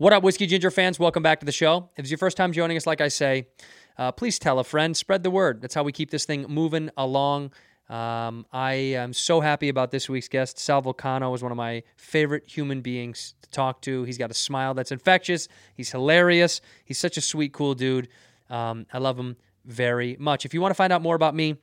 [0.00, 0.98] What up, Whiskey Ginger fans?
[0.98, 1.90] Welcome back to the show.
[1.94, 3.48] If it's your first time joining us, like I say,
[3.98, 5.60] uh, please tell a friend, spread the word.
[5.60, 7.52] That's how we keep this thing moving along.
[7.90, 10.58] Um, I am so happy about this week's guest.
[10.58, 14.04] Sal Vulcano is one of my favorite human beings to talk to.
[14.04, 15.48] He's got a smile that's infectious.
[15.74, 16.62] He's hilarious.
[16.86, 18.08] He's such a sweet, cool dude.
[18.48, 19.36] Um, I love him
[19.66, 20.46] very much.
[20.46, 21.56] If you want to find out more about me,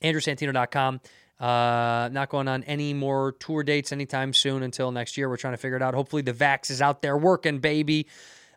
[0.00, 1.00] andrewsantino.com.
[1.40, 5.28] Uh, not going on any more tour dates anytime soon until next year.
[5.28, 5.94] We're trying to figure it out.
[5.94, 8.06] Hopefully, the Vax is out there working, baby.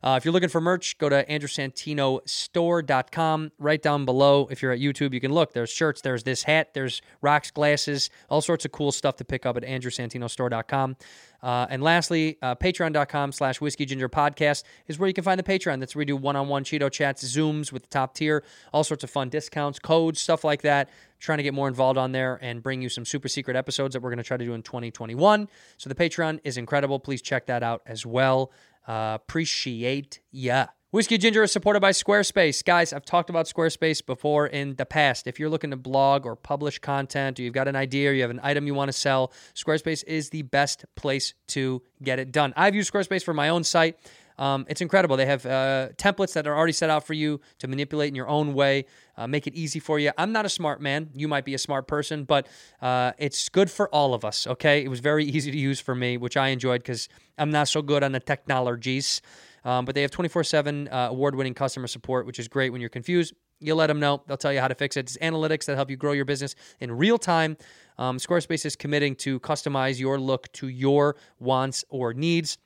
[0.03, 3.51] Uh, if you're looking for merch, go to andrewsantinostore.com.
[3.59, 5.53] Right down below, if you're at YouTube, you can look.
[5.53, 9.45] There's shirts, there's this hat, there's rocks, glasses, all sorts of cool stuff to pick
[9.45, 10.95] up at andrewsantinostore.com.
[11.41, 15.43] Uh, and lastly, uh, patreon.com slash whiskey ginger podcast is where you can find the
[15.43, 15.79] Patreon.
[15.79, 18.83] That's where we do one on one Cheeto chats, Zooms with the top tier, all
[18.83, 20.89] sorts of fun discounts, codes, stuff like that.
[21.19, 24.01] Trying to get more involved on there and bring you some super secret episodes that
[24.01, 25.49] we're going to try to do in 2021.
[25.77, 26.99] So the Patreon is incredible.
[26.99, 28.51] Please check that out as well.
[28.87, 30.67] Appreciate ya.
[30.91, 32.63] Whiskey Ginger is supported by Squarespace.
[32.63, 35.27] Guys, I've talked about Squarespace before in the past.
[35.27, 38.21] If you're looking to blog or publish content, or you've got an idea, or you
[38.21, 42.31] have an item you want to sell, Squarespace is the best place to get it
[42.31, 42.53] done.
[42.55, 43.99] I've used Squarespace for my own site.
[44.37, 45.17] Um, it's incredible.
[45.17, 48.27] They have uh, templates that are already set out for you to manipulate in your
[48.27, 48.85] own way,
[49.17, 50.11] uh, make it easy for you.
[50.17, 51.09] I'm not a smart man.
[51.15, 52.47] You might be a smart person, but
[52.81, 54.83] uh, it's good for all of us, okay?
[54.83, 57.81] It was very easy to use for me, which I enjoyed because I'm not so
[57.81, 59.21] good on the technologies.
[59.65, 62.79] Um, but they have 24 uh, 7 award winning customer support, which is great when
[62.79, 63.33] you're confused.
[63.59, 65.01] You let them know, they'll tell you how to fix it.
[65.01, 67.57] It's analytics that help you grow your business in real time.
[67.97, 72.59] Um, Squarespace is committing to customize your look to your wants or needs.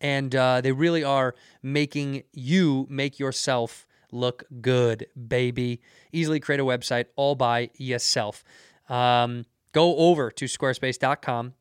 [0.00, 5.80] And uh, they really are making you make yourself look good, baby.
[6.12, 8.44] Easily create a website all by yourself.
[8.88, 11.54] Um, go over to squarespace.com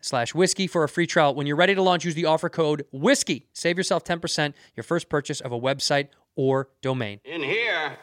[0.00, 1.34] slash whiskey for a free trial.
[1.34, 3.46] When you're ready to launch, use the offer code whiskey.
[3.52, 7.20] Save yourself 10% your first purchase of a website or domain.
[7.24, 7.98] In here,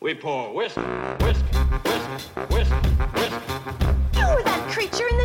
[0.00, 0.80] we pour whiskey,
[1.20, 1.44] whiskey,
[1.84, 2.74] whiskey, whiskey,
[3.14, 4.07] whiskey.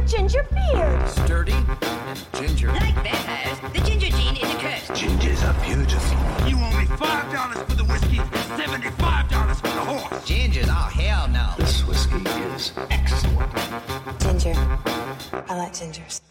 [0.06, 1.10] You were that creature in the ginger beard.
[1.10, 2.68] Sturdy and ginger.
[2.68, 4.88] Like vampires, the ginger gene is a curse.
[4.90, 6.48] Gingers are beautiful.
[6.48, 10.26] You owe me five dollars for the whiskey and seventy-five dollars for the horse.
[10.26, 10.68] Gingers?
[10.68, 11.54] Oh, hell no.
[11.58, 12.22] This whiskey
[12.56, 13.52] is excellent.
[14.20, 14.54] Ginger.
[15.48, 16.22] I like gingers.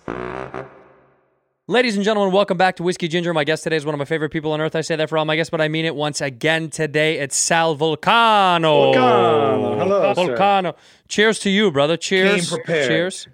[1.69, 3.33] Ladies and gentlemen, welcome back to Whiskey Ginger.
[3.33, 4.75] My guest today is one of my favorite people on earth.
[4.77, 7.19] I say that for all my guests, but I mean it once again today.
[7.19, 8.93] It's Sal Volcano.
[8.93, 9.79] Vulcano.
[9.79, 10.37] Hello, sir.
[10.37, 10.75] Vulcano.
[11.09, 11.97] Cheers to you, brother.
[11.97, 12.51] Cheers.
[12.51, 12.89] Prepared.
[12.89, 13.29] Cheers.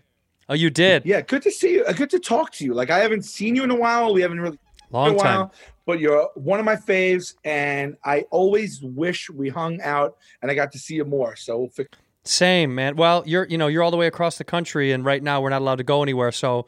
[0.49, 1.05] Oh, you did?
[1.05, 1.85] Yeah, good to see you.
[1.85, 2.73] Uh, Good to talk to you.
[2.75, 4.15] Like I haven't seen you in a while.
[4.15, 4.59] We haven't really
[4.91, 5.39] Long time.
[5.41, 5.53] while,
[5.85, 10.55] but you're one of my faves, and I always wish we hung out and I
[10.55, 11.37] got to see you more.
[11.37, 11.91] So we'll fix.
[12.25, 12.97] Same, man.
[12.97, 15.51] Well, you're you know you're all the way across the country, and right now we're
[15.51, 16.33] not allowed to go anywhere.
[16.33, 16.67] So,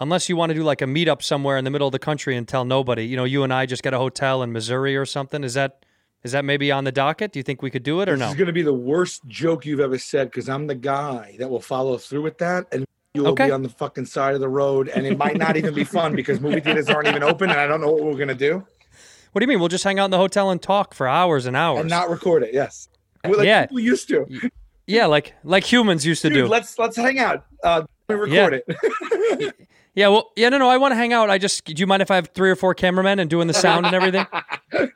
[0.00, 2.36] unless you want to do like a meetup somewhere in the middle of the country
[2.36, 5.04] and tell nobody, you know, you and I just get a hotel in Missouri or
[5.06, 5.42] something.
[5.44, 5.84] Is that
[6.22, 7.32] is that maybe on the docket?
[7.32, 8.28] Do you think we could do it or This no?
[8.28, 11.48] is going to be the worst joke you've ever said because I'm the guy that
[11.50, 13.46] will follow through with that, and you will Okay.
[13.46, 16.14] be on the fucking side of the road, and it might not even be fun
[16.16, 18.64] because movie theaters aren't even open, and I don't know what we're going to do
[19.32, 19.60] What do you mean?
[19.60, 21.80] We'll just hang out in the hotel and talk for hours and hours.
[21.80, 22.54] and not record it.
[22.54, 22.88] Yes,
[23.24, 23.66] We're like Yeah.
[23.66, 24.26] people used to.
[24.86, 26.46] yeah, like like humans used to Dude, do.
[26.48, 27.44] let's let's hang out.
[27.62, 29.38] Uh, we record Yeah.
[29.38, 29.54] it.
[29.94, 30.70] Yeah, well, yeah, no, no.
[30.70, 31.28] I want to hang out.
[31.28, 31.66] I just.
[31.66, 33.94] Do you mind if I have three or four cameramen and doing the sound and
[33.94, 34.24] everything?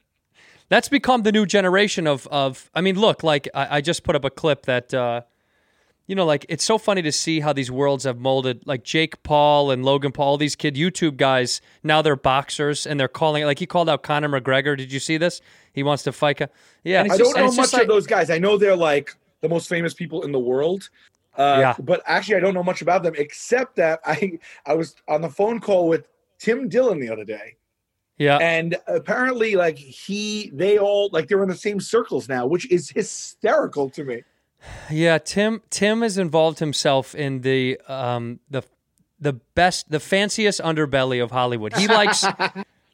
[0.70, 2.70] That's become the new generation of of.
[2.74, 4.94] I mean, look, like I, I just put up a clip that.
[4.94, 5.20] uh
[6.06, 8.66] you know, like it's so funny to see how these worlds have molded.
[8.66, 12.98] Like Jake Paul and Logan Paul, all these kid YouTube guys, now they're boxers and
[12.98, 14.76] they're calling it like he called out Conor McGregor.
[14.76, 15.40] Did you see this?
[15.72, 16.38] He wants to fight.
[16.38, 16.46] co-
[16.84, 18.30] Yeah, and I don't just- know it's much just like- of those guys.
[18.30, 20.88] I know they're like the most famous people in the world.
[21.36, 21.74] Uh, Yeah.
[21.78, 25.28] But actually, I don't know much about them except that I I was on the
[25.28, 26.08] phone call with
[26.38, 27.56] Tim Dillon the other day,
[28.18, 32.70] Yeah, and apparently, like he, they all like they're in the same circles now, which
[32.70, 34.22] is hysterical to me.
[34.90, 38.62] Yeah, Tim Tim has involved himself in the um the
[39.18, 41.76] the best the fanciest underbelly of Hollywood.
[41.76, 42.22] He likes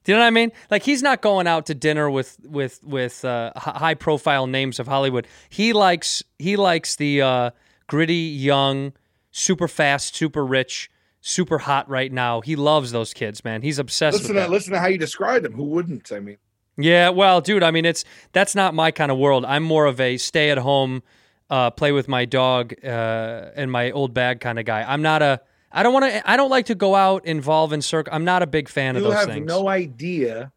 [0.04, 0.50] Do you know what I mean?
[0.70, 4.88] Like he's not going out to dinner with with with uh, high profile names of
[4.88, 5.26] Hollywood.
[5.48, 7.50] He likes he likes the uh,
[7.86, 8.94] gritty, young,
[9.30, 10.90] super fast, super rich
[11.22, 12.40] super hot right now.
[12.40, 13.62] He loves those kids, man.
[13.62, 14.50] He's obsessed Listen with to them.
[14.50, 15.52] listen to how you describe them.
[15.54, 16.10] Who wouldn't?
[16.12, 16.36] I mean,
[16.76, 19.44] Yeah, well, dude, I mean, it's that's not my kind of world.
[19.44, 21.02] I'm more of a stay at home,
[21.52, 24.82] uh, play with my dog uh, and my old bag kind of guy.
[24.90, 25.40] I'm not a.
[25.70, 26.30] I don't want to.
[26.30, 28.12] I don't like to go out, involve in circle.
[28.14, 29.46] I'm not a big fan of you those have things.
[29.46, 30.50] no idea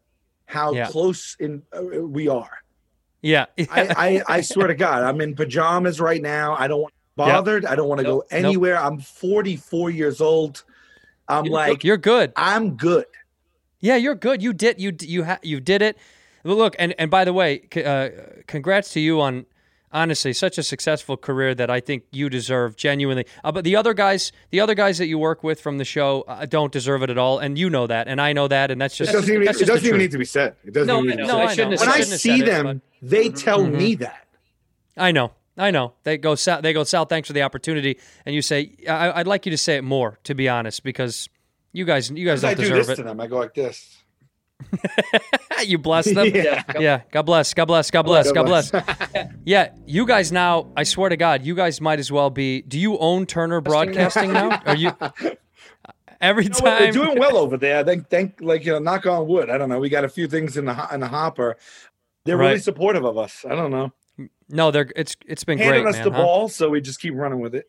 [0.46, 0.86] how Yeah.
[0.88, 2.50] close in uh, we are.
[3.20, 3.66] yeah, I,
[4.28, 6.56] I I swear to God, I'm in pajamas right now.
[6.58, 7.64] I don't want bothered.
[7.66, 8.24] I don't want to Nope.
[8.30, 8.76] go anywhere.
[8.78, 10.64] I'm 44 years old.
[11.28, 12.32] I'm like, you're good.
[12.36, 13.06] I'm good.
[13.80, 14.42] Yeah, you're good.
[14.42, 14.80] You did.
[14.80, 15.98] You you ha- you did it.
[16.44, 18.10] Look, and and by the way, c- uh,
[18.46, 19.44] congrats to you on
[19.92, 23.26] honestly such a successful career that I think you deserve genuinely.
[23.44, 26.22] Uh, but the other guys, the other guys that you work with from the show,
[26.28, 28.80] uh, don't deserve it at all, and you know that, and I know that, and
[28.80, 30.56] that's It just doesn't even, it doesn't even need to be said.
[30.64, 31.54] It doesn't No, even I need to know, be I said.
[31.56, 33.78] shouldn't When I I see said it, them, they tell Mm-hmm.
[33.78, 34.26] me that.
[34.96, 35.32] I know.
[35.58, 35.94] I know.
[36.02, 36.60] They go south.
[36.62, 37.08] They go south.
[37.08, 37.98] Thanks for the opportunity.
[38.26, 41.30] And you say, I, I'd like you to say it more, to be honest, because
[41.72, 42.96] you guys, you guys don't do deserve this it.
[42.96, 43.20] to them.
[43.20, 43.96] I go like this.
[45.64, 46.26] you bless them.
[46.34, 46.62] Yeah.
[46.78, 47.02] yeah.
[47.10, 47.54] God bless.
[47.54, 47.90] God bless.
[47.90, 48.32] God bless.
[48.32, 48.72] God bless.
[49.44, 49.70] yeah.
[49.86, 50.72] You guys now.
[50.76, 52.62] I swear to God, you guys might as well be.
[52.62, 54.60] Do you own Turner Broadcasting now?
[54.66, 54.92] Are you?
[56.20, 56.78] Every You know what?
[56.78, 57.04] They're time.
[57.04, 57.78] doing well over there.
[57.78, 59.50] I think, thank, like you know, knock on wood.
[59.50, 59.78] I don't know.
[59.78, 61.56] We got a few things in the in the hopper.
[62.24, 63.44] They're really supportive of us.
[63.48, 63.92] I don't know.
[64.48, 64.90] No, they're.
[64.96, 65.14] It's.
[65.26, 66.04] It's been Handing great, us man.
[66.04, 66.22] the huh?
[66.22, 67.66] ball, so we just keep running with it.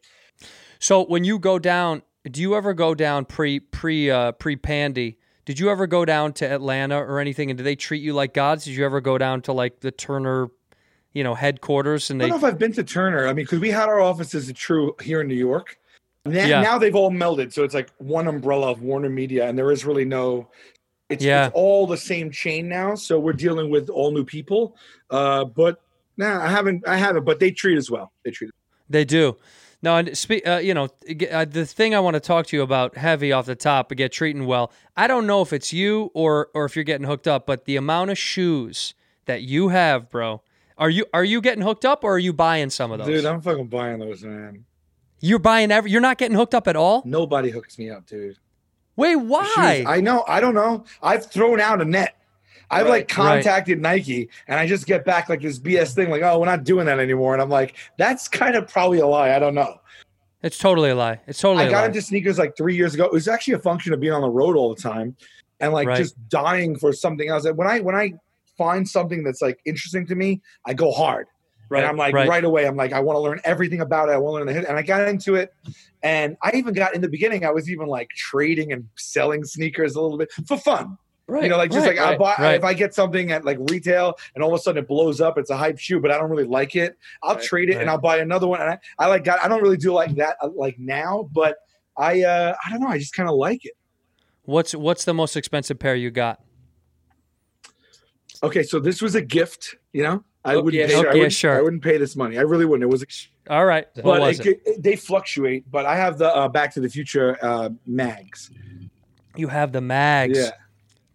[0.79, 5.17] So when you go down, do you ever go down pre pre uh, pre Pandy?
[5.47, 7.49] Did you ever go down to Atlanta or anything?
[7.49, 8.65] And did they treat you like gods?
[8.65, 10.49] Did you ever go down to like the Turner,
[11.13, 12.09] you know, headquarters?
[12.09, 13.27] And I don't know if I've been to Turner.
[13.27, 15.79] I mean, because we had our offices at True here in New York.
[16.25, 16.61] Now, Yeah.
[16.61, 19.85] now they've all melded, so it's like one umbrella of Warner Media, and there is
[19.85, 20.49] really no.
[21.07, 21.45] It's, Yeah.
[21.45, 24.75] it's all the same chain now, so we're dealing with all new people.
[25.09, 25.79] Uh, but
[26.17, 26.85] nah, I haven't.
[26.85, 27.23] I haven't.
[27.23, 28.11] But they treat as well.
[28.25, 28.51] They treat.
[28.89, 29.37] They do.
[29.83, 30.09] No, and
[30.45, 30.87] uh, you know,
[31.31, 33.97] uh, the thing I want to talk to you about heavy off the top, but
[33.97, 34.71] get treating well.
[34.95, 37.75] I don't know if it's you or or if you're getting hooked up, but the
[37.75, 38.95] amount of shoes
[39.25, 40.41] that you have, bro.
[40.79, 43.07] Are you are you getting hooked up or are you buying some of those?
[43.07, 44.65] Dude, I'm fucking buying those, man.
[45.19, 45.91] you're buying every.
[45.91, 47.03] You're not getting hooked up at all.
[47.05, 48.37] Nobody hooks me up, dude.
[48.95, 49.77] Wait, why?
[49.77, 50.23] shoes- I know.
[50.27, 50.85] I don't know.
[51.03, 52.16] I've thrown out a net.
[52.69, 56.39] I've like contacted Nike and I just get back like this BS thing, like, oh,
[56.39, 57.33] we're not doing that anymore.
[57.33, 59.33] And I'm like, that's kind of probably a lie.
[59.35, 59.79] I don't know.
[60.43, 61.19] it's totally a lie.
[61.27, 61.65] It's totally.
[61.65, 63.05] I got into sneakers like three years ago.
[63.05, 65.15] It was actually a function of being on the road all the time
[65.59, 65.97] and like Right.
[65.97, 67.47] just dying for something else.
[67.49, 68.13] When I when I
[68.57, 71.27] find something that's like interesting to me, I go hard.
[71.69, 72.29] Right, And I'm like right.
[72.29, 72.43] right.
[72.45, 74.13] away, I'm like, I want to learn everything about it.
[74.13, 74.65] I want to learn the hit.
[74.69, 75.53] And I got into it.
[76.01, 79.95] And I even got in the beginning, I was even like trading and selling sneakers
[79.95, 80.97] a little bit for fun.
[81.29, 82.55] Right, You know, like just right, like I right, buy right.
[82.55, 85.37] if I get something at like retail and all of a sudden it blows up,
[85.37, 86.97] it's a hype shoe, but I don't really like it.
[87.21, 87.89] I'll trade it and.
[87.89, 88.61] I'll buy another one.
[88.61, 91.57] And I, I like got I don't really do like that uh, like now, but
[91.97, 93.73] I uh I don't know, I just kind of like it.
[94.43, 96.41] What's what's the most expensive pair you got?
[98.43, 100.23] Okay, so this was a gift, you know.
[100.45, 101.09] I Okay, wouldn't yeah, pay, sure.
[101.09, 101.57] I, wouldn't, sure.
[101.57, 102.37] I wouldn't pay this money.
[102.37, 102.83] I really wouldn't.
[102.83, 104.63] It was ex- All right, but it, it?
[104.65, 108.49] could- they fluctuate, but I have the uh, Back to the Future uh mags.
[109.35, 110.37] You have the mags.
[110.37, 110.51] Yeah.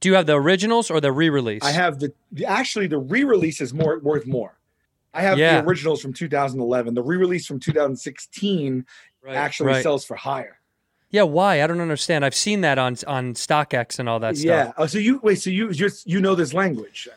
[0.03, 1.63] Do you have the originals or the re-release?
[1.63, 4.59] I have the, the actually the re-release is more worth more.
[5.15, 5.61] I have Yeah.
[5.61, 6.95] the originals from 2011.
[6.95, 8.85] The re-release from 2016
[9.29, 9.83] actually Right.
[9.83, 10.59] sells for higher.
[11.11, 11.63] Yeah, why?
[11.63, 12.25] I don't understand.
[12.25, 14.47] I've seen that on on StockX and all that stuff.
[14.47, 14.73] Yeah.
[14.79, 15.37] Oh, so you wait.
[15.41, 17.09] So you just you know this language.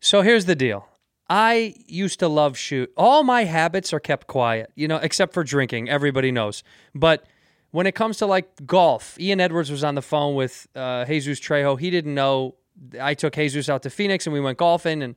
[0.00, 0.86] So here's the deal.
[1.30, 2.92] I used to love shoot.
[2.96, 5.88] All my habits are kept quiet, you know, except for drinking.
[5.88, 6.62] Everybody knows.
[6.94, 7.24] But
[7.70, 11.38] when it comes to like golf, Ian Edwards was on the phone with uh, Jesus
[11.40, 11.78] Trejo.
[11.78, 12.54] He didn't know
[13.00, 15.02] I took Jesus out to Phoenix and we went golfing.
[15.02, 15.16] And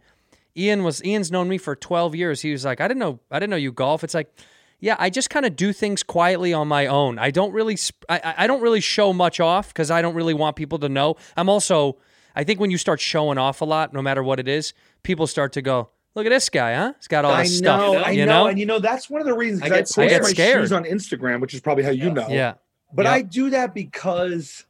[0.57, 2.41] Ian was Ian's known me for 12 years.
[2.41, 4.03] He was like, I didn't know, I didn't know you golf.
[4.03, 4.33] It's like,
[4.79, 7.19] yeah, I just kind of do things quietly on my own.
[7.19, 7.77] I don't really,
[8.09, 11.15] I- I don't really show much off because I don't really want people to know.
[11.37, 11.97] I'm also,
[12.35, 15.27] I think when you start showing off a lot, no matter what it is, people
[15.27, 16.93] start to go, look at this guy, huh?
[16.97, 17.79] He's got all I this stuff.
[17.79, 18.47] know, I you know, know?
[18.47, 20.61] and you know that's one of the reasons I, get- post I get my scared.
[20.61, 22.27] shoes on Instagram, which is probably how you know.
[22.29, 22.55] Yeah.
[22.93, 23.11] But Yeah.
[23.13, 24.65] I do that because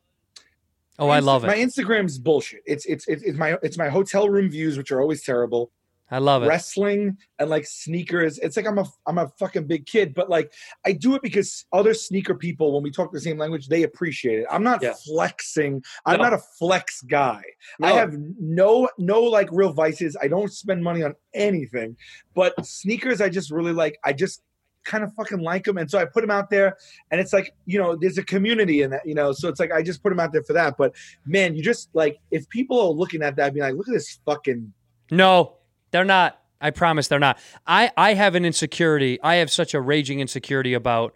[1.00, 1.48] Oh, I love it.
[1.48, 1.56] my.
[1.58, 2.62] Instagram's bullshit.
[2.68, 5.72] It's it's it's, it's my it's my hotel room views, which are always terrible.
[6.12, 6.48] I love it.
[6.48, 8.38] Wrestling and like sneakers.
[8.40, 10.52] It's like I'm a I'm a fucking big kid, but like
[10.86, 14.40] I do it because other sneaker people, when we talk the same language, they appreciate
[14.40, 14.46] it.
[14.52, 14.94] I'm not Yeah.
[15.08, 15.82] flexing.
[16.06, 16.24] I'm No.
[16.24, 17.42] not a flex guy.
[17.82, 20.18] I have no no like real vices.
[20.22, 21.96] I don't spend money on anything.
[22.36, 23.98] But sneakers, I just really like.
[24.04, 24.44] I just
[24.84, 26.76] kind of fucking like them, and so I put them out there.
[27.12, 29.32] And it's like you know, there's a community in that, you know.
[29.32, 30.76] So it's like I just put them out there for that.
[30.78, 30.94] But
[31.26, 34.20] man, you just like if people are looking at that, being like, look at this
[34.26, 34.74] fucking
[35.12, 35.58] No,
[35.92, 36.38] they're not.
[36.60, 37.40] I promise they're not.
[37.66, 39.20] I, I have an insecurity.
[39.24, 41.16] I have such a raging insecurity about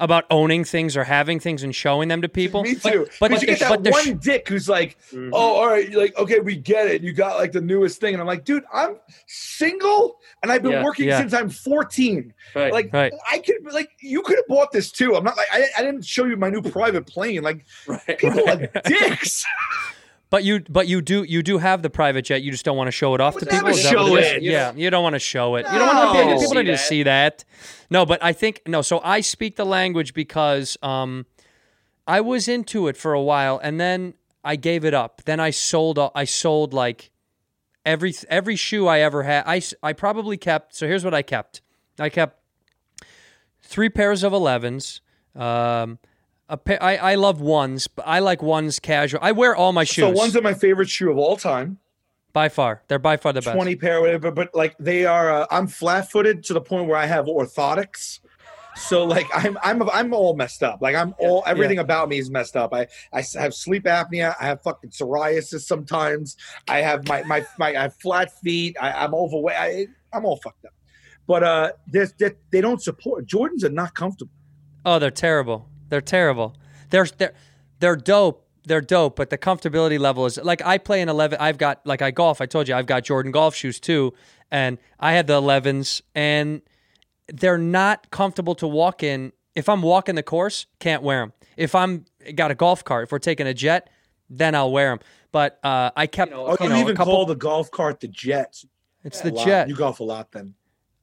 [0.00, 2.64] about owning things or having things and showing them to people.
[2.64, 3.06] Me too.
[3.20, 5.30] But, But, you get that but the sh- one dick who's like, Mhm.
[5.32, 7.02] "Oh, all right, like okay, we get it.
[7.02, 8.96] You got like the newest thing," and I'm like, "Dude, I'm
[9.28, 10.82] single and I've been Yeah.
[10.82, 11.18] working Yeah.
[11.20, 12.34] since I'm 14.
[12.56, 12.72] Right.
[12.72, 13.12] Like, Right.
[13.30, 15.14] I could like you could have bought this too.
[15.14, 17.42] I'm not like I, I didn't show you my new private plane.
[17.42, 18.18] Like, right.
[18.18, 19.44] people are dicks.
[20.32, 22.40] But you, but you do, you do have the private jet.
[22.40, 23.68] You just don't want to show it off to people.
[23.68, 24.32] Is that what show is?
[24.32, 24.42] it.
[24.42, 25.66] Yeah, you don't want to show it.
[25.70, 27.44] You don't want to, people don't need to See that.
[27.90, 28.80] No, but I think no.
[28.80, 31.26] So I speak the language because um,
[32.06, 35.20] I was into it for a while, and then I gave it up.
[35.26, 35.98] Then I sold.
[36.14, 37.10] I sold like
[37.84, 39.44] every every shoe I ever had.
[39.46, 40.74] I I probably kept.
[40.74, 41.60] So here's what I kept.
[41.98, 42.40] I kept
[43.60, 45.00] three pairs of 11s.
[45.36, 45.98] Um,
[46.48, 49.20] pair, I, I love ones, but I like ones casual.
[49.22, 51.78] I wear all my shoes so one's are my favorite shoe of all time.
[52.32, 52.82] by far.
[52.88, 53.54] They're by far the best.
[53.54, 54.30] 20 pair, whatever.
[54.30, 58.20] But like they are, uh, I'm flat footed to the point where I have orthotics.
[58.74, 60.80] So like I'm I'm I'm all messed up.
[60.80, 62.72] Like I'm all everything about me is messed up.
[62.72, 64.34] I I have sleep apnea.
[64.40, 66.36] I have fucking psoriasis sometimes.
[66.68, 68.76] I have my my my I have flat feet.
[68.80, 69.56] I, I'm overweight.
[69.56, 70.72] I, I'm all fucked up.
[71.26, 74.32] But uh, there's they, they don't support Jordans are not comfortable.
[74.84, 75.68] Oh, they're terrible.
[75.92, 76.56] They're terrible.
[76.88, 77.34] They're they're
[77.80, 78.46] they're dope.
[78.64, 81.36] They're dope, but the comfortability level is like I play in 11.
[81.38, 82.40] I've got like I golf.
[82.40, 84.14] I told you I've got Jordan golf shoes too,
[84.50, 86.62] and I have the 11s, and
[87.28, 89.32] they're not comfortable to walk in.
[89.54, 91.34] If I'm walking the course, can't wear them.
[91.58, 92.06] If I'm
[92.36, 93.90] got a golf cart, if we're taking a jet,
[94.30, 95.00] then I'll wear them.
[95.30, 97.12] But uh, I kept, Oh, you you, know, even couple.
[97.12, 98.64] call the golf cart the Jets.
[99.04, 99.44] it's A the lot.
[99.46, 99.68] jet.
[99.68, 100.54] You golf a lot then.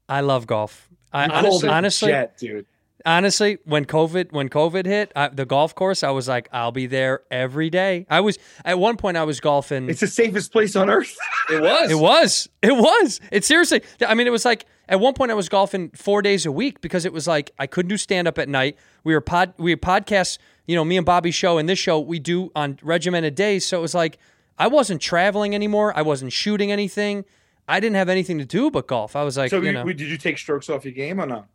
[0.08, 0.90] I love golf.
[1.14, 2.66] I You called honestly, it the honestly, Jet, dude.
[3.06, 6.86] Honestly, when COVID when COVID hit, I, the golf course, I was like, I'll be
[6.88, 8.06] there every day.
[8.10, 9.90] I was at one point, I was golfing.
[9.90, 11.16] It's the safest place on earth.
[11.52, 11.90] It was.
[11.92, 12.50] It was.
[12.62, 13.20] It was.
[13.32, 13.82] It seriously.
[14.08, 16.80] I mean, it was like at one point I was golfing four days a week
[16.80, 18.78] because it was like I couldn't do stand up at night.
[19.04, 19.56] We were pod.
[19.58, 20.38] We had podcasts.
[20.68, 23.66] You know, me and Bobby's show and this show we do on regimented days.
[23.66, 24.20] So it was like
[24.60, 25.92] I wasn't traveling anymore.
[25.98, 27.26] I wasn't shooting anything.
[27.68, 29.16] I didn't have anything to do but golf.
[29.16, 31.26] I was like, So you you, know, did you take strokes off your game or
[31.26, 31.46] no?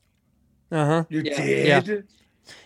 [0.75, 1.05] Uh huh.
[1.09, 1.81] You Yeah.
[1.81, 1.87] did.
[1.87, 2.01] Yeah.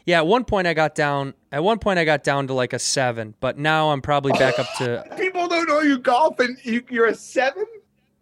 [0.05, 1.35] Yeah, at one point I got down.
[1.53, 4.59] At one point I got down to like a seven, but now I'm probably back
[4.59, 5.05] up to.
[5.17, 7.65] People don't know you golf and you, you're a seven.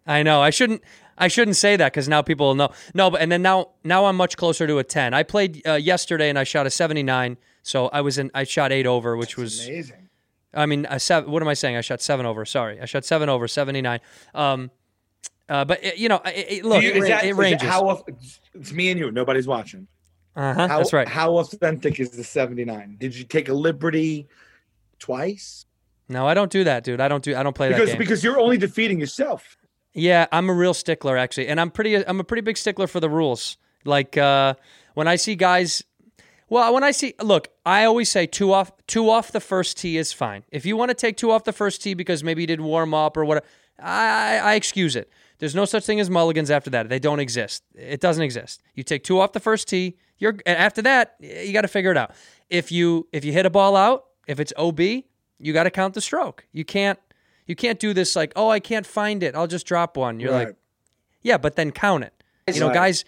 [0.06, 0.82] I know I shouldn't.
[1.18, 2.72] I shouldn't say that because now people will know.
[2.92, 5.14] No, but and then now now I'm much closer to a ten.
[5.14, 8.30] I played uh, yesterday and I shot a 79, so I was in.
[8.34, 9.66] I shot eight over, which was.
[9.66, 10.08] Amazing.
[10.52, 11.30] I mean, a seven.
[11.30, 11.76] What am I saying?
[11.76, 12.44] I shot seven over.
[12.44, 14.00] Sorry, I shot seven over 79.
[14.34, 14.70] Um,
[15.48, 17.68] uh, but it, you know, it, it, look, you- it, that- it ranges.
[17.68, 18.04] how
[18.54, 19.10] it's me and you.
[19.10, 19.86] Nobody's watching.
[20.34, 21.08] uh-huh, How, that's right.
[21.08, 22.96] How authentic is the 79?
[22.98, 24.26] Did you take a liberty
[24.98, 25.66] twice?
[26.08, 27.00] no, I don't do that, dude.
[27.00, 27.34] I don't do.
[27.36, 27.98] I don't play that Because game.
[27.98, 29.56] because you're only defeating yourself.
[29.92, 31.96] Yeah, I'm a real stickler actually, and I'm pretty.
[32.06, 33.56] I'm a pretty big stickler for the rules.
[33.84, 34.54] Like uh,
[34.94, 35.82] when I see guys,
[36.48, 39.96] well, when I see, look, I always say two off, two off the first tee
[39.96, 40.44] is fine.
[40.50, 42.94] If you want to take two off the first tee because maybe you didn't warm
[42.94, 43.46] up or whatever,
[43.80, 45.08] I, I excuse it.
[45.38, 46.88] There's no such thing as mulligans after that.
[46.88, 47.62] They don't exist.
[47.74, 48.62] It doesn't exist.
[48.74, 49.96] You take two off the first tee.
[50.18, 52.12] You're and after that, you got to figure it out.
[52.48, 55.94] If you if you hit a ball out, if it's OB, you got to count
[55.94, 56.46] the stroke.
[56.52, 56.98] You can't
[57.46, 59.34] you can't do this like, oh, I can't find it.
[59.34, 60.18] I'll just drop one.
[60.20, 60.56] You're like,
[61.22, 62.12] yeah, but then count it.
[62.52, 62.74] You know, Right.
[62.74, 63.04] guys,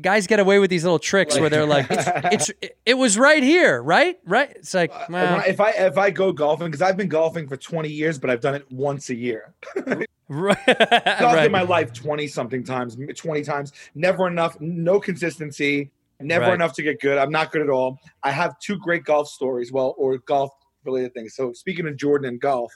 [0.00, 3.42] guys get away with these little tricks where they're like, it's, it's it, was right
[3.42, 4.50] here, right, right.
[4.56, 7.56] It's like, uh, well, if I if I go golfing because I've been golfing for
[7.56, 9.54] 20 years, but I've done it once a year.
[10.28, 11.46] right, Golfed right.
[11.46, 13.72] in my life 20 something times, 20 times.
[13.94, 14.60] Never enough.
[14.60, 15.90] No consistency.
[16.22, 16.54] Never Right.
[16.54, 17.16] enough to get good.
[17.16, 17.98] I'm not good at all.
[18.22, 19.72] I have two great golf stories.
[19.72, 20.50] Well, or golf
[20.84, 21.34] related things.
[21.34, 22.72] So speaking of Jordan and golf,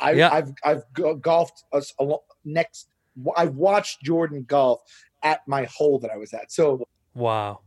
[0.00, 0.30] I, Yeah.
[0.32, 0.82] I've I've
[1.20, 2.88] golfed us a next.
[3.36, 4.80] I've watched Jordan golf
[5.24, 6.52] at my hole that I was at.
[6.52, 7.60] So wow.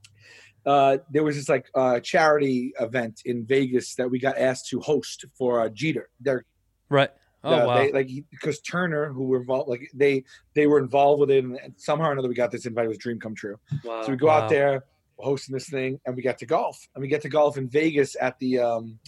[0.66, 4.80] uh, there was this like uh, charity event in Vegas that we got asked to
[4.80, 6.10] host for uh, Jeter.
[6.22, 6.46] They're
[6.90, 7.10] Right.
[7.44, 7.76] Oh uh, wow.
[7.78, 10.24] they, like because Turner, who were involved, like they
[10.56, 12.86] they were involved with it, and somehow or another we got this invite.
[12.86, 13.58] It was a dream come true.
[13.84, 14.02] Wow.
[14.04, 14.40] So we go Wow.
[14.42, 14.84] out there
[15.18, 18.16] hosting this thing, and we get to golf, and we get to golf in Vegas
[18.20, 18.60] at the.
[18.60, 19.00] um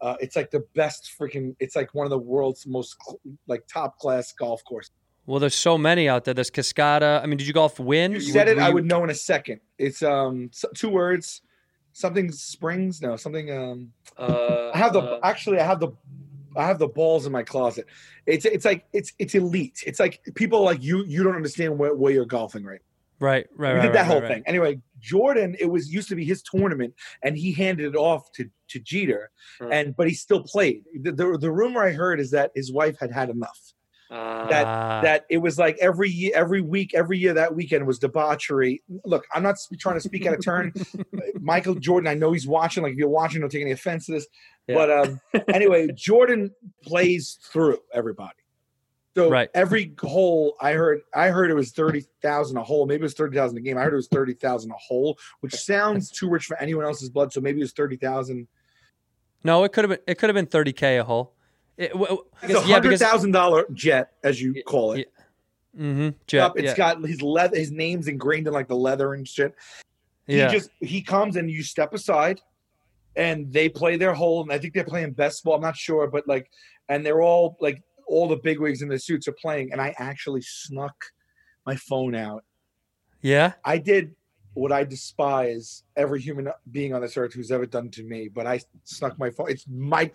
[0.00, 1.54] uh, it's like the best freaking.
[1.60, 4.90] It's like one of the world's most cl- like top class golf courses.
[5.26, 6.34] Well, there's so many out there.
[6.34, 7.22] There's Cascata.
[7.22, 8.12] I mean, did you golf win?
[8.12, 9.60] You said it, I would know in a second.
[9.78, 11.42] It's um two words,
[11.92, 13.00] something springs.
[13.00, 13.92] No, something um.
[14.18, 15.92] Uh, I have the uh, actually I have the
[16.56, 17.86] I have the balls in my closet.
[18.26, 19.82] It's it's like it's it's elite.
[19.86, 22.80] It's like people like you you don't understand where, where you're golfing right.
[23.20, 23.46] Right.
[23.56, 23.74] Right.
[23.74, 24.34] we right, did right, that whole right, right.
[24.34, 24.42] thing.
[24.46, 28.50] Anyway, Jordan, it was used to be his tournament, and he handed it off to
[28.70, 29.30] to Jeter,
[29.70, 30.82] and but he still played.
[31.00, 33.72] The, the the rumor I heard is that his wife had had enough.
[34.12, 35.00] That Ah.
[35.02, 38.82] that it was like every year, every week, every year that weekend was debauchery.
[39.04, 40.72] Look, I'm not trying to speak out of turn.
[41.40, 42.82] Michael Jordan, I know he's watching.
[42.82, 44.26] Like if you're watching, don't take any offense to this.
[44.66, 44.74] Yeah.
[44.74, 46.50] But um, anyway, Jordan
[46.84, 48.34] plays through everybody.
[49.14, 49.50] So Right.
[49.54, 52.86] every hole I heard, I heard it was thirty thousand a hole.
[52.86, 53.76] Maybe it was thirty thousand a game.
[53.78, 57.10] I heard it was thirty thousand a hole, which sounds too rich for anyone else's
[57.10, 57.32] blood.
[57.32, 58.46] So maybe it was thirty thousand.
[59.44, 59.98] No, it could have been.
[60.06, 61.34] It could have been 30k a hole.
[61.76, 65.12] It, w- w- It's a yeah, hundred thousand dollar jet, as you call it.
[65.76, 66.58] mm-hmm, jet, up.
[66.58, 69.54] It's yeah, got his leather, his name's ingrained in like the leather and shit.
[70.26, 70.48] yeah.
[70.50, 72.40] He just he comes and you step aside,
[73.16, 74.42] and they play their hole.
[74.42, 75.54] And I think they're playing best ball.
[75.56, 76.50] I'm not sure, but like,
[76.88, 79.72] and they're all like all the bigwigs in the suits are playing.
[79.72, 80.94] And I actually snuck
[81.64, 82.44] my phone out.
[83.22, 83.52] yeah.
[83.64, 84.14] I did
[84.54, 88.28] what I despise every human being on this earth who's ever done to me.
[88.28, 89.48] But I snuck my phone.
[89.50, 90.10] It's my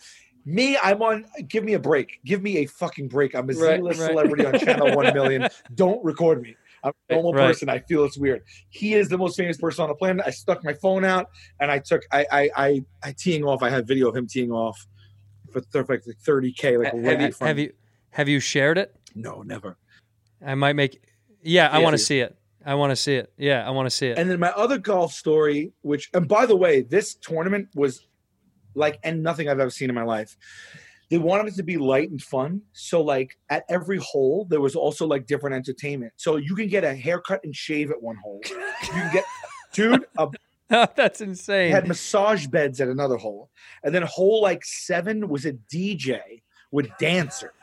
[0.48, 0.78] me.
[0.82, 1.26] I'm on.
[1.48, 2.20] Give me a break.
[2.26, 3.36] Give me a fucking break.
[3.36, 3.96] I'm a Right, right.
[3.96, 5.48] celebrity on Channel One Million.
[5.76, 6.56] Don't record me.
[6.84, 7.48] I'm a normal Right.
[7.48, 7.70] person.
[7.70, 8.44] I feel it's weird.
[8.70, 10.24] He is the most famous person on the planet.
[10.26, 12.04] I stuck my phone out and I took.
[12.12, 13.62] I I I, I teeing off.
[13.62, 14.88] I had video of him teeing off
[15.52, 16.84] for th- like 30k.
[16.84, 17.74] Like have you have you
[18.12, 18.96] have you shared it?
[19.16, 19.78] No, never.
[20.46, 21.02] I might make.
[21.42, 22.36] Yeah, I want to see it.
[22.66, 23.32] I want to see it.
[23.38, 24.18] Yeah, I want to see it.
[24.18, 28.07] And then my other golf story, which, and by the way, this tournament was
[28.78, 30.38] like, and nothing I've ever seen in my life.
[31.10, 32.62] They wanted it to be light and fun.
[32.74, 36.14] So, like, at every hole, there was also like different entertainment.
[36.18, 38.42] So, you can get a haircut and shave at one hole.
[38.44, 39.24] You can get,
[39.74, 40.28] dude, a,
[40.72, 41.72] oh, That's insane.
[41.72, 43.50] had massage beds at another hole.
[43.84, 46.42] And then hole like seven was a DJ
[46.72, 47.54] with dancer.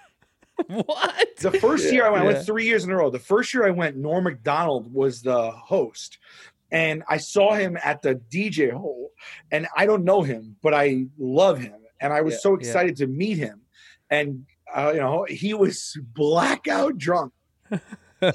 [0.68, 1.37] what?
[1.38, 3.11] The first year I went, I went three years in a row.
[3.11, 6.18] The first year I went, Norm Macdonald was the host.
[6.75, 9.11] And I saw him at the DJ hole.
[9.50, 11.76] And I don't know him, but I love him.
[12.00, 12.59] And I was Yeah, so yeah.
[12.66, 13.61] excited to meet him.
[14.11, 17.33] And, uh, you know, he was blackout drunk.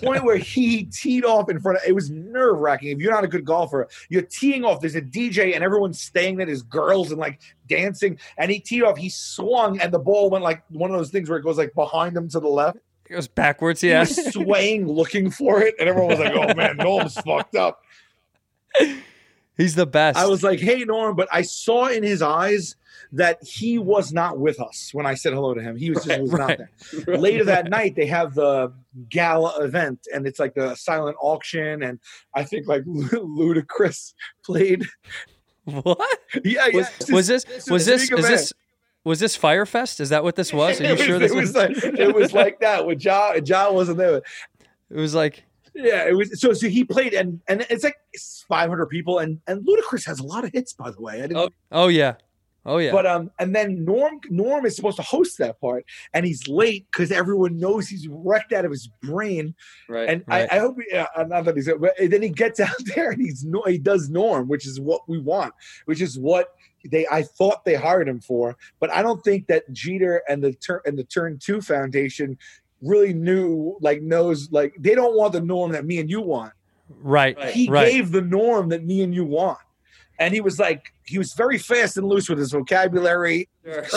[0.03, 2.89] Point where he teed off in front of it was nerve wracking.
[2.91, 4.81] If you're not a good golfer, you're teeing off.
[4.81, 6.46] There's a DJ and everyone's staying there.
[6.46, 8.19] There's girls and like dancing.
[8.38, 8.98] And he teed off.
[8.98, 11.74] He swung and the ball went like one of those things where it goes like
[11.74, 12.77] behind him to the left
[13.10, 13.81] It goes backwards.
[13.81, 14.01] he Yeah.
[14.01, 17.81] was swaying looking for it, and everyone was like, "Oh man, Norm's fucked up."
[19.57, 20.18] He's the best.
[20.18, 22.75] I was like, "Hey, Norm," but I saw in his eyes
[23.11, 25.75] that he was not with us when I said hello to him.
[25.75, 26.59] He was just was right.
[26.59, 26.68] not
[27.05, 27.18] there.
[27.18, 28.74] Later that night, they have the
[29.09, 32.00] gala event, and it's like a silent auction, and
[32.33, 34.13] I think like Ludacris
[34.46, 34.85] played.
[35.65, 36.20] what?
[36.46, 36.77] Yeah, yeah.
[37.00, 38.53] Was, was this was this is this
[39.03, 40.00] was this Fyre Fest?
[40.00, 40.79] Is that what this was?
[40.79, 41.53] Are you it sure was, this it was?
[41.53, 43.33] was like it was like that with Ja.
[43.44, 44.18] Ja wasn't there.
[44.18, 44.24] it
[44.89, 45.44] was like
[45.81, 46.53] Yeah, it was so.
[46.53, 47.98] So he played, and and it's like
[48.48, 51.24] 500 people, and and Ludacris has a lot of hits, by the way.
[51.24, 52.15] I didn't, oh yeah,
[52.65, 52.92] oh yeah.
[52.92, 56.87] But um, and then Norm Norm is supposed to host that part, and he's late
[56.92, 59.55] because everyone knows he's wrecked out of his brain.
[59.87, 60.09] right.
[60.09, 60.51] And right.
[60.51, 63.46] I, I hope, yeah, not that he's, but then he gets out there and he's
[63.46, 65.53] no, he does Norm, which is what we want,
[65.85, 66.50] which is what
[66.85, 68.55] they I thought they hired him for.
[68.79, 72.37] But I don't think that Jeter and the turn and the Turn Two Foundation
[72.81, 76.53] really knew, like knows, like they don't want the Norm that me and you want
[77.01, 77.37] right.
[77.50, 77.92] he right.
[77.92, 79.59] gave the norm that me and you want.
[80.18, 83.48] And he was like, he was very fast and loose with his vocabulary.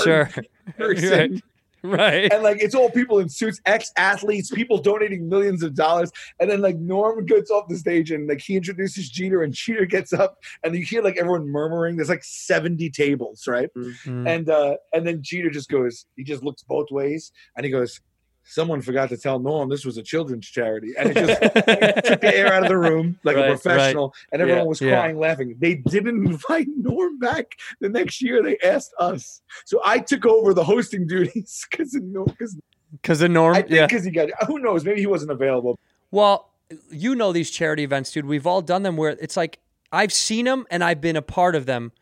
[0.05, 0.31] Sure.
[0.77, 1.42] Person.
[1.83, 2.33] right.
[2.33, 6.12] And like, it's all people in suits, ex athletes, people donating millions of dollars.
[6.38, 9.85] And then like Norm gets off the stage and like he introduces Jeter and Jeter
[9.85, 11.97] gets up and you hear like everyone murmuring.
[11.97, 13.68] There's like 70 tables, right?
[13.77, 14.29] Mm.
[14.29, 18.01] And uh and then Jeter just goes, he just looks both ways and he goes,
[18.45, 20.93] Someone forgot to tell Norm this was a children's charity.
[20.99, 23.61] And it just it took the air out of the room like Right, a right.
[23.63, 24.15] professional.
[24.33, 24.91] And everyone Yeah, was yeah.
[25.01, 25.57] crying, laughing.
[25.59, 28.43] They didn't invite Norm back the next year.
[28.43, 29.41] They asked us.
[29.65, 31.93] So I took over the hosting duties because
[32.27, 32.57] because
[32.93, 33.55] Because the norm.
[33.55, 33.87] I think yeah.
[33.87, 35.79] because he got who knows, maybe he wasn't available.
[36.11, 36.51] Well,
[36.91, 38.27] you know these charity events, dude.
[38.27, 39.59] We've all done them where it's like
[39.93, 41.93] I've seen them and I've been a part of them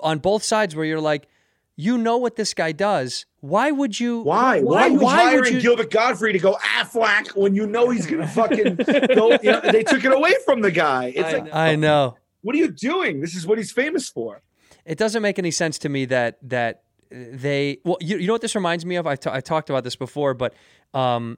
[0.00, 1.28] on both sides where you're like,
[1.76, 3.26] you know what this guy does.
[3.40, 4.22] Why would you?
[4.22, 4.60] Why?
[4.60, 5.60] Why, Why, would why hiring you?
[5.60, 9.32] Gilbert Gottfried to go Aflac when you know he's gonna fucking go?
[9.42, 11.12] You know, they took it away from the guy.
[11.14, 12.16] It's like, I know.
[12.40, 13.20] what are you doing?
[13.20, 14.42] This is what he's famous for.
[14.86, 17.78] It doesn't make any sense to me that that they.
[17.84, 19.06] Well, you, you know what this reminds me of?
[19.06, 20.54] I I talked about this before, but
[20.94, 21.36] um,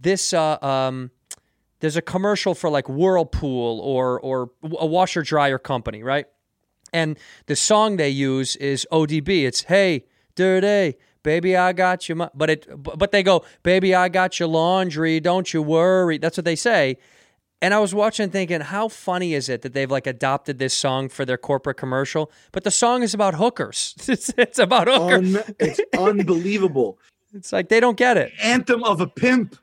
[0.00, 1.10] this uh, um,
[1.80, 6.26] there's a commercial for like Whirlpool or or a washer dryer company, right?
[6.92, 9.44] And the song they use is ODB.
[9.44, 12.14] It's Hey Dirty Baby, I got you.
[12.34, 15.20] But it, but they go, Baby, I got your laundry.
[15.20, 16.18] Don't you worry.
[16.18, 16.96] That's what they say.
[17.62, 21.10] And I was watching, thinking, how funny is it that they've like adopted this song
[21.10, 22.32] for their corporate commercial?
[22.52, 23.94] But the song is about hookers.
[24.08, 25.36] It's, it's about hookers.
[25.36, 26.98] Un- it's unbelievable.
[27.32, 28.32] It's like they don't get it.
[28.42, 29.56] Anthem of a pimp.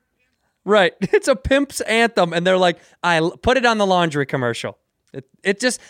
[0.64, 0.94] Right.
[1.02, 2.32] It's a pimp's anthem.
[2.32, 4.78] And they're like, I put it on the laundry commercial.
[5.12, 5.82] It, it just,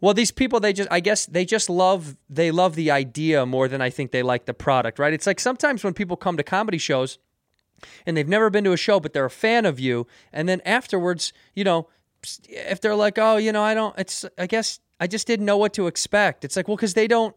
[0.00, 3.68] well, these people, they just, I guess they just love, they love the idea more
[3.68, 5.12] than I think they like the product, right?
[5.12, 7.18] It's like sometimes when people come to comedy shows
[8.06, 10.06] and they've never been to a show, but they're a fan of you.
[10.32, 11.88] And then afterwards, you know,
[12.48, 15.56] if they're like, oh, you know, I don't, it's, I guess I just didn't know
[15.56, 16.44] what to expect.
[16.44, 17.34] It's like, well, because they don't,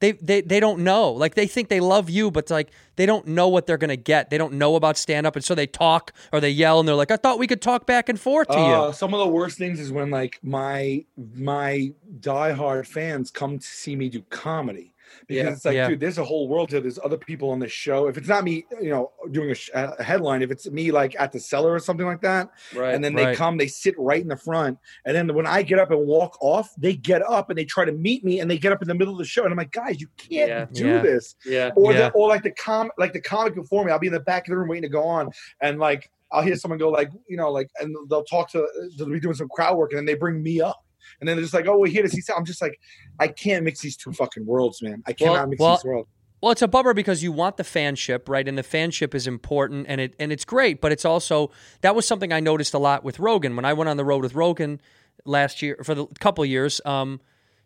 [0.00, 1.10] they, they they don't know.
[1.12, 4.30] Like they think they love you, but like they don't know what they're gonna get.
[4.30, 6.94] They don't know about stand up, and so they talk or they yell, and they're
[6.94, 9.28] like, "I thought we could talk back and forth to Uh, you." some of the
[9.28, 11.04] worst things is when like my
[11.34, 14.92] my diehard fans come to see me do comedy
[15.26, 15.50] because Yeah.
[15.52, 15.88] it's like, Yeah.
[15.88, 16.80] dude, there's a whole world here.
[16.80, 18.06] There's other people on the show.
[18.08, 21.14] If it's not me, you know, doing a, sh- a headline, if it's me like
[21.18, 22.94] at the cellar or something like that, Right.
[22.94, 23.36] and then they Right.
[23.36, 26.36] come, they sit right in the front, and then when I get up and walk
[26.40, 28.88] off, they get up and they try to meet me, and they get up in
[28.88, 30.66] the middle of the show, and I'm like, guys, you can't Yeah.
[30.72, 31.70] do this Yeah.
[31.76, 33.92] or the, or like the com like the comic before me.
[33.92, 36.42] I'll be in the back of the room waiting to go on, and like I'll
[36.42, 38.66] hear someone go like you know like and they'll talk to
[38.98, 40.82] they'll be doing some crowd work, and then they bring me up,
[41.20, 42.22] and then they're just like, oh, we're here to see.
[42.36, 42.78] I'm just like,
[43.18, 45.02] I can't mix these two fucking worlds, man.
[45.06, 46.08] I cannot Well- mix well, these worlds.
[46.42, 48.46] Well, it's a bummer because you want the fanship, right?
[48.46, 51.50] And the fanship is important and it and it's great, but it's also
[51.80, 54.22] that was something I noticed a lot with Rogan when I went on the road
[54.22, 54.80] with Rogan
[55.24, 56.80] last year for the couple years.
[56.84, 57.20] Um,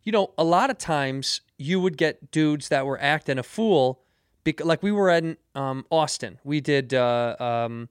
[0.05, 4.03] you know, a lot of times you would get dudes that were acting a fool,
[4.45, 7.89] because like we were in um, Austin, we did uh, um,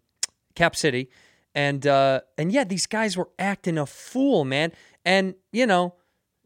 [0.55, 1.09] Cap City,
[1.53, 4.71] and uh, and yeah, these guys were acting a fool, man,
[5.09, 5.95] and you know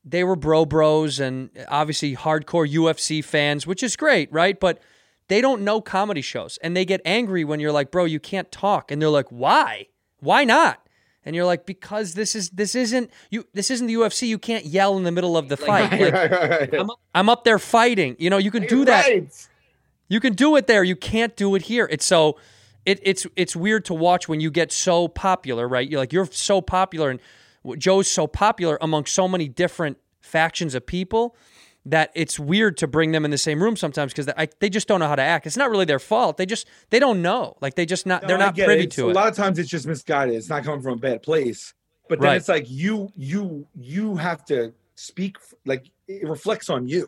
[0.06, 4.60] they were bro bros and obviously hardcore UFC fans, which is great, right?
[4.60, 4.82] But
[5.28, 8.52] they don't know comedy shows and they get angry when you're like, bro, you can't
[8.52, 8.91] talk.
[8.91, 9.88] And they're like, why?
[10.19, 10.80] Why not?
[11.26, 14.28] And you're like, because this is this isn't you this isn't the UFC.
[14.28, 15.91] You can't yell in the middle of the fight.
[15.99, 18.15] Like, I'm up- I'm up there fighting.
[18.19, 19.06] You know, you can do that.
[20.10, 20.84] You can do it there.
[20.84, 21.88] You can't do it here.
[21.91, 22.38] It's so
[22.86, 25.89] it, it's it's weird to watch when you get so popular, right?
[25.89, 27.19] You're like you're so popular and
[27.78, 31.36] Joe's so popular among so many different factions of people
[31.86, 34.88] that it's weird to bring them in the same room sometimes because they, they just
[34.88, 35.45] don't know how to act.
[35.45, 36.38] It's not really their fault.
[36.38, 37.58] They just they don't know.
[37.62, 39.12] Like they just not No, they're not privy It's- to a it.
[39.12, 40.36] A lot of times it's just misguided.
[40.36, 41.73] It's not coming from a bad place.
[42.10, 42.38] But then Right.
[42.38, 47.08] it's like you you you have to speak like it reflects on you.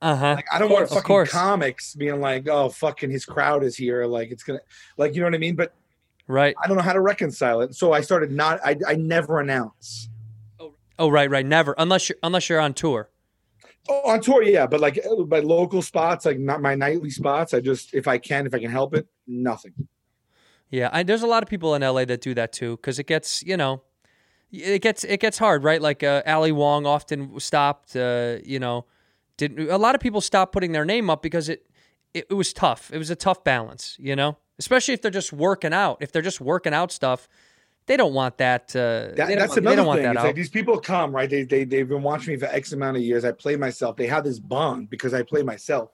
[0.00, 0.34] Uh huh.
[0.36, 4.30] Like I don't want fucking comics being like, oh fucking his crowd is here, like
[4.30, 4.60] it's gonna
[4.96, 5.56] like you know what I mean?
[5.56, 5.72] But
[6.28, 6.54] Right.
[6.62, 7.74] I don't know how to reconcile it.
[7.74, 10.08] So I started not I I never announce.
[10.98, 11.46] Oh right, right.
[11.46, 13.08] Never unless you're unless you're on tour.
[13.88, 17.54] Oh, on tour, yeah, but like uh, my local spots, like not my nightly spots,
[17.54, 19.72] I just if I can, if I can help it, nothing.
[20.68, 23.06] Yeah, I, there's a lot of people in LA that do that too because it
[23.06, 23.82] gets you know,
[24.52, 25.80] it gets it gets hard, right?
[25.80, 27.96] Like uh, Ali Wong often stopped.
[27.96, 28.84] Uh, you know,
[29.38, 31.66] didn't a lot of people stopped putting their name up because it,
[32.12, 32.90] it it was tough.
[32.92, 35.98] It was a tough balance, you know, especially if they're just working out.
[36.00, 37.28] If they're just working out stuff,
[37.86, 38.74] they don't want that.
[38.76, 40.02] Uh, That, that's want, another thing.
[40.02, 41.28] that It's like these people come, right?
[41.28, 43.24] They, they, they've been watching me for X amount of years.
[43.24, 43.96] I play myself.
[43.96, 45.90] They have this bond because I play myself.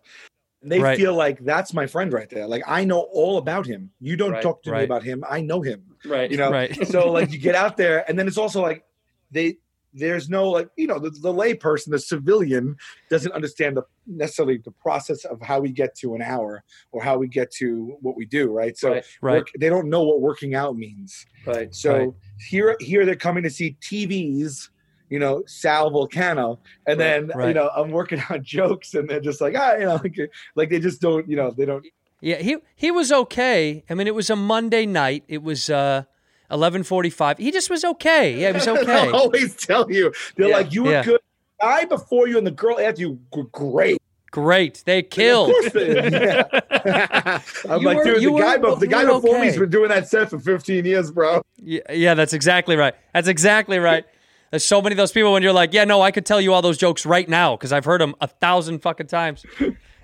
[0.62, 0.96] And they Right.
[0.96, 2.46] feel like that's my friend right there.
[2.46, 3.90] Like I know all about him.
[4.00, 5.22] You don't Right, talk to me about him.
[5.28, 5.84] I know him.
[6.06, 6.30] right.
[6.30, 6.50] You know?
[6.58, 6.86] Right.
[6.88, 8.84] so like you get out there and then it's also like
[9.30, 9.58] they
[9.94, 12.76] there's no like you know the, the lay person the civilian
[13.08, 17.16] doesn't understand the necessarily the process of how we get to an hour or how
[17.16, 19.34] we get to what we do right so Right, right.
[19.36, 21.74] work, they don't know what working out means Right.
[21.74, 22.08] so Right.
[22.48, 24.68] here, here they're coming to see TVs,
[25.10, 29.40] you know, Sal Vulcano, and then you know I'm working on jokes, and they're just
[29.40, 30.16] like, ah, you know, like,
[30.56, 31.84] like they just don't, you know, they don't.
[32.20, 33.84] Yeah, he he was okay.
[33.90, 35.24] I mean, it was a Monday night.
[35.28, 36.04] It was uh,
[36.50, 37.38] eleven forty five.
[37.38, 38.38] He just was okay.
[38.40, 38.84] Yeah, he was okay.
[38.84, 40.56] They'll always tell you, they're Yeah.
[40.56, 41.04] like, you were Yeah.
[41.04, 41.20] good.
[41.60, 43.98] The guy before you and the girl after you were great.
[44.30, 45.52] Great, they Of killed.
[45.74, 46.42] yeah.
[47.68, 49.88] I'm You like, were- dude, the guy, were- the guy were before me's been doing
[49.90, 51.42] that set for 15 years, bro.
[51.56, 52.94] Yeah, yeah, that's exactly right.
[53.12, 54.04] That's exactly right.
[54.50, 56.52] There's so many of those people when you're like, yeah, no, I could tell you
[56.52, 59.44] all those jokes right now because I've heard them a thousand fucking times.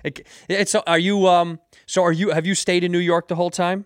[0.03, 3.35] It, it's are you um so are you have you stayed in New York the
[3.35, 3.85] whole time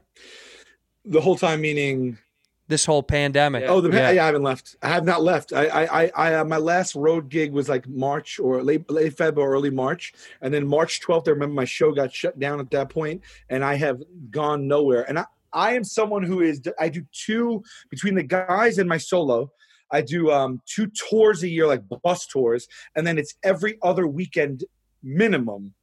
[1.04, 2.18] The whole time, meaning
[2.68, 3.66] this whole pandemic?
[3.68, 4.12] Oh, the yeah.
[4.12, 4.24] yeah.
[4.24, 4.76] I haven't left.
[4.82, 5.54] I have not left.
[5.54, 9.16] I, I, I, I uh, my last road gig was like March or late, late
[9.16, 11.28] Feb or early March, and then March twelfth.
[11.28, 14.02] I remember my show got shut down at that point, and I have
[14.32, 15.08] gone nowhere.
[15.08, 16.62] And I, I am someone who is.
[16.80, 19.52] I do two between the guys and my solo.
[19.92, 24.08] I do um two tours a year, like bus tours, and then it's every other
[24.08, 24.64] weekend
[25.04, 25.74] minimum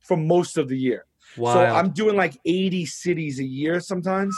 [0.00, 1.04] for most of the year.
[1.36, 1.54] Wow.
[1.54, 4.36] So I'm doing like 80 cities a year sometimes,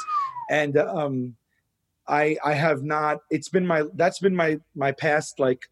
[0.50, 1.36] and um,
[2.08, 3.18] I I have not.
[3.30, 5.62] It's been my that's been my my past like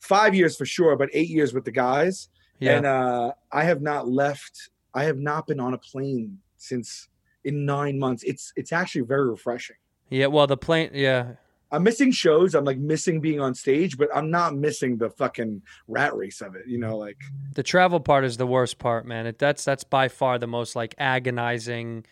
[0.00, 2.76] five years for sure, but eight years with the guys, yeah.
[2.76, 7.08] and uh, I have not left I have not been on a plane since
[7.44, 8.22] in nine months.
[8.22, 9.76] It's it's actually very refreshing.
[10.10, 10.90] Yeah, well, the plane.
[10.92, 11.32] Yeah,
[11.70, 12.54] I'm missing shows.
[12.54, 16.54] I'm like missing being on stage, but I'm not missing the fucking rat race of
[16.54, 16.66] it.
[16.66, 17.16] You know, like
[17.54, 19.26] the travel part is the worst part, man.
[19.26, 22.04] It, that's that's by far the most like agonizing.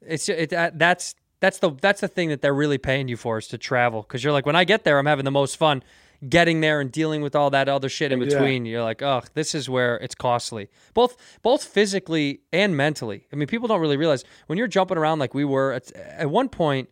[0.00, 3.46] It's it that's that's the that's the thing that they're really paying you for is
[3.48, 5.82] to travel because you're like when I get there I'm having the most fun
[6.26, 8.26] getting there and dealing with all that other shit in Yeah.
[8.28, 8.64] between.
[8.64, 13.26] You're like, oh, this is where it's costly, both both physically and mentally.
[13.30, 16.30] I mean, people don't really realize when you're jumping around like we were at, at
[16.30, 16.88] one point.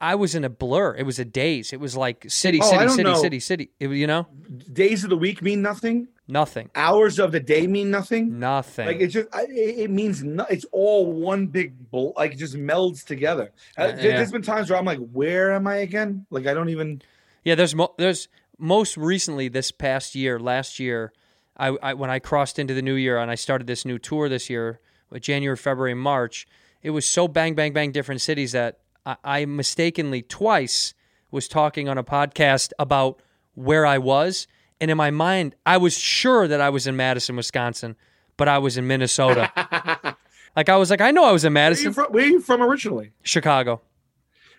[0.00, 0.94] I was in a blur.
[0.96, 1.72] It was a daze.
[1.72, 3.14] It was like city, Oh, city, city, know.
[3.22, 3.70] city, city.
[3.80, 4.26] You know,
[4.72, 6.08] days of the week mean nothing.
[6.30, 8.38] Nothing, Hours of the day mean nothing.
[8.38, 8.86] nothing.
[8.86, 12.12] Like it just, it means no, it's all one big bull.
[12.16, 13.52] Like it just melds together.
[13.76, 13.94] Uh, yeah.
[13.94, 16.26] There's been times where I'm like, where am I again?
[16.30, 17.02] Like I don't even.
[17.44, 21.12] Yeah, there's mo- there's most recently this past year, last year,
[21.56, 24.28] I, I when I crossed into the new year and I started this new tour
[24.28, 26.46] this year, with January, February, March.
[26.82, 30.94] It was so bang, bang, bang different cities that I, I mistakenly twice
[31.30, 33.20] was talking on a podcast about
[33.54, 34.46] where I was,
[34.80, 37.96] and in my mind, I was sure that I was in Madison, Wisconsin,
[38.36, 39.50] but I was in Minnesota.
[40.56, 42.24] like I was like, I know I was in Where are, you Madison, from, where
[42.24, 43.12] are you from originally?
[43.22, 43.82] Chicago,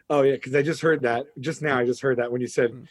[0.10, 1.78] Oh yeah, because I just heard that just now.
[1.80, 2.88] I just heard that when you said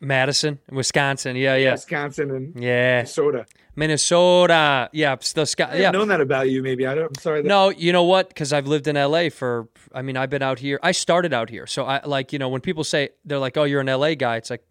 [0.00, 1.34] Madison, Wisconsin.
[1.36, 2.98] Yeah, yeah, Wisconsin and yeah.
[2.98, 3.46] Minnesota.
[3.76, 4.88] Minnesota.
[4.92, 5.70] Yeah, still Scott.
[5.72, 5.90] I Yeah.
[5.90, 6.62] known that about you.
[6.62, 7.06] Maybe I don't.
[7.06, 7.42] I'm sorry.
[7.42, 8.28] That, No, you know what?
[8.28, 9.68] Because I've lived in LA for.
[9.94, 10.78] I mean, I've been out here.
[10.82, 13.64] I started out here, so I like you know when people say they're like, "Oh,
[13.64, 14.62] you're an LA guy." It's like,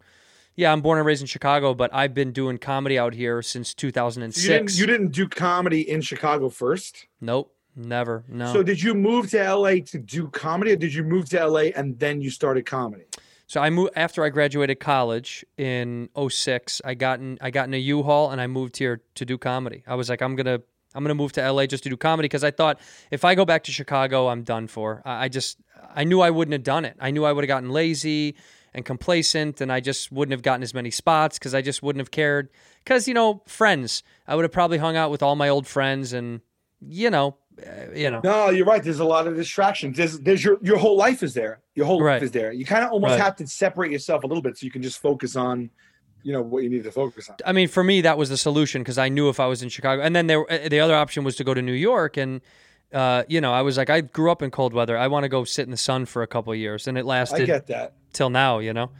[0.60, 3.72] yeah, I'm born and raised in Chicago, but I've been doing comedy out here since
[3.72, 4.44] 2006.
[4.44, 4.78] you didn't.
[4.78, 7.06] You didn't do comedy in Chicago first.
[7.18, 8.24] Nope, never.
[8.28, 8.52] No.
[8.52, 11.70] So did you move to LA to do comedy, or did you move to LA
[11.74, 13.04] and then you started comedy?
[13.46, 17.74] So I moved after I graduated college in 06, I got in I got in
[17.74, 19.82] a U-Haul and I moved here to do comedy.
[19.86, 20.62] I was like I'm going to
[20.94, 22.78] I'm going to move to LA just to do comedy because I thought
[23.10, 25.02] if I go back to Chicago, I'm done for.
[25.04, 25.58] I I just
[25.96, 26.96] I knew I wouldn't have done it.
[27.00, 28.36] I knew I would have gotten lazy
[28.74, 32.00] and complacent and I just wouldn't have gotten as many spots cuz I just wouldn't
[32.00, 32.48] have cared
[32.86, 34.02] cuz you know, friends.
[34.26, 36.40] I would have probably hung out with all my old friends and
[36.80, 38.20] you know, uh, you know.
[38.24, 38.82] No, you're right.
[38.82, 39.96] There's a lot of distractions.
[39.96, 41.60] There's, there's your your whole life is there.
[41.74, 42.14] Your whole Right.
[42.14, 42.52] life is there.
[42.52, 43.20] You kind of almost Right.
[43.20, 45.68] have to separate yourself a little bit so you can just focus on,
[46.22, 47.36] you know, what you need to focus on.
[47.44, 49.68] I mean, for me, that was the solution because I knew if I was in
[49.68, 52.40] Chicago, and then there, uh, the other option was to go to New York, and
[52.92, 54.96] uh, you know, I was like, I grew up in cold weather.
[54.98, 57.04] I want to go sit in the sun for a couple of years, and it
[57.04, 57.42] lasted.
[57.42, 57.92] I get that.
[58.12, 58.58] Till now.
[58.58, 58.90] You know,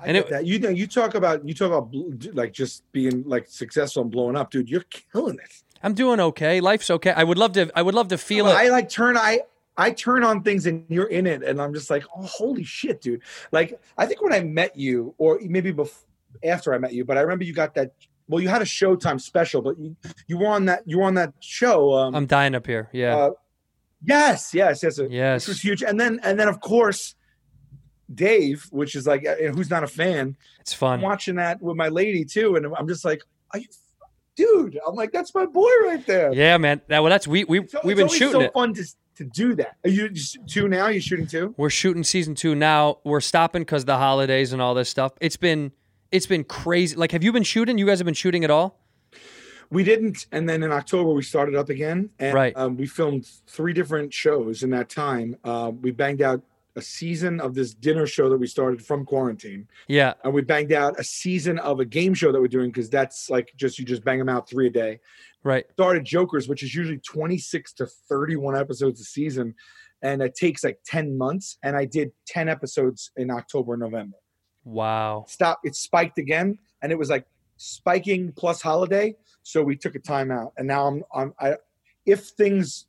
[0.00, 0.46] I And it- that.
[0.46, 1.94] You know, you talk about you talk about
[2.34, 4.68] like just being like successful and blowing up, dude.
[4.70, 5.62] You're killing it.
[5.82, 6.60] I'm doing okay.
[6.60, 7.10] Life's okay.
[7.12, 7.70] I would love to.
[7.74, 8.70] I would love to feel I it.
[8.70, 9.40] like turn I
[9.78, 13.00] I turn on things and you're in it, and I'm just like, oh, holy shit,
[13.00, 13.22] dude.
[13.50, 16.06] Like I think when I met you, or maybe before
[16.44, 17.92] after I met you, but I remember you got that.
[18.28, 19.96] Well, you had a Showtime special, but you
[20.28, 21.94] you were on that you were on that show.
[21.94, 22.88] Um, I'm dying up here.
[22.92, 23.16] Yeah.
[23.16, 23.30] uh,
[24.04, 25.42] yes, yes, yes, Yes.
[25.42, 27.14] This was huge, and then and then of course.
[28.14, 31.00] Dave, which is like, uh, who's not a fan, it's I'm fun.
[31.00, 33.66] watching that with my lady too, and I'm just like, are you,
[34.36, 34.78] dude?
[34.86, 36.32] I'm like, that's my boy right there.
[36.32, 36.80] Yeah, man.
[36.88, 38.52] That, well, that's we we it's, we've it's been shooting so it.
[38.52, 38.84] fun to
[39.16, 39.76] to do that.
[39.84, 40.88] Are you just two now?
[40.88, 41.54] You shooting two?
[41.56, 42.98] We're shooting season two now.
[43.04, 45.12] We're stopping because the holidays and all this stuff.
[45.20, 45.72] It's been
[46.10, 46.96] it's been crazy.
[46.96, 47.78] Like, have you been shooting?
[47.78, 48.78] You guys have been shooting at all?
[49.72, 52.52] We didn't, and then in October we started up again, and Right.
[52.56, 55.36] um, we filmed three different shows in that time.
[55.44, 56.42] Uh, we banged out
[56.76, 60.14] a season of this dinner show that we started from quarantine, Yeah.
[60.24, 63.28] and we banged out a season of a game show that we're doing because that's
[63.30, 65.00] like just you just bang them out three a day.
[65.42, 65.64] Right.
[65.72, 69.54] Started Jokers, which is usually twenty six to thirty one episodes a season,
[70.02, 71.56] and it takes like ten months.
[71.62, 74.18] And I did ten episodes in October November.
[74.64, 75.24] Wow.
[75.28, 75.60] Stop!
[75.64, 79.16] It spiked again, and it was like spiking plus holiday.
[79.42, 81.56] So we took a timeout, and now I'm I'm I.
[82.06, 82.86] If things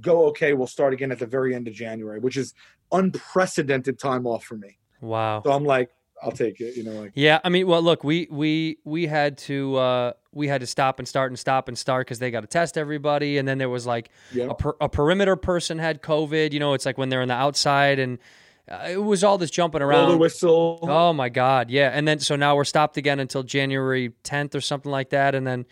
[0.00, 2.52] go okay, we'll start again at the very end of January, which is
[2.92, 4.78] unprecedented time off for me.
[5.00, 5.42] Wow.
[5.44, 5.90] So I'm like,
[6.22, 6.76] I'll take it.
[6.76, 10.48] You know, like Yeah, I mean, well, look, we we we had to uh, we
[10.48, 13.38] had to stop and start and stop and start because they got to test everybody,
[13.38, 14.46] and then there was like yeah.
[14.50, 16.52] a, per, a perimeter person had COVID.
[16.52, 18.18] You know, it's like when they're on the outside, and
[18.70, 20.18] uh, it was all this jumping Blow the around.
[20.18, 20.80] whistle.
[20.82, 24.60] Oh my God, yeah, and then so now we're stopped again until January 10th or
[24.60, 25.66] something like that, and then,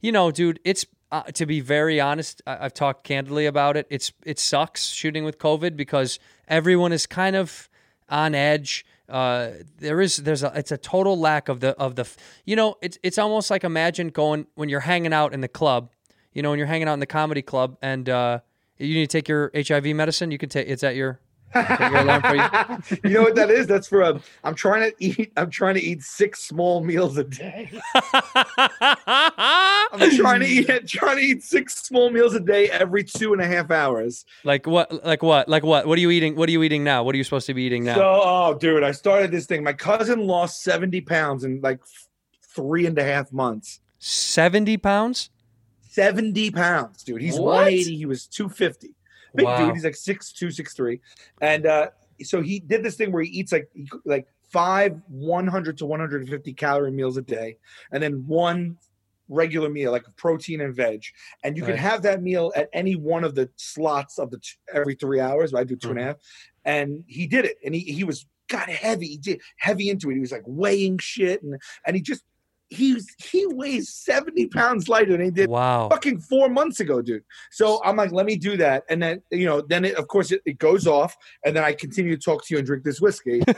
[0.00, 3.86] you know, dude, it's uh, to be very honest, I, I've talked candidly about it.
[3.90, 7.68] It's it sucks shooting with COVID because everyone is kind of
[8.08, 8.86] on edge.
[9.08, 12.08] Uh, there is there's a it's a total lack of the of the
[12.46, 15.90] you know it's it's almost like imagine going when you're hanging out in the club,
[16.32, 18.40] you know when you're hanging out in the comedy club and uh,
[18.78, 20.30] you need to take your HIV medicine.
[20.30, 21.20] You can take it's at your
[21.54, 22.98] you.
[23.10, 23.66] You know what that is?
[23.66, 24.20] That's for a.
[24.44, 25.32] I'm trying to eat.
[25.36, 27.70] I'm trying to eat six small meals a day.
[29.06, 30.86] I'm trying to eat.
[30.88, 34.24] Trying to eat six small meals a day every two and a half hours.
[34.44, 35.04] like what?
[35.04, 35.48] Like what?
[35.48, 35.86] Like what?
[35.86, 36.36] What are you eating?
[36.36, 37.02] What are you eating now?
[37.02, 37.94] What are you supposed to be eating now?
[37.94, 39.62] So, oh, dude, I started this thing.
[39.62, 41.80] My cousin lost 70 pounds in like
[42.54, 43.80] three and a half months.
[43.98, 45.30] Seventy pounds.
[45.90, 47.20] 70 pounds, dude.
[47.20, 47.56] He's What?
[47.66, 47.96] 180.
[47.96, 48.94] He was 250.
[49.34, 49.66] Big Wow.
[49.66, 49.74] dude.
[49.74, 51.00] He's like six two, six three,
[51.40, 51.90] and uh,
[52.22, 56.52] so he did this thing where he eats like he- like five 100 to 150
[56.52, 57.56] calorie meals a day,
[57.92, 58.76] and then one
[59.28, 61.02] regular meal like protein and veg,
[61.42, 61.70] and you Right.
[61.70, 65.20] can have that meal at any one of the slots of the t- every three
[65.20, 65.54] hours.
[65.54, 66.06] I do two and a Mhm.
[66.06, 66.16] half,
[66.66, 70.14] and he did it, and he he was got heavy, he did heavy into it.
[70.14, 72.22] He was like weighing shit, and and he just.
[72.72, 75.88] He he weighs 70 pounds lighter than he did Wow.
[75.90, 77.22] fucking four months ago, dude.
[77.50, 78.84] So I'm like, let me do that.
[78.88, 81.16] And then, you know, then it, of course it, it goes off.
[81.44, 83.42] And then I continue to talk to you and drink this whiskey.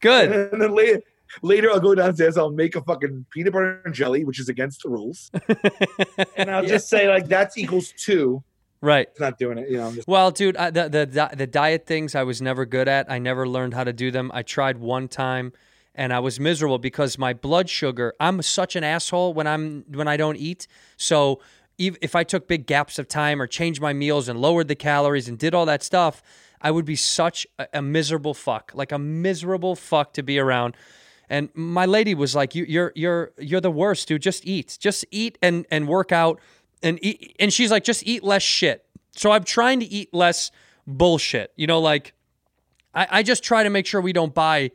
[0.00, 0.32] Good.
[0.52, 1.00] and then later,
[1.42, 2.36] later I'll go downstairs.
[2.36, 5.30] I'll make a fucking peanut butter and jelly, which is against the rules.
[6.36, 8.42] And I'll just say like, that's equals two.
[8.82, 9.08] Right.
[9.10, 9.70] It's not doing it.
[9.70, 12.88] You know, just, Well, dude, I, the the the diet things I was never good
[12.88, 13.10] at.
[13.10, 14.30] I never learned how to do them.
[14.34, 15.52] I tried one time,
[15.96, 18.14] and I was miserable because my blood sugar.
[18.20, 20.68] I'm such an asshole when I'm when I don't eat.
[20.96, 21.40] So
[21.78, 25.28] if I took big gaps of time or changed my meals and lowered the calories
[25.28, 26.22] and did all that stuff,
[26.60, 30.76] I would be such a, a miserable fuck, like a miserable fuck to be around.
[31.28, 34.22] And my lady was like, you, "You're you're you're the worst, dude.
[34.22, 36.40] Just eat, just eat and and work out,
[36.82, 38.84] and eat." And she's like, "Just eat less shit."
[39.16, 40.50] So I'm trying to eat less
[40.86, 41.52] bullshit.
[41.56, 42.14] You know, like
[42.94, 44.70] I, I just try to make sure we don't buy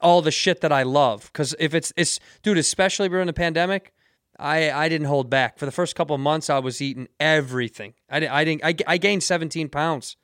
[0.00, 1.30] all the shit that I love.
[1.32, 3.92] Because if it's it's dude, especially during the pandemic,
[4.38, 5.58] I I didn't hold back.
[5.58, 7.94] For the first couple of months, I was eating everything.
[8.10, 10.16] I didn't I didn't I, I gained 17 pounds.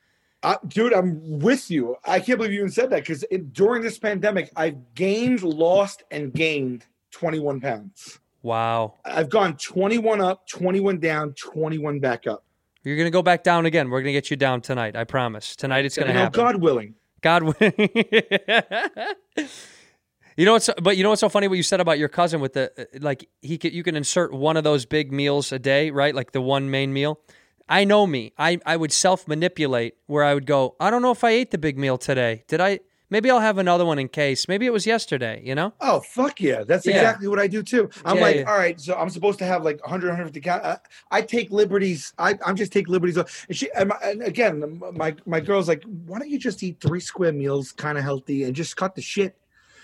[0.43, 1.97] uh, dude, I'm with you.
[2.05, 6.33] I can't believe you even said that because during this pandemic, I've gained, lost, and
[6.35, 8.19] gained 21 pounds.
[8.43, 8.95] Wow.
[9.05, 12.43] I've gone 21 up, 21 down, 21 back up.
[12.83, 13.89] You're gonna go back down again.
[13.91, 14.97] We're gonna get you down tonight.
[14.97, 15.55] I promise.
[15.55, 16.37] Tonight it's gonna You happen.
[16.37, 16.97] God willing.
[17.23, 17.55] God
[20.37, 22.41] you know what's but you know what's so funny what you said about your cousin
[22.41, 25.59] with the uh, like he could you can insert one of those big meals a
[25.59, 26.15] day, right?
[26.15, 27.21] Like the one main meal.
[27.69, 28.33] I know me.
[28.37, 31.53] I I would self manipulate where I would go, I don't know if I ate
[31.53, 32.45] the big meal today.
[32.49, 32.81] Did I
[33.13, 34.49] maybe I'll have another one in case.
[34.49, 35.73] Maybe it was yesterday, you know?
[35.81, 36.65] Oh fuck yeah!
[36.65, 36.97] That's Yeah.
[36.97, 37.89] exactly what I do too.
[38.05, 38.51] I'm Yeah, like, yeah.
[38.51, 40.77] all right, so I'm supposed to have like 100, 150 cal- uh,
[41.13, 42.13] I take liberties.
[42.19, 43.17] I I'm just take liberties.
[43.17, 46.81] And she and, my, and again, my my girl's like, why don't you just eat
[46.81, 49.37] three square meals, kind of healthy, and just cut the shit?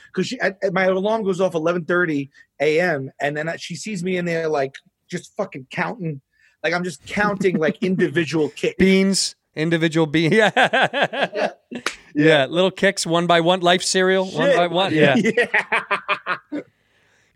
[0.08, 3.12] Because she, at, at- my alarm goes off 11:30 a.m.
[3.20, 4.74] and then she sees me in there like
[5.10, 6.20] just fucking counting,
[6.64, 8.76] like I'm just counting like individual Kix.
[8.78, 10.34] Beans, individual beans.
[10.34, 10.50] Yeah.
[10.56, 11.50] yeah.
[12.18, 14.92] Little Kix one by one, life cereal, one by one.
[14.94, 15.14] Yeah.
[15.16, 16.36] yeah.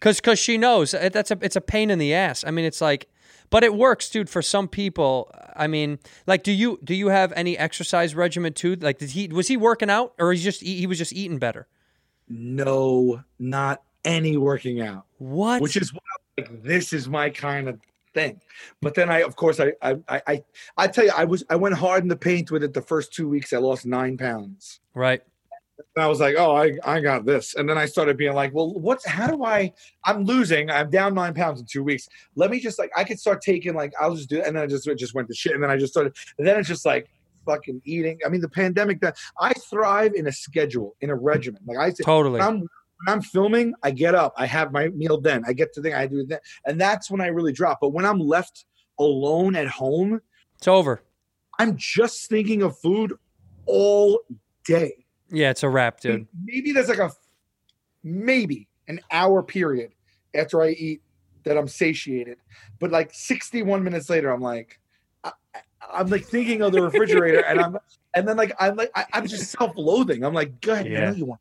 [0.00, 2.42] Cause, cause she knows uh, that's a it's a pain in the ass.
[2.44, 3.08] I mean, it's like,
[3.50, 4.28] but it works, dude.
[4.28, 8.74] For some people, I mean, like, do you do you have any exercise regimen too?
[8.74, 11.68] Like, did he was he working out or he's just he was just eating better?
[12.28, 15.06] No, not any working out.
[15.18, 15.62] What?
[15.62, 16.00] which is why
[16.36, 17.78] like this is my kind of
[18.14, 18.40] thing.
[18.81, 20.42] But then I, of course, I, I, I,
[20.77, 23.12] I, tell you, I was, I went hard in the paint with it the first
[23.12, 23.53] two weeks.
[23.53, 24.81] I lost nine pounds.
[24.94, 25.22] right.
[25.96, 27.55] And I was like, oh, I, I got this.
[27.55, 29.72] And then I started being like, well, what's, how do I,
[30.05, 32.09] I'm losing, I'm down nine pounds in two weeks.
[32.37, 34.46] Let me just like, I could start taking like, I'll just do it.
[34.46, 35.55] And then I just, it just went to shit.
[35.55, 37.09] And then I just started, and then it's just like,
[37.44, 38.18] fucking eating.
[38.25, 41.61] I mean, the pandemic that I thrive in a schedule, in a regimen.
[41.66, 42.40] Like I Totally.
[42.40, 42.68] I'm
[43.04, 45.96] when I'm filming, I get up, I have my meal then, I get to the
[45.96, 47.78] I do that, and that's when I really drop.
[47.80, 48.64] But when I'm left
[48.98, 50.20] alone at home,
[50.58, 51.02] It's over.
[51.58, 53.14] I'm just thinking of food
[53.66, 54.20] all
[54.66, 55.06] day.
[55.30, 56.26] Yeah, it's a wrap, dude.
[56.44, 57.10] Maybe there's like a
[58.02, 59.92] maybe an hour period
[60.34, 61.02] after I eat
[61.44, 62.38] that I'm satiated,
[62.78, 64.78] but like 61 minutes later, I'm like,
[65.24, 65.32] I,
[65.92, 67.76] I'm like thinking of the refrigerator, and I'm
[68.14, 70.24] and then like I'm like I, I'm just self-loathing.
[70.24, 71.10] I'm like, go ahead, you Yeah.
[71.10, 71.40] know you want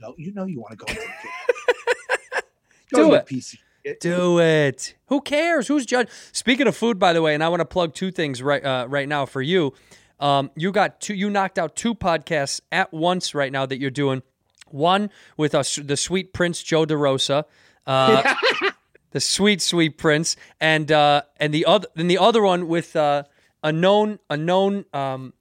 [0.00, 0.86] go, you know you want to go.
[0.86, 2.42] into the kitchen.
[2.94, 3.28] Do it.
[3.28, 4.00] shit.
[4.00, 4.94] Do it.
[5.06, 5.66] Who cares?
[5.68, 6.08] Who's judge?
[6.32, 8.86] Speaking of food, by the way, and I want to plug two things right uh,
[8.88, 9.72] right now for you.
[10.20, 11.14] Um, you got two.
[11.14, 14.22] You knocked out two podcasts at once right now that you're doing.
[14.68, 17.44] One with us, the sweet Prince Joe DeRosa,
[17.86, 18.34] uh,
[19.10, 23.24] the sweet sweet Prince, and uh, and the other and the other one with uh,
[23.62, 25.32] a known a known um,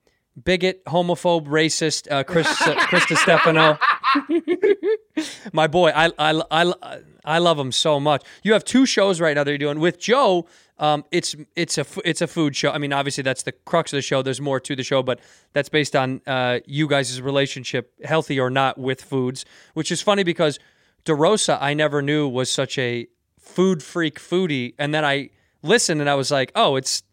[0.42, 3.78] bigot, homophobe, racist, uh, Chris uh, Chris Stefano.
[5.54, 8.24] My boy, I, I, I, I love him so much.
[8.44, 10.48] You have two shows right now that you're doing with Joe.
[10.80, 12.72] Um, it's it's a it's a food show.
[12.72, 14.24] I mean, obviously that's the crux of the show.
[14.24, 15.20] There's more to the show, but
[15.54, 19.46] that's based on uh, you guys' relationship, healthy or not, with foods.
[19.76, 20.60] Which is funny because
[21.06, 23.08] DeRosa, I never knew was such a
[23.40, 25.30] food freak foodie, and then I
[25.62, 27.04] listened and I was like, oh, it's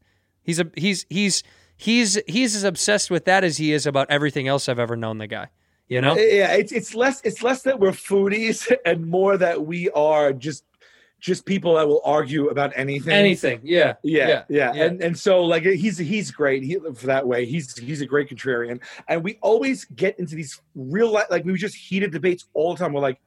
[0.42, 1.42] he's a he's he's
[1.76, 5.18] he's he's as obsessed with that as he is about everything else I've ever known
[5.18, 5.48] the guy.
[5.88, 6.14] You know?
[6.14, 10.32] Eh, yeah, it's it's less it's less that we're foodies and more that we are
[10.32, 10.64] just
[11.20, 13.12] just people that will argue about anything.
[13.12, 14.84] Anything, yeah, Yeah, yeah, yeah.
[14.84, 17.44] and and so like he's he's great he, for that way.
[17.44, 21.54] He's he's a great contrarian, and we always get into these real life like we
[21.54, 22.92] just heated debates all the time.
[22.92, 23.18] We're like,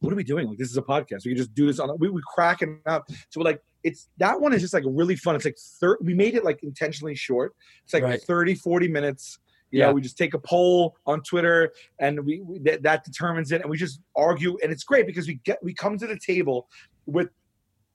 [0.00, 0.48] what are we doing?
[0.48, 1.24] Like this is a podcast.
[1.24, 1.96] We can just do this on.
[1.98, 3.06] We we cracking up.
[3.30, 5.34] So we're like, it's that one is just like really fun.
[5.34, 7.54] It's like thir- we made it like intentionally short.
[7.84, 8.20] It's like Right.
[8.20, 9.38] 30, 40 minutes.
[9.70, 9.86] You Yeah.
[9.86, 13.60] know, we just take a poll on Twitter, and we, we that, that determines it,
[13.62, 16.68] and we just argue, and it's great because we get we come to the table
[17.06, 17.28] with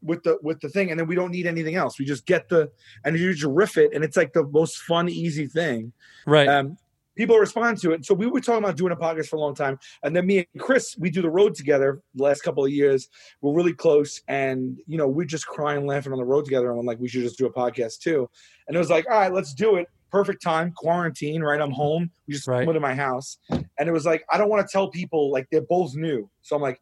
[0.02, 1.98] with the with the thing, and then we don't need anything else.
[1.98, 2.70] We just get the
[3.06, 5.94] and you just riff it, and it's like the most fun, easy thing.
[6.28, 6.48] right.
[6.48, 6.78] Um,
[7.16, 8.04] people respond to it.
[8.04, 10.40] So we were talking about doing a podcast for a long time, and then me
[10.40, 12.02] and Chris, we do the road together.
[12.16, 13.08] The last couple of years,
[13.42, 16.70] we're really close, and you know we're just crying, laughing on the road together.
[16.72, 18.30] And I'm like, we should just do a podcast too.
[18.68, 19.88] And it was like, all right, let's do it.
[20.14, 21.60] Perfect time, quarantine, right?
[21.60, 22.12] I'm home.
[22.28, 22.68] We just Right.
[22.68, 25.48] went to my house, and it was like, I don't want to tell people like
[25.52, 26.30] they're both new.
[26.44, 26.80] So I'm like,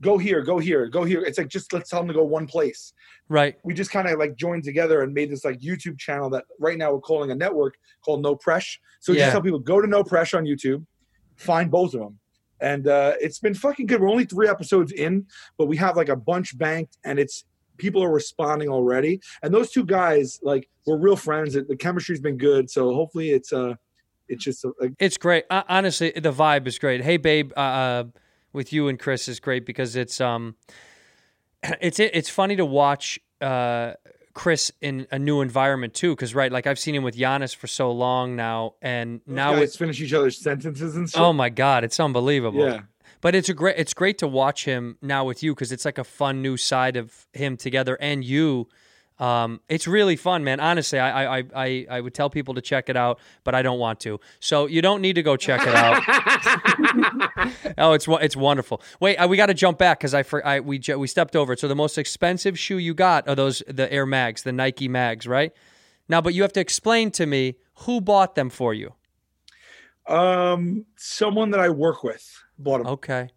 [0.00, 1.20] go here, go here, go here.
[1.22, 2.94] It's like just let's tell them to go one place
[3.28, 3.56] right.
[3.64, 6.78] we just kind of like joined together and made this like YouTube channel that right
[6.78, 8.78] now we're calling a network called No Press.
[9.00, 9.24] So we Yeah.
[9.26, 10.86] just tell people go to No Press on YouTube,
[11.36, 12.18] find both of them,
[12.62, 14.00] and uh, it's been fucking good.
[14.00, 15.26] We're only three episodes in,
[15.58, 17.44] but we have like a bunch banked, and it's
[17.80, 19.20] people are responding already.
[19.42, 21.54] And those two guys, like, we're real friends.
[21.54, 23.74] The chemistry's been good, so hopefully it's uh,
[24.28, 25.44] it's just a, a It's great.
[25.50, 27.02] Uh, honestly, the vibe is great.
[27.02, 28.04] Hey, babe, uh, uh,
[28.52, 30.56] with you and Chris is great because it's um,
[31.80, 33.94] it's it's funny to watch uh
[34.32, 36.14] Chris in a new environment too.
[36.14, 39.62] Because right, like I've seen him with Giannis for so long now, and now guys
[39.62, 41.22] it's finish each other's sentences and stuff.
[41.22, 42.64] oh my god, it's unbelievable.
[42.64, 42.80] yeah.
[43.20, 45.98] But it's a great it's great to watch him now with you because it's like
[45.98, 48.68] a fun new side of him together and you.
[49.18, 50.60] Um, it's really fun, man.
[50.60, 53.78] Honestly, I, I I I would tell people to check it out, but I don't
[53.78, 54.18] want to.
[54.40, 56.02] So you don't need to go check it out.
[57.78, 58.80] oh, it's it's wonderful.
[58.98, 61.52] Wait, uh, we got to jump back because I, for, I we we stepped over
[61.52, 61.60] it.
[61.60, 65.26] So the most expensive shoe you got are those the Air Mags, the Nike Mags,
[65.26, 65.52] right?
[66.08, 68.94] Now, but you have to explain to me who bought them for you.
[70.06, 72.86] Um, someone that I work with bought them.
[72.88, 73.30] Okay,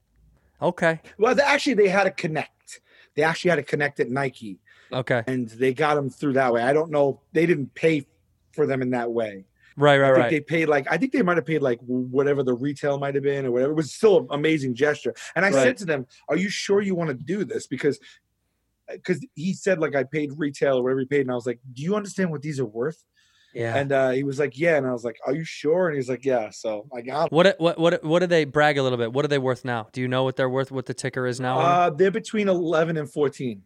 [0.62, 2.82] okay, Well, they, actually, they had to connect.
[3.16, 4.60] They actually had to connect at Nike,
[4.92, 5.24] okay.
[5.28, 6.64] and they got them through that way.
[6.64, 7.22] I don't know.
[7.32, 8.08] They didn't pay
[8.54, 9.46] for them in that way.
[9.76, 10.30] Right, right, I think right.
[10.30, 13.24] they paid like I think they might have paid like whatever the retail might have
[13.24, 13.72] been or whatever.
[13.72, 15.16] It was still an amazing gesture.
[15.36, 15.64] And I Right.
[15.64, 18.00] said to them, "Are you sure you want to do this?" Because
[18.90, 21.48] uh, because he said like I paid retail or whatever he paid, and I was
[21.48, 23.04] like, "Do you understand what these are worth?"
[23.54, 23.76] Yeah.
[23.76, 26.10] And uh, he was like, "Yeah," and I was like, "Are you sure?" And he's
[26.10, 27.24] like, "Yeah." So I got.
[27.32, 27.36] 'em.
[27.36, 29.14] What what what what do they brag a little bit?
[29.14, 29.88] What are they worth now?
[29.92, 30.72] Do you know what they're worth?
[30.72, 31.58] What the ticker is now?
[31.60, 31.66] on?
[31.66, 33.64] Uh, they're between eleven and fourteen.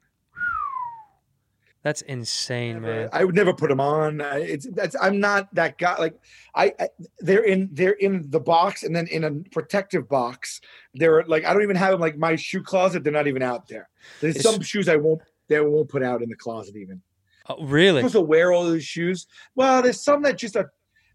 [1.83, 3.07] That's insane, man.
[3.13, 4.19] I would never put them on.
[4.19, 5.95] I- It's that's I'm not that guy.
[5.97, 6.15] Like
[6.53, 10.59] I, I they're in they're in the box and then in a protective box.
[10.95, 13.03] They're like I don't even have them like my shoe closet.
[13.03, 13.87] They're not even out there.
[14.19, 17.01] There's It's- some shoes I won't they won't put out in the closet even.
[17.49, 18.01] Oh, really?
[18.01, 19.27] supposed to wear all those shoes.
[19.55, 20.71] Well, there's some that just are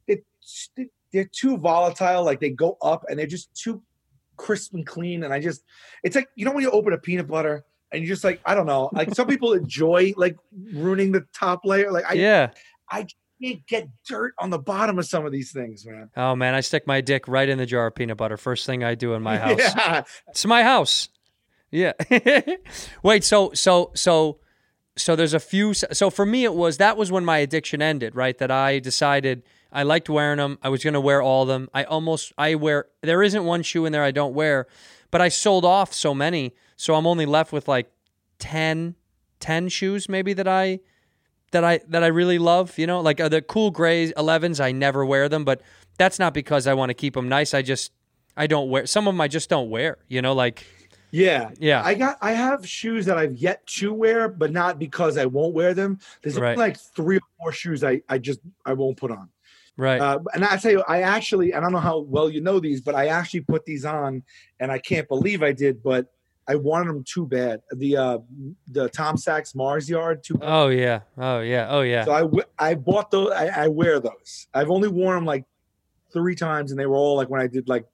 [0.06, 0.24] it,
[1.12, 2.24] they're too volatile.
[2.24, 3.82] Like they go up and they're just too
[4.36, 5.24] crisp and clean.
[5.24, 5.62] And I just
[6.02, 8.54] it's like you know when you open a peanut butter and you're just like I
[8.54, 8.90] don't know.
[8.92, 10.36] Like some people enjoy like
[10.72, 11.90] ruining the top layer.
[11.92, 12.50] Like I yeah.
[12.90, 13.06] I
[13.42, 16.10] can't get dirt on the bottom of some of these things, man.
[16.16, 18.36] Oh man, I stick my dick right in the jar of peanut butter.
[18.36, 19.58] First thing I do in my house.
[19.76, 20.02] Yeah.
[20.28, 21.08] It's my house.
[21.70, 21.92] Yeah.
[23.02, 24.38] Wait, so so so
[24.97, 28.14] so there's a few so for me it was that was when my addiction ended,
[28.14, 28.36] right?
[28.38, 30.59] That I decided I liked wearing them.
[30.62, 31.68] I was going to wear all of them.
[31.72, 34.66] I almost I wear there isn't one shoe in there I don't wear,
[35.11, 37.90] but I sold off so many, so I'm only left with like
[38.38, 38.97] 10
[39.40, 40.80] 10 shoes maybe that I
[41.53, 43.01] that I that I really love, you know?
[43.01, 45.62] Like uh, the cool gray 11s, I never wear them, but
[45.99, 47.55] that's not because I want to keep them nice.
[47.55, 47.93] I just
[48.36, 50.66] I don't wear some of them I just don't wear, you know, like
[51.12, 51.50] Yeah.
[51.60, 51.82] Yeah.
[51.84, 55.54] I got I have shoes that I've yet to wear, but not because I won't
[55.54, 55.98] wear them.
[56.22, 56.56] There's Right.
[56.58, 59.28] like three or four shoes I, I just I won't put on.
[59.76, 60.00] right.
[60.00, 62.80] Uh, and I tell you, I actually, I don't know how well you know these,
[62.80, 64.22] but I actually put these on,
[64.60, 65.82] and I can't believe I did.
[65.82, 66.06] But
[66.48, 67.60] I wanted them too bad.
[67.70, 68.18] The uh,
[68.68, 70.38] the Tom Sachs Mars Yard too.
[70.42, 71.00] Oh yeah.
[71.18, 71.66] Oh yeah.
[71.70, 72.04] Oh yeah.
[72.04, 73.30] So I w- I bought those.
[73.32, 74.46] I, I wear those.
[74.54, 75.44] I've only worn them like
[76.12, 77.84] three times, and they were all like when I did like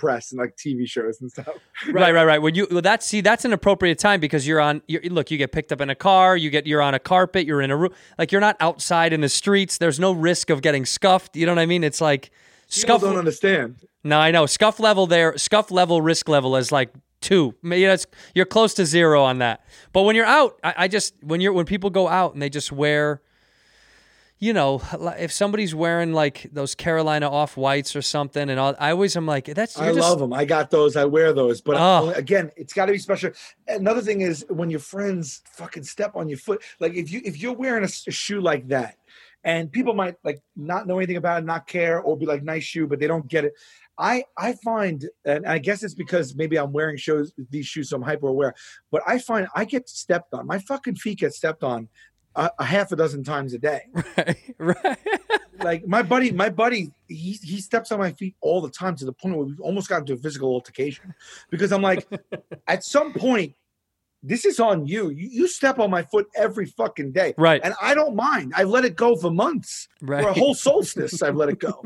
[0.00, 1.48] press and like TV shows and stuff.
[1.92, 2.42] Right, right, right.
[2.42, 4.82] When you well, that's see, that's an appropriate time because you're on.
[4.86, 6.36] You're, look, you get picked up in a car.
[6.36, 7.46] You get you're on a carpet.
[7.46, 7.92] You're in a room.
[8.18, 9.78] Like you're not outside in the streets.
[9.78, 11.36] There's no risk of getting scuffed.
[11.36, 11.84] You know what I mean?
[11.84, 12.30] It's like
[12.68, 13.00] People scuff.
[13.00, 13.76] don't understand.
[14.04, 15.36] No, I know scuff level there.
[15.38, 16.90] Scuff level risk level is like
[17.20, 17.54] two.
[17.62, 19.64] Maybe that's you're close to zero on that.
[19.92, 22.50] But when you're out, I, I just when you're when people go out and they
[22.50, 23.22] just wear.
[24.42, 24.80] You know,
[25.18, 29.26] if somebody's wearing like those Carolina off whites or something, and all, I always am
[29.26, 30.32] like, "That's." I just- love them.
[30.32, 30.96] I got those.
[30.96, 31.60] I wear those.
[31.60, 32.10] But Oh.
[32.16, 33.32] again, it's got to be special.
[33.68, 36.62] Another thing is when your friends fucking step on your foot.
[36.80, 38.96] Like if you if you're wearing a shoe like that,
[39.44, 42.64] and people might like not know anything about it, not care, or be like nice
[42.64, 43.52] shoe, but they don't get it.
[43.98, 47.96] I I find, and I guess it's because maybe I'm wearing shows these shoes, so
[47.96, 48.54] I'm hyper aware.
[48.90, 50.46] But I find I get stepped on.
[50.46, 51.88] My fucking feet get stepped on
[52.36, 53.82] a, a half a dozen times a day
[54.16, 54.36] right.
[54.58, 54.98] right.
[55.62, 59.04] like my buddy, my buddy, he he steps on my feet all the time to
[59.04, 61.14] the point where we've almost got into a physical altercation.
[61.50, 62.06] Because I'm like,
[62.68, 63.54] at some point,
[64.22, 65.10] this is on you.
[65.10, 65.28] you.
[65.30, 67.34] You step on my foot every fucking day.
[67.38, 67.60] Right.
[67.64, 68.52] And I don't mind.
[68.54, 69.88] I've let it go for months.
[70.02, 70.22] Right.
[70.22, 71.82] For a whole solstice, I've let it go.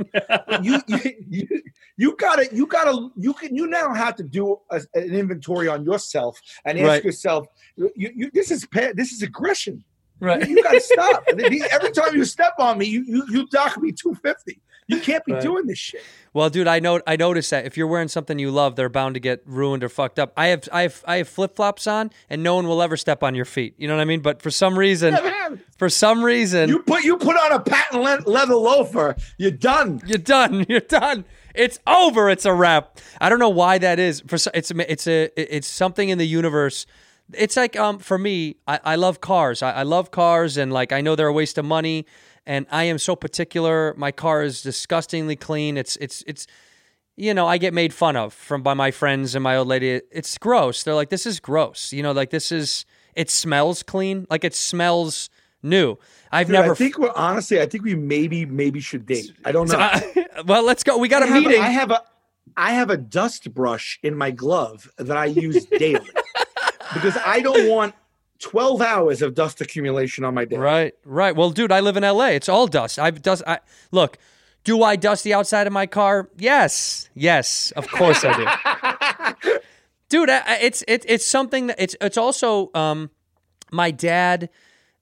[0.60, 1.62] You, you, you,
[1.96, 5.84] you gotta, you gotta, you can, you now have to do a, an inventory on
[5.84, 7.04] yourself and ask Right.
[7.04, 9.84] yourself, you, you, this is, this is aggression.
[10.20, 10.48] Right.
[10.48, 11.24] You gotta stop.
[11.28, 14.60] Every time you step on me, you you, you dock me two fifty.
[14.86, 15.42] You can't be Right.
[15.42, 16.02] doing this shit.
[16.34, 19.14] Well, dude, I know I noticed that if you're wearing something you love, they're bound
[19.14, 20.32] to get ruined or fucked up.
[20.36, 23.22] I have I have I have flip flops on, and no one will ever step
[23.22, 23.74] on your feet.
[23.78, 24.20] You know what I mean?
[24.20, 25.60] But for some reason, happened.
[25.78, 30.02] for some reason, You put you put on a patent le- leather loafer, you're done.
[30.06, 30.66] you're done.
[30.68, 31.24] You're done.
[31.54, 32.28] It's over.
[32.28, 32.98] It's a wrap.
[33.20, 34.20] I don't know why that is.
[34.26, 36.84] For it's it's a it's something in the universe.
[37.36, 39.62] It's like um for me, I, I love cars.
[39.62, 42.06] I, I love cars, and like I know they're a waste of money,
[42.46, 43.94] and I am so particular.
[43.96, 45.76] My car is disgustingly clean.
[45.76, 46.46] It's it's it's
[47.16, 50.00] you know, I get made fun of from by my friends and my old lady.
[50.10, 50.82] It's gross.
[50.82, 51.92] They're like, this is gross.
[51.92, 52.84] You know, like this is.
[53.14, 54.26] It smells clean.
[54.28, 55.30] Like it smells
[55.62, 55.96] new.
[56.32, 56.72] I've Dude, never.
[56.72, 57.60] I think we're honestly.
[57.60, 59.32] I think we maybe maybe should date.
[59.44, 59.90] I don't know.
[60.46, 60.98] well, let's go.
[60.98, 61.60] We got I a meeting.
[61.60, 62.02] I have a
[62.56, 66.10] I have a dust brush in my glove that I use daily
[66.94, 67.94] because I don't want
[68.38, 70.56] twelve hours of dust accumulation on my day.
[70.56, 71.34] Right, right.
[71.36, 72.28] Well, dude, I live in LA.
[72.28, 72.98] It's all dust.
[72.98, 73.42] I've dust.
[73.46, 73.58] I
[73.90, 74.18] look.
[74.64, 76.30] Do I dust the outside of my car?
[76.38, 77.70] Yes, yes.
[77.72, 78.32] Of course I
[79.42, 79.58] do.
[80.08, 83.10] dude, I- it's it, it's something that it's it's also um,
[83.70, 84.48] my dad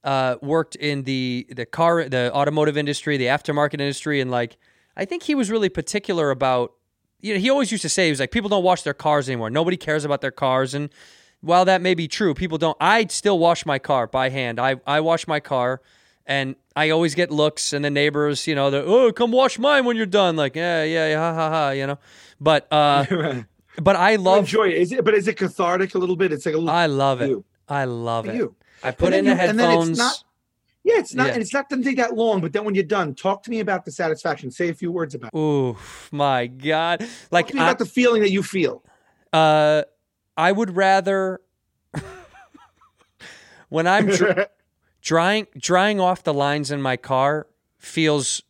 [0.03, 4.57] uh, worked in the the car the automotive industry, the aftermarket industry, and like
[4.97, 6.73] I think he was really particular about.
[7.21, 9.29] You know, he always used to say he was like people don't wash their cars
[9.29, 9.49] anymore.
[9.49, 10.89] Nobody cares about their cars, and
[11.43, 12.77] while that may be true, people don't.
[12.79, 14.59] I still wash my car by hand.
[14.59, 15.81] I I wash my car,
[16.25, 19.85] and I always get looks, and the neighbors, you know, they're oh come wash mine
[19.85, 20.35] when you're done.
[20.35, 21.99] Like yeah yeah yeah ha ha ha, you know.
[22.39, 23.43] But uh,
[23.81, 24.77] but I I love enjoy it.
[24.77, 25.03] Is it?
[25.05, 26.31] But is it cathartic a little bit?
[26.33, 26.71] It's like a little.
[26.73, 27.29] I love it.
[27.29, 27.43] you.
[27.67, 28.35] I love it.
[28.35, 28.55] you.
[28.83, 29.97] I put in the you- and then it's headphones.
[29.97, 30.23] not-
[30.83, 31.33] Yeah, it's not, Yeah.
[31.33, 32.41] and it's not doesn't take that long.
[32.41, 34.51] But then when you're done, talk to me about the satisfaction.
[34.51, 35.31] Say a few words about.
[35.33, 35.37] It.
[35.37, 35.77] Ooh,
[36.11, 36.99] my God!
[36.99, 38.83] Talk Like to me I, about the feeling that you feel.
[39.31, 39.83] uh,
[40.37, 41.41] I would rather
[43.69, 44.47] when I'm dr-
[45.01, 48.41] drying drying off the lines in my car feels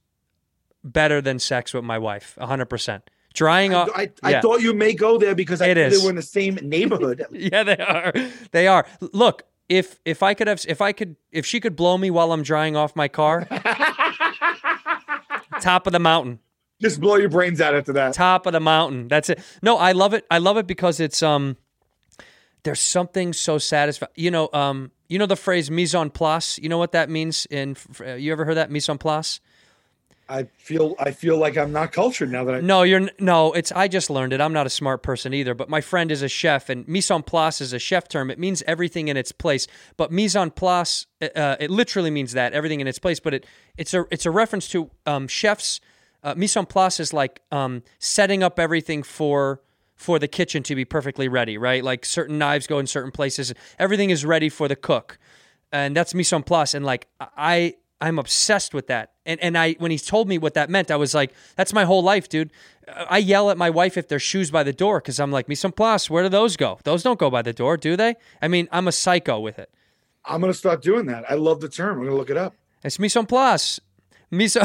[0.83, 2.37] better than sex with my wife.
[2.39, 3.09] hundred percent.
[3.33, 3.89] Drying off.
[3.95, 4.41] I, I yeah.
[4.41, 5.97] thought you may go there because I It is.
[5.99, 7.25] they were in the same neighborhood.
[7.31, 8.13] yeah, they are.
[8.51, 8.85] They are.
[9.11, 12.31] Look, if if I could have, if I could, if she could blow me while
[12.31, 13.45] I'm drying off my car,
[15.61, 16.39] top of the mountain.
[16.81, 18.13] Just blow your brains out after that.
[18.13, 19.07] top of the mountain.
[19.07, 19.39] That's it.
[19.61, 20.25] No, I love it.
[20.29, 21.57] I love it because it's um
[22.63, 24.11] there's something so satisfying.
[24.15, 26.57] You know, um you know the phrase mise en place?
[26.59, 27.75] You know what that means in
[28.17, 29.39] you ever heard that mise en place?
[30.29, 32.61] I feel I feel like I'm not cultured now that I.
[32.61, 34.39] No, you're no, it's I just learned it.
[34.39, 37.23] I'm not a smart person either, but my friend is a chef and mise en
[37.23, 38.31] place is a chef term.
[38.31, 39.67] It means everything in its place.
[39.97, 43.45] But mise en place uh, it literally means that, everything in its place, but it
[43.77, 45.81] it's a it's a reference to um chefs
[46.23, 49.61] uh, mise en place is like um setting up everything for
[50.03, 51.83] for the kitchen to be perfectly ready, right?
[51.83, 53.53] Like certain knives go in certain places.
[53.79, 55.17] Everything is ready for the cook.
[55.71, 59.13] And that's mise en place and like I I'm obsessed with that.
[59.25, 61.85] And and I when he told me what that meant, I was like, that's my
[61.85, 62.51] whole life, dude.
[63.09, 65.63] I yell at my wife if there's shoes by the door because I'm like, mise
[65.63, 66.79] en place, where do those go?
[66.83, 68.15] Those don't go by the door, do they?
[68.41, 69.69] I mean, I'm a psycho with it.
[70.25, 71.23] I'm gonna start doing that.
[71.31, 71.97] I love the term.
[71.97, 72.53] I'm gonna look it up.
[72.83, 73.79] It's mise en place.
[74.29, 74.57] Mise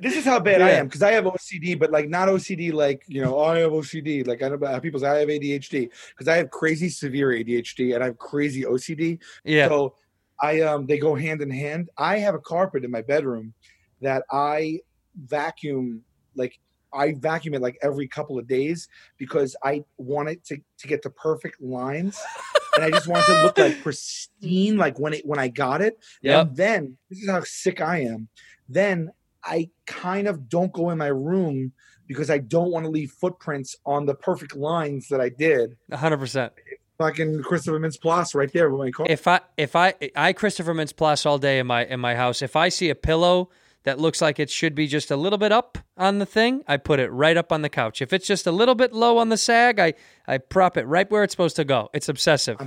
[0.00, 3.02] This is how bad I am because I have OCD, but like not OCD like
[3.08, 3.36] you know.
[3.36, 4.26] Oh, I have OCD.
[4.26, 8.02] Like I know people say I have ADHD because I have crazy severe ADHD and
[8.02, 9.18] I have crazy OCD.
[9.44, 9.68] Yeah.
[9.68, 9.94] So
[10.40, 11.90] I um they go hand in hand.
[11.98, 13.52] I have a carpet in my bedroom
[14.00, 14.80] that I
[15.16, 16.02] vacuum
[16.36, 16.58] like
[16.92, 18.88] I vacuum it like every couple of days
[19.18, 22.20] because I want it to, to get the perfect lines.
[22.76, 25.82] and I just want it to look like pristine, like when it when I got
[25.82, 25.98] it.
[26.22, 26.48] Yep.
[26.48, 28.28] And then this is how sick I am.
[28.68, 29.10] Then
[29.44, 31.72] I kind of don't go in my room
[32.06, 35.76] because I don't want to leave footprints on the perfect lines that I did.
[35.92, 36.50] 100%.
[36.98, 39.06] Fucking Christopher Mintz-Plasse right there with my car.
[39.08, 42.42] If I if I I Christopher Mintz-Plasse all day in my in my house.
[42.42, 43.48] If I see a pillow
[43.84, 46.76] that looks like it should be just a little bit up on the thing, I
[46.76, 48.02] put it right up on the couch.
[48.02, 49.94] If it's just a little bit low on the sag, I
[50.26, 51.88] I prop it right where it's supposed to go.
[51.94, 52.58] It's obsessive.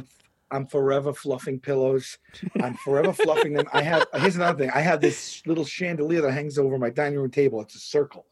[0.53, 2.19] I'm forever fluffing pillows.
[2.61, 3.65] I'm forever fluffing them.
[3.73, 4.71] I have here's another thing.
[4.73, 7.59] I have this little chandelier that hangs over my dining room table.
[7.61, 8.27] It's a circle.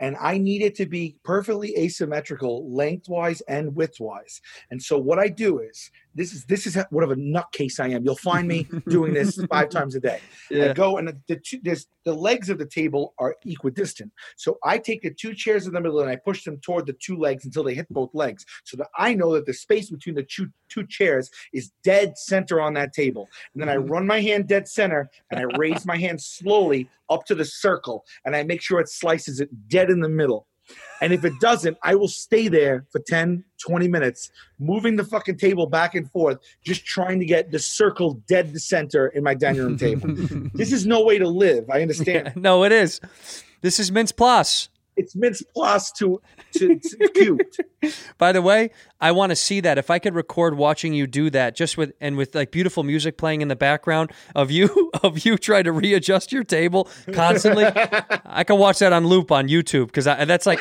[0.00, 4.40] And I need it to be perfectly asymmetrical, lengthwise and widthwise.
[4.70, 7.88] And so what I do is this is this is what of a nutcase I
[7.88, 8.04] am.
[8.04, 10.20] You'll find me doing this five times a day.
[10.50, 14.12] And I go and the, the two this, the legs of the table are equidistant.
[14.36, 16.92] So I take the two chairs in the middle and I push them toward the
[16.94, 18.44] two legs until they hit both legs.
[18.64, 22.60] So that I know that the space between the two two chairs is dead center
[22.60, 23.28] on that table.
[23.54, 23.90] And then I mm-hmm.
[23.90, 28.04] run my hand dead center and I raise my hand slowly up to the circle
[28.24, 30.46] and I make sure it slices it dead in the middle.
[31.00, 35.36] And if it doesn't, I will stay there for 10, 20 minutes, moving the fucking
[35.36, 39.34] table back and forth, just trying to get the circle dead to center in my
[39.34, 40.08] dining room table.
[40.54, 41.68] this is no way to live.
[41.68, 42.32] I understand.
[42.36, 43.00] no, it is.
[43.60, 44.68] This is Mintz-Plasse.
[44.96, 46.20] It's Mintz-Plasse to,
[46.52, 47.56] to, to cute.
[48.18, 48.70] By the way,
[49.00, 49.76] I want to see that.
[49.78, 53.18] If I could record watching you do that, just with and with like beautiful music
[53.18, 57.64] playing in the background of you of you trying to readjust your table constantly,
[58.24, 60.60] I can watch that on loop on YouTube because that's like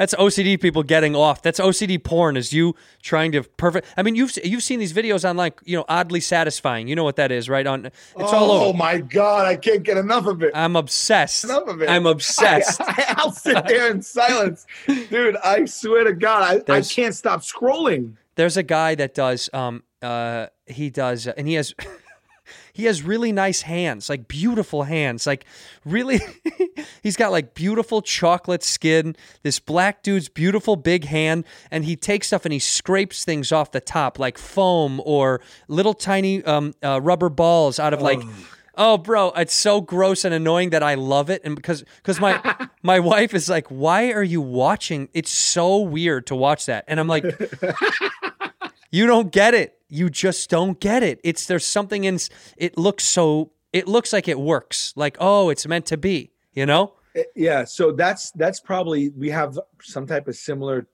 [0.00, 1.42] that's OCD people getting off.
[1.42, 2.38] That's OCD porn.
[2.38, 3.86] Is you trying to perfect?
[3.98, 5.52] I mean, you've you've seen these videos online.
[5.66, 6.88] You know, oddly satisfying.
[6.88, 7.66] You know what that is, right?
[7.66, 8.64] On it's all over.
[8.64, 10.52] oh my God, I can't get enough of it.
[10.54, 11.44] I'm obsessed.
[11.44, 11.90] enough of it.
[11.90, 12.80] I'm obsessed.
[12.80, 14.66] I, will sit there in silence.
[14.86, 18.14] Dude, I swear to God, I, I can't stop scrolling.
[18.36, 21.74] There's a guy that does um uh he does and he has
[22.80, 25.26] he has really nice hands, like beautiful hands.
[25.26, 25.44] Like
[25.84, 26.20] really
[27.02, 32.28] he's got like beautiful chocolate skin, this black dude's beautiful big hand and he takes
[32.28, 37.00] stuff and he scrapes things off the top like foam or little tiny um uh,
[37.02, 38.22] rubber balls out of like
[38.76, 42.40] Oh, bro, it's so gross and annoying that I love it, and because because my
[42.82, 45.10] my wife is like, "Why are you watching?
[45.12, 47.24] It's so weird to watch that," and I'm like,
[48.90, 49.79] you don't get it.
[49.90, 51.20] You just don't get it.
[51.24, 52.18] It's there's something in
[52.56, 54.92] it looks so it looks like it works.
[54.96, 56.94] Like, oh, it's meant to be, you know?
[57.14, 60.86] Eh, Yeah, so that's that's probably we have some type of similar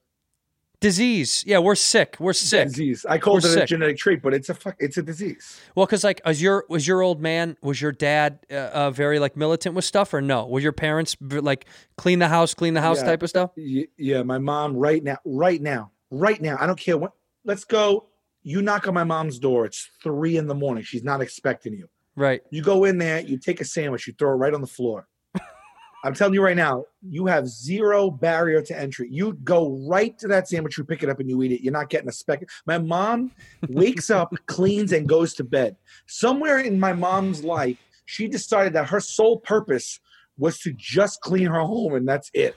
[0.79, 1.43] Disease.
[1.47, 2.17] Yeah, we're sick.
[2.21, 2.69] We're sick.
[2.69, 3.07] disease.
[3.09, 5.59] I called We're it a genetic trait, but it's a fuck, it's a disease.
[5.75, 9.19] Well, cuz like was your was your old man, was your dad uh, uh, very
[9.19, 10.47] like militant with stuff or no?
[10.47, 11.65] Were your parents like
[11.97, 13.05] clean the house, clean the house Yeah.
[13.07, 13.53] type of stuff?
[13.57, 16.59] Yeah, my mom right now, right now, right now.
[16.61, 17.13] I don't care what.
[17.45, 18.09] Let's go.
[18.47, 19.65] You knock on my mom's door.
[19.65, 20.85] It's three in the morning.
[20.85, 21.89] She's not expecting you.
[22.15, 22.43] Right.
[22.51, 25.09] You go in there, you take a sandwich, you throw it right on the floor.
[26.05, 29.09] I'm telling you right now, you have zero barrier to entry.
[29.11, 31.61] You go right to that sandwich, you pick it up, and you eat it.
[31.61, 32.49] You're not getting a speck.
[32.67, 33.33] My mom
[33.69, 35.75] wakes up, cleans, and goes to bed.
[36.07, 39.99] Somewhere in my mom's life, she decided that her sole purpose
[40.39, 42.55] was to just clean her home, and that's it.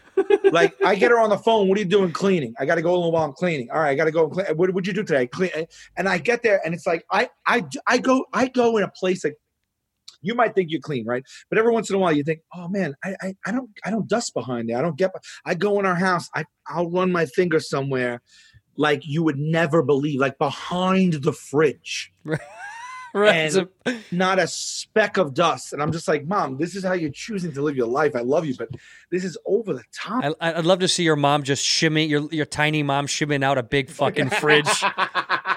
[0.52, 1.68] Like I get her on the phone.
[1.68, 2.54] What are you doing cleaning?
[2.60, 3.70] I got to go while I'm cleaning.
[3.72, 4.48] All right, I got to go clean.
[4.56, 5.28] What would you do today?
[5.28, 5.52] Clean.
[5.98, 8.92] And I get there, and it's like I I I go I go in a
[8.92, 9.36] place like
[10.22, 11.24] you might think you're clean, right?
[11.50, 13.90] But every once in a while, you think, oh man, I I, I don't I
[13.90, 14.78] don't dust behind there.
[14.78, 15.12] I don't get.
[15.46, 16.30] I go in our house.
[16.36, 18.22] I I'll run my finger somewhere.
[18.76, 22.14] Like you would never believe, like behind the fridge,
[23.14, 23.56] Right.
[23.56, 23.68] And-
[24.12, 25.74] not a speck of dust.
[25.74, 28.16] And I'm just like, Mom, this is how you're choosing to live your life.
[28.16, 28.70] I love you, but
[29.12, 30.24] this is over the top.
[30.24, 33.58] I, I'd love to see your mom just shimmy your your tiny mom shimmying out
[33.58, 34.84] a big fucking fridge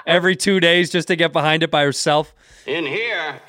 [0.07, 2.33] every two days just to get behind it by herself.
[2.65, 3.39] In here,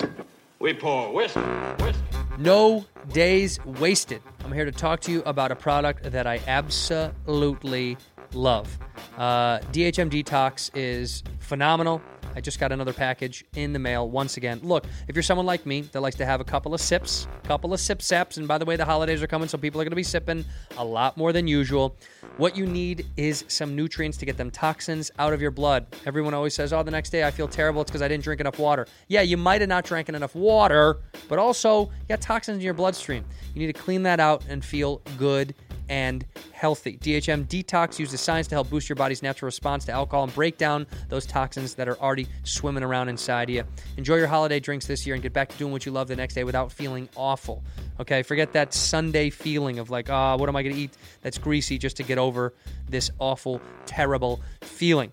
[0.59, 2.01] we pour whiskey, whiskey.
[2.37, 4.21] No days wasted.
[4.43, 7.97] I'm here to talk to you about a product that I absolutely
[8.35, 8.77] love.
[9.17, 12.01] Uh, DHM Detox is phenomenal.
[12.35, 14.59] I just got another package in the mail once again.
[14.61, 17.47] Look, if you're someone like me that likes to have a couple of sips, a
[17.47, 19.85] couple of sip saps, and by the way, the holidays are coming, so people are
[19.85, 20.43] going to be sipping
[20.77, 21.95] a lot more than usual.
[22.35, 25.87] What you need is some nutrients to get them toxins out of your blood.
[26.05, 27.81] Everyone always says, "Oh, the next day I feel terrible.
[27.81, 30.97] It's because I didn't drink enough water." Yeah, you might have not drank enough water,
[31.29, 33.23] but also you got toxins in your bloodstream.
[33.53, 35.55] You need to clean that out and feel good
[35.89, 36.97] and healthy.
[36.97, 40.57] DHM Detox uses science to help boost your body's natural response to alcohol and break
[40.57, 43.63] down those toxins that are already swimming around inside you.
[43.97, 46.15] Enjoy your holiday drinks this year and get back to doing what you love the
[46.15, 47.63] next day without feeling awful.
[47.99, 51.37] Okay, forget that Sunday feeling of like, ah, what am I going to eat that's
[51.37, 52.53] greasy just to get over
[52.89, 55.11] this awful, terrible feeling.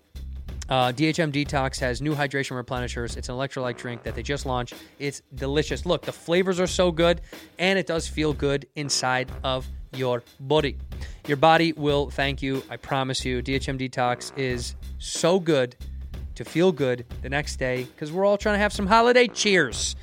[0.69, 3.17] Uh, DHM Detox has new hydration replenishers.
[3.17, 4.75] It's an electrolyte drink that they just launched.
[4.97, 5.85] It's delicious.
[5.85, 7.21] Look, the flavors are so good,
[7.59, 10.77] and it does feel good inside of your body.
[11.27, 12.63] Your body will thank you.
[12.69, 13.41] I promise you.
[13.41, 15.75] DHM Detox is so good
[16.35, 19.95] to feel good the next day because we're all trying to have some holiday cheers.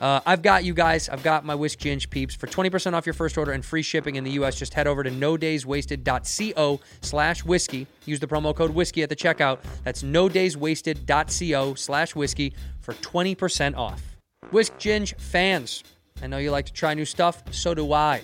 [0.00, 1.08] Uh, I've got you guys.
[1.08, 2.34] I've got my Whisk Ginge peeps.
[2.34, 5.04] For 20% off your first order and free shipping in the U.S., just head over
[5.04, 7.86] to nodayswasted.co slash whiskey.
[8.04, 9.60] Use the promo code whiskey at the checkout.
[9.84, 14.02] That's nodayswasted.co slash whiskey for 20% off.
[14.50, 15.84] Whisk Ginge fans,
[16.20, 17.44] I know you like to try new stuff.
[17.52, 18.22] So do I.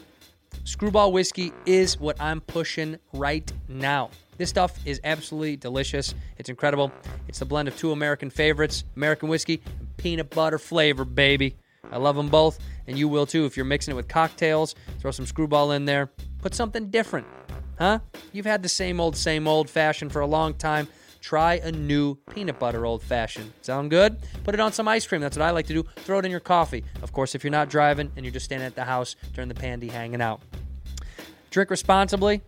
[0.64, 4.10] Screwball whiskey is what I'm pushing right now.
[4.36, 6.14] This stuff is absolutely delicious.
[6.36, 6.92] It's incredible.
[7.26, 11.56] It's the blend of two American favorites American whiskey and peanut butter flavor, baby.
[11.90, 14.74] I love them both, and you will too if you're mixing it with cocktails.
[15.00, 16.10] Throw some screwball in there.
[16.40, 17.26] Put something different,
[17.78, 18.00] huh?
[18.32, 20.86] You've had the same old, same old fashion for a long time.
[21.20, 23.52] Try a new peanut butter old fashioned.
[23.62, 24.18] Sound good?
[24.44, 25.20] Put it on some ice cream.
[25.20, 25.84] That's what I like to do.
[25.96, 26.84] Throw it in your coffee.
[27.02, 29.54] Of course, if you're not driving and you're just standing at the house during the
[29.54, 30.40] pandy hanging out.
[31.50, 32.42] Drink responsibly,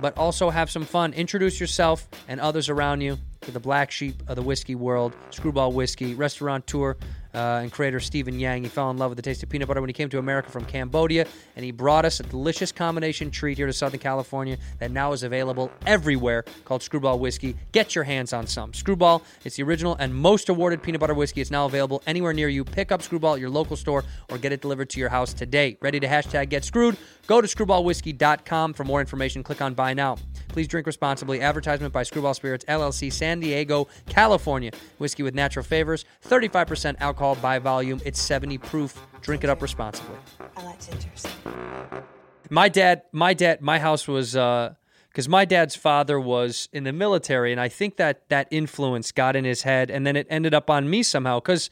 [0.00, 1.12] but also have some fun.
[1.12, 5.72] Introduce yourself and others around you to the black sheep of the whiskey world, Screwball
[5.72, 6.96] Whiskey, restaurateur
[7.34, 8.62] uh, and creator Steven Yeng.
[8.62, 10.50] He fell in love with the taste of peanut butter when he came to America
[10.50, 11.26] from Cambodia,
[11.56, 15.22] and he brought us a delicious combination treat here to Southern California that now is
[15.22, 17.56] available everywhere called Screwball Whiskey.
[17.72, 18.74] Get your hands on some.
[18.74, 21.40] Screwball, it's the original and most awarded peanut butter whiskey.
[21.40, 22.64] It's now available anywhere near you.
[22.64, 25.76] Pick up Screwball at your local store or get it delivered to your house today.
[25.80, 26.96] Ready to hashtag get screwed?
[27.26, 29.42] Go to screwballwhiskey.com for more information.
[29.42, 30.16] Click on buy now.
[30.52, 31.40] Please drink responsibly.
[31.40, 34.72] Advertisement by Screwball Spirits, LLC, San Diego, California.
[34.98, 38.00] Whiskey with natural flavors, 35% alcohol by volume.
[38.04, 39.00] It's 70 proof.
[39.20, 40.16] Drink it up responsibly.
[40.56, 42.02] I like gingers.
[42.50, 44.74] My dad, my dad, my house was uh,
[45.08, 49.36] because my dad's father was in the military, and I think that that influence got
[49.36, 51.38] in his head, and then it ended up on me somehow.
[51.38, 51.70] Because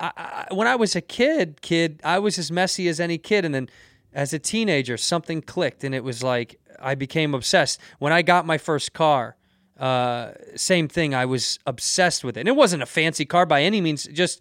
[0.00, 3.44] I, I, when I was a kid, kid, I was as messy as any kid,
[3.44, 3.68] and then
[4.12, 7.80] as a teenager, something clicked, and it was like I became obsessed.
[7.98, 9.36] When I got my first car,
[9.78, 11.14] uh, same thing.
[11.14, 14.04] I was obsessed with it, and it wasn't a fancy car by any means.
[14.12, 14.40] Just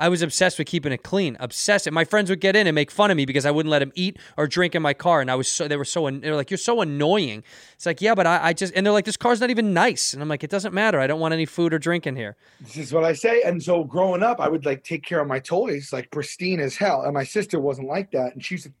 [0.00, 1.36] I was obsessed with keeping it clean.
[1.40, 1.86] Obsessed.
[1.86, 3.80] And my friends would get in and make fun of me because I wouldn't let
[3.80, 6.30] them eat or drink in my car, and I was so they were so they
[6.30, 7.44] were like, "You're so annoying."
[7.74, 10.14] It's like, yeah, but I, I just and they're like, "This car's not even nice,"
[10.14, 10.98] and I'm like, "It doesn't matter.
[10.98, 13.42] I don't want any food or drink in here." This is what I say.
[13.42, 16.76] And so growing up, I would like take care of my toys like pristine as
[16.76, 17.02] hell.
[17.02, 18.32] And my sister wasn't like that.
[18.32, 18.72] And she used to,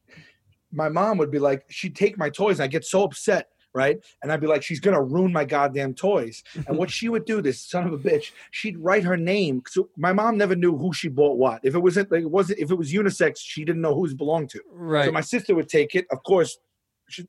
[0.72, 3.98] my mom would be like, she'd take my toys and I get so upset, right?
[4.22, 6.42] And I'd be like, she's gonna ruin my goddamn toys.
[6.66, 9.62] and what she would do, this son of a bitch, she'd write her name.
[9.68, 11.60] So my mom never knew who she bought what.
[11.64, 14.50] If it wasn't like it wasn't if it was unisex, she didn't know whose belonged
[14.50, 14.60] to.
[14.72, 15.06] Right.
[15.06, 16.58] So my sister would take it, of course.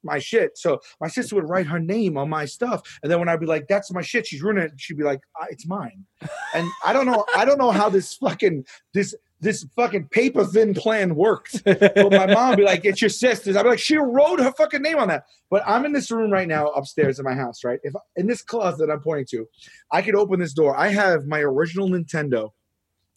[0.04, 0.60] My shit.
[0.60, 3.48] So my sister would write her name on my stuff, and then when I'd be
[3.48, 4.74] like, "That's my shit," she's ruining it.
[4.78, 6.06] She'd be like, "Ah, "It's mine,"
[6.54, 7.26] and I don't know.
[7.36, 8.64] I don't know how this fucking
[8.94, 11.64] this this fucking paper thin plan worked.
[11.66, 14.82] But my mom be like, "It's your sister's." I'd be like, "She wrote her fucking
[14.82, 17.80] name on that." But I'm in this room right now upstairs in my house, right?
[17.84, 19.48] If in this closet I'm pointing to,
[19.92, 20.78] I could open this door.
[20.78, 22.52] I have my original Nintendo,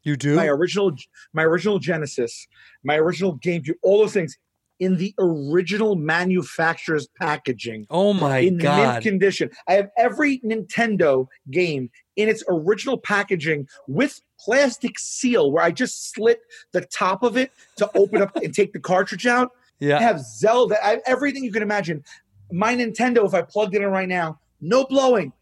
[0.02, 0.34] You do?
[0.34, 0.92] my original
[1.32, 2.46] my original Genesis,
[2.82, 4.36] my original GameCube, all those things
[4.80, 9.02] in the original manufacturer's packaging oh my in mint god!
[9.02, 9.50] condition.
[9.68, 16.12] I have every Nintendo game in its original packaging with plastic seal where I just
[16.12, 16.40] slit
[16.72, 19.52] the top of it to open up and take the cartridge out.
[19.78, 22.04] Yeah, I have Zelda, I have everything you can imagine.
[22.52, 25.32] My Nintendo, if I plugged it in right now, no blowing.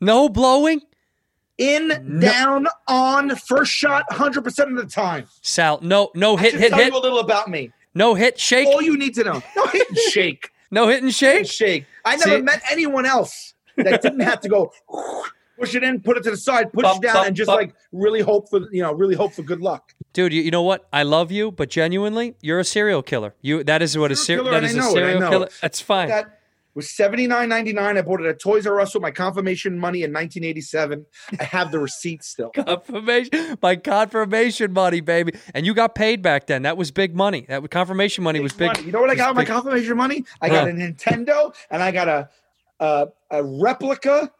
[0.00, 0.80] No blowing.
[1.58, 2.20] In, No.
[2.20, 5.26] down, on, first shot, 100% of the time.
[5.40, 7.72] Sal, no, no hit, hit, tell hit, you a little about me.
[7.96, 9.42] No hit, shake, All you need to know.
[9.56, 10.50] No hit and shake.
[10.70, 11.46] no hit and Hit and shake.
[11.46, 11.84] shake.
[12.04, 12.42] I never See?
[12.42, 14.72] met anyone else that didn't have to go
[15.58, 17.46] push it in, put it to the side, push Bop, it down, bop, and just
[17.46, 17.56] bop.
[17.56, 19.94] like really hope for you know, really hope for good luck.
[20.12, 20.86] Dude, you, you know what?
[20.92, 23.34] I love you, but genuinely, you're a serial killer.
[23.42, 25.30] You that is what a Serial ser- killer, that I a know it, I know
[25.30, 25.46] killer.
[25.46, 25.52] it.
[25.62, 26.08] That's fine.
[26.08, 26.35] That
[26.76, 27.96] was seventy nine ninety nine.
[27.98, 31.06] I bought it at Toys R Us with my confirmation money in nineteen eighty seven.
[31.40, 32.50] I have the receipt still.
[32.54, 35.32] confirmation, my confirmation money, baby.
[35.54, 36.62] And you got paid back then.
[36.62, 37.46] That was big money.
[37.48, 38.68] That confirmation money was big.
[38.68, 38.82] Money.
[38.84, 40.24] You know what I got with my confirmation money?
[40.40, 40.70] I got Huh.
[40.70, 42.28] a Nintendo and I got a
[42.78, 44.30] a, a replica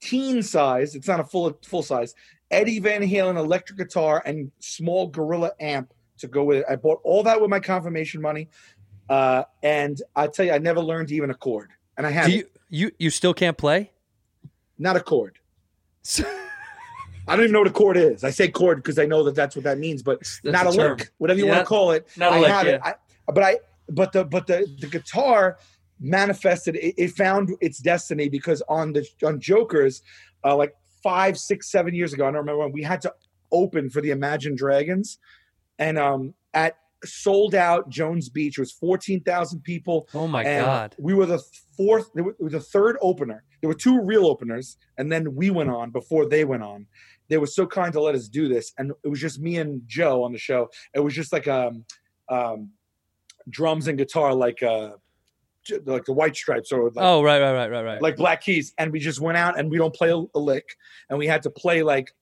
[0.00, 0.94] teen size.
[0.94, 2.14] It's not a full full size.
[2.50, 6.64] Eddie Van Halen electric guitar and small Gorilla amp to go with it.
[6.68, 8.48] I bought all that with my confirmation money,
[9.08, 12.44] uh, and I tell you, I never learned even a chord, and I have you
[12.68, 13.92] you you still can't play?
[14.78, 15.38] not a chord.
[17.26, 18.24] I don't even know what a chord is.
[18.24, 20.76] I say chord because I know that that's what that means, but That's not a
[20.76, 20.96] term.
[20.98, 21.56] lick, whatever you Yeah.
[21.56, 22.06] want to call it.
[22.16, 22.80] Not a I lick, had it.
[22.82, 22.94] I,
[23.26, 23.58] but I,
[23.90, 25.58] but the, but the, the guitar
[26.00, 26.76] manifested.
[26.76, 30.02] It, it found its destiny because on the on Jokers,
[30.44, 33.12] uh, like five, six, seven years ago, I don't remember when we had to
[33.52, 35.18] open for the Imagine Dragons,
[35.78, 40.08] and um at sold out Jones Beach it was fourteen thousand people.
[40.14, 40.94] Oh my God.
[40.98, 41.42] We were the
[41.76, 42.10] fourth.
[42.16, 43.44] It was the third opener.
[43.60, 46.86] There were two real openers, and then we went on before they went on.
[47.28, 49.82] They were so kind to let us do this, and it was just me and
[49.86, 50.70] Joe on the show.
[50.94, 51.84] It was just like um,
[52.28, 52.70] um,
[53.50, 54.92] drums and guitar, like uh,
[55.84, 58.02] like the White Stripes or like, Oh, right, right, right, right, right.
[58.02, 60.76] like Black Keys, and we just went out and we don't play a, a lick,
[61.10, 62.12] and we had to play like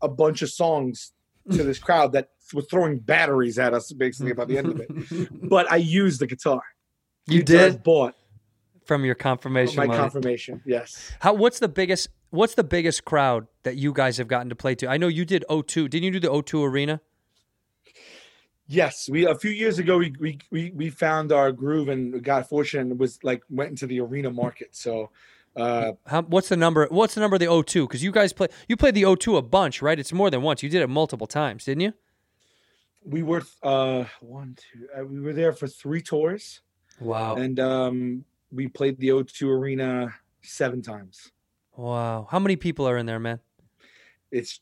[0.00, 1.12] a bunch of songs
[1.50, 5.28] to this crowd that was throwing batteries at us basically by the end of it.
[5.48, 6.62] But I used the guitar.
[7.26, 8.14] you Guitar did bought
[8.84, 9.76] from your confirmation.
[9.76, 9.98] my money.
[9.98, 10.60] confirmation.
[10.66, 11.12] Yes.
[11.20, 11.32] How?
[11.32, 12.08] What's the biggest?
[12.30, 14.88] What's the biggest crowd that you guys have gotten to play to?
[14.88, 15.88] I know you did O2.
[15.88, 17.00] Didn't you do the O2 Arena?
[18.66, 22.48] Yes, we a few years ago we we we, we found our groove and got
[22.48, 24.74] fortunate and was like went into the arena market.
[24.74, 25.10] So
[25.54, 26.86] uh How, what's the number?
[26.90, 27.82] What's the number of the O2?
[27.86, 28.48] Because you guys play.
[28.66, 29.98] You played the O2 a bunch, right?
[29.98, 30.62] It's more than once.
[30.62, 31.92] You did it multiple times, didn't you?
[33.04, 36.60] We were uh one two uh, we were there for three tours
[37.00, 37.36] Wow.
[37.36, 41.32] and um we played the O2 arena seven times.
[41.76, 42.28] Wow.
[42.30, 43.40] How many people are in there, man?
[44.30, 44.60] It's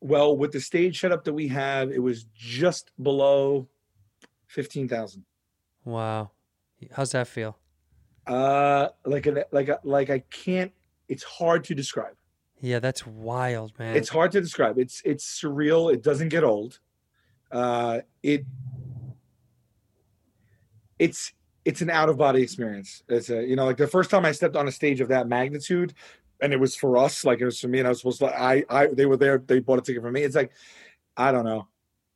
[0.00, 3.68] well with the stage setup that we have, it was just below
[4.48, 5.24] fifteen thousand.
[5.84, 6.30] Wow.
[6.92, 7.56] How's that feel?
[8.26, 10.72] Uh, like a like a like I can't.
[11.08, 12.14] It's hard to describe.
[12.60, 13.96] Yeah, that's wild, man.
[13.96, 14.78] It's hard to describe.
[14.78, 15.92] It's it's surreal.
[15.92, 16.80] It doesn't get old.
[17.50, 18.44] Uh, it
[20.98, 21.32] it's
[21.64, 23.02] it's an out of body experience.
[23.08, 25.28] It's a you know like the first time I stepped on a stage of that
[25.28, 25.94] magnitude,
[26.40, 28.26] and it was for us, like it was for me, and I was supposed to.
[28.26, 29.38] I I they were there.
[29.38, 30.22] They bought a ticket for me.
[30.22, 30.52] It's like
[31.16, 31.68] I don't know.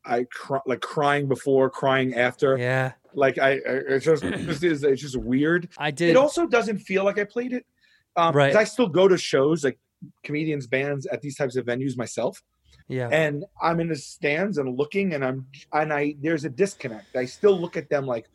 [0.04, 2.58] I cry, like crying before, crying after.
[2.58, 2.92] yeah.
[3.16, 3.58] Like I, I
[3.88, 5.68] it's just it's just, it's just weird.
[5.78, 6.10] I did.
[6.10, 7.64] It also doesn't feel like I played it.
[8.16, 8.54] Um, Right.
[8.54, 9.78] I still go to shows like
[10.24, 12.42] comedians, bands at these types of venues myself,
[12.88, 13.08] yeah.
[13.08, 17.16] and I'm in the stands and looking, and I'm and I there's a disconnect.
[17.16, 18.26] I still look at them like,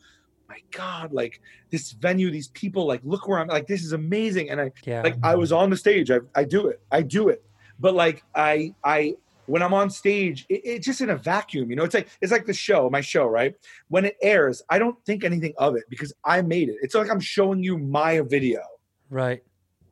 [0.48, 3.48] my God, like this venue, these people, like look where I'm.
[3.48, 5.02] Like this is amazing, and I yeah.
[5.02, 6.10] like I was on the stage.
[6.10, 6.80] I I do it.
[6.90, 7.44] I do it.
[7.78, 9.16] But like I I
[9.46, 11.70] when I'm on stage, it, it's just in a vacuum.
[11.70, 13.54] You know, it's like it's like the show, my show, right?
[13.88, 16.76] When it airs, I don't think anything of it because I made it.
[16.82, 18.60] It's like I'm showing you my video.
[19.08, 19.42] right.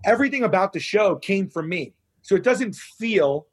[0.05, 1.93] Everything about the show came from me.
[2.23, 3.49] So it doesn't feel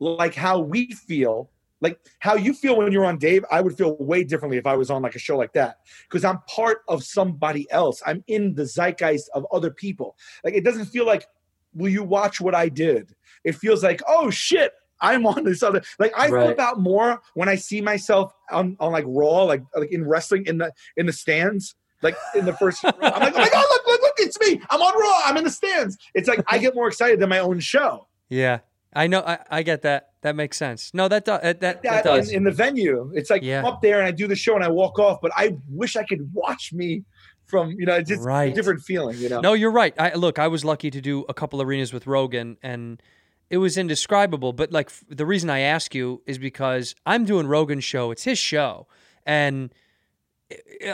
[0.00, 1.50] like how we feel.
[1.82, 4.76] Like how you feel when you're on Dave, I would feel way differently if I
[4.76, 5.76] was on like a show like that
[6.06, 8.02] because I'm part of somebody else.
[8.04, 10.14] I'm in the zeitgeist of other people.
[10.44, 11.26] Like it doesn't feel like,
[11.72, 13.14] will you watch what I did?
[13.44, 15.80] It feels like, oh shit, I'm on this other.
[15.98, 16.44] Like I Right.
[16.48, 20.44] flip out more when I see myself on, on like Raw, like like in wrestling
[20.44, 21.74] in the in the stands.
[22.02, 24.60] Like in the first, I'm like, oh my god, look, look, look, it's me.
[24.68, 25.20] I'm on Raw.
[25.24, 25.96] I'm in the stands.
[26.14, 28.06] It's like I get more excited than my own show.
[28.28, 28.58] Yeah.
[28.92, 29.20] I know.
[29.20, 30.08] I, I get that.
[30.22, 30.92] That makes sense.
[30.92, 31.40] No, that does.
[31.42, 32.30] That, that, that does.
[32.30, 33.10] in, in the venue.
[33.14, 33.66] It's like Yeah.
[33.66, 36.02] Up there and I do the show and I walk off, but I wish I
[36.04, 37.04] could watch me
[37.46, 38.52] from you know it's just Right.
[38.52, 39.16] a different feeling.
[39.18, 39.94] You know, No, you're right.
[39.98, 43.02] I look, I was lucky to do a couple arenas with Rogan and
[43.48, 47.46] it was indescribable, but like f- the reason I ask you is because I'm doing
[47.46, 48.10] Rogan's show.
[48.10, 48.86] It's his show.
[49.26, 49.72] And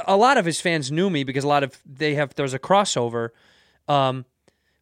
[0.06, 2.58] a lot of his fans knew me because a lot of they have there's a
[2.58, 3.30] crossover.
[3.88, 4.24] Um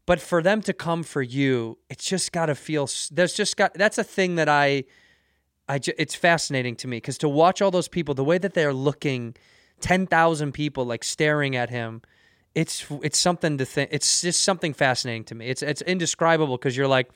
[0.07, 3.75] but for them to come for you, it's just got to feel there's just got
[3.75, 4.85] that's a thing that I
[5.69, 8.55] I ju- it's fascinating to me cuz to watch all those people the way that
[8.55, 9.35] they're looking
[9.81, 12.03] 10,000 people like staring at him
[12.55, 15.47] it's it's something to think it's just something fascinating to me.
[15.47, 17.11] It's it's indescribable because you're like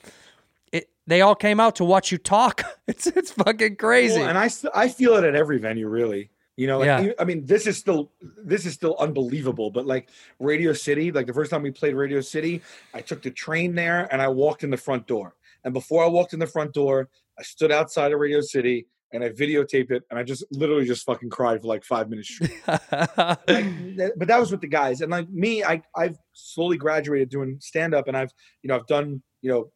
[0.71, 2.63] it they all came out to watch you talk.
[2.87, 4.19] It's it's fucking crazy.
[4.19, 6.31] Well, and I I feel it at every venue, really.
[6.59, 7.11] You know, like, Yeah.
[7.17, 9.71] I mean, this is still this is still unbelievable.
[9.71, 12.61] But like Radio City, like the first time we played Radio City,
[12.93, 15.35] I took the train there and I walked in the front door.
[15.63, 17.07] And before I walked in the front door,
[17.39, 21.05] I stood outside of Radio City and I videotaped it, and I just literally just
[21.05, 22.27] fucking cried for like five minutes.
[22.27, 22.51] straight.
[22.67, 27.57] like, but that was with the guys, and like me, I I've slowly graduated doing
[27.61, 28.33] stand up, and I've
[28.63, 29.71] you know I've done you know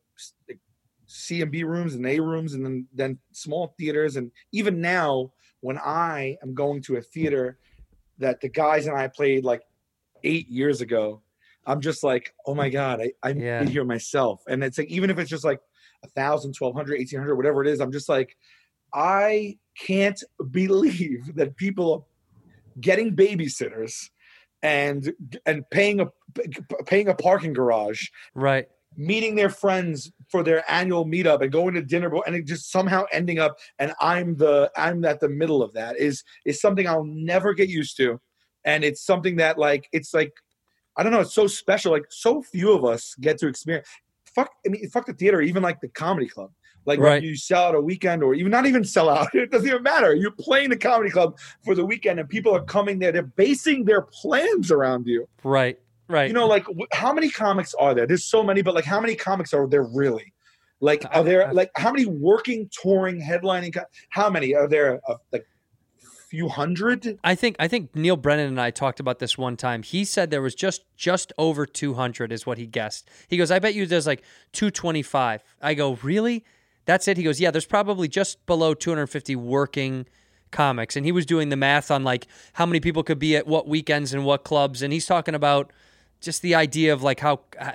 [1.07, 5.31] C and B rooms and A rooms, and then then small theaters, and even now
[5.63, 7.57] when I am going to a theater
[8.17, 9.61] that the guys and I played like
[10.23, 11.21] eight years ago,
[11.65, 13.63] I'm just like, oh my god, I I'm Yeah.
[13.63, 15.61] here myself, and it's like even if it's just like
[16.03, 18.35] a thousand, twelve hundred, eighteen hundred, whatever it is, I'm just like.
[18.95, 19.57] I
[19.87, 22.03] can't believe that people are
[22.79, 24.09] getting babysitters
[24.61, 25.11] and
[25.47, 26.07] and paying a
[26.85, 28.03] paying a parking garage
[28.35, 28.67] right
[28.97, 33.05] meeting their friends for their annual meetup and going to dinner and it just somehow
[33.11, 37.05] ending up and I'm the I'm at the middle of that is is something I'll
[37.05, 38.19] never get used to.
[38.65, 40.33] And it's something that like it's like
[40.95, 41.91] I don't know, it's so special.
[41.91, 43.87] Like so few of us get to experience
[44.33, 46.51] fuck I mean fuck the theater, even like the comedy club.
[46.85, 47.23] Like Right.
[47.23, 50.13] you sell out a weekend or even not even sell out, it doesn't even matter.
[50.13, 53.11] You're playing the comedy club for the weekend and people are coming there.
[53.11, 55.27] They're basing their plans around you.
[55.43, 55.79] Right.
[56.07, 56.27] Right.
[56.27, 58.05] You know, like how many comics are there?
[58.05, 60.33] There's so many, but like how many comics are there really?
[60.79, 63.73] Like, are there like how many working, touring, headlining?
[63.73, 64.99] co- How many are there?
[65.07, 65.47] Uh, like
[66.29, 67.19] few hundred?
[67.23, 69.81] I think I think Neal Brennan and I talked about this one time.
[69.83, 73.09] He said there was just just over 200 is what he guessed.
[73.29, 76.43] He goes, "I bet you there's like 225." I go, "Really?
[76.85, 80.05] That's it?" He goes, "Yeah, there's probably just below 250 working
[80.51, 83.47] comics." And he was doing the math on like how many people could be at
[83.47, 85.71] what weekends and what clubs and he's talking about
[86.23, 87.71] just the idea of like how uh,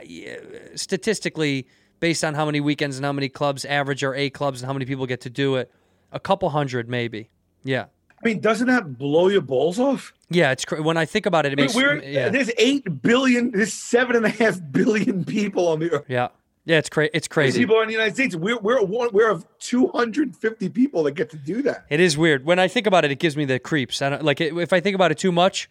[0.75, 1.67] statistically
[2.01, 4.73] based on how many weekends and how many clubs average are A clubs and how
[4.73, 5.71] many people get to do it,
[6.13, 7.31] a couple hundred maybe.
[7.65, 7.87] Yeah.
[8.11, 10.13] I mean, doesn't that blow your balls off?
[10.29, 13.53] Yeah, it's cra- when I think about it, it makes We're, yeah, There's eight billion,
[13.53, 16.05] there's seven and a half billion people on the earth.
[16.09, 16.29] yeah,
[16.65, 16.79] yeah.
[16.79, 17.11] It's crazy.
[17.15, 17.61] It's crazy.
[17.61, 18.35] People in the United States.
[18.35, 21.87] We're we're one, we're of 250 people that get to do that.
[21.91, 22.45] It is weird.
[22.45, 24.03] When I think about it, it gives me the creeps.
[24.03, 25.71] I don't, like it, if I think about it too much,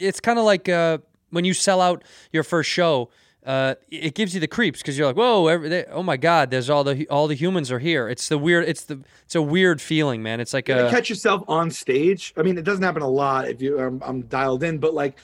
[0.00, 0.98] it's kind of like uh,
[1.30, 3.10] when you sell out your first show.
[3.44, 6.50] Uh, it gives you the creeps because you're like, whoa, every, they, oh my god,
[6.50, 8.06] there's all the all the humans are here.
[8.06, 8.68] It's the weird.
[8.68, 10.40] It's the it's a weird feeling, man.
[10.40, 12.34] It's like You a catch yourself on stage.
[12.36, 15.16] I mean, it doesn't happen a lot if you I'm, I'm dialed in, but like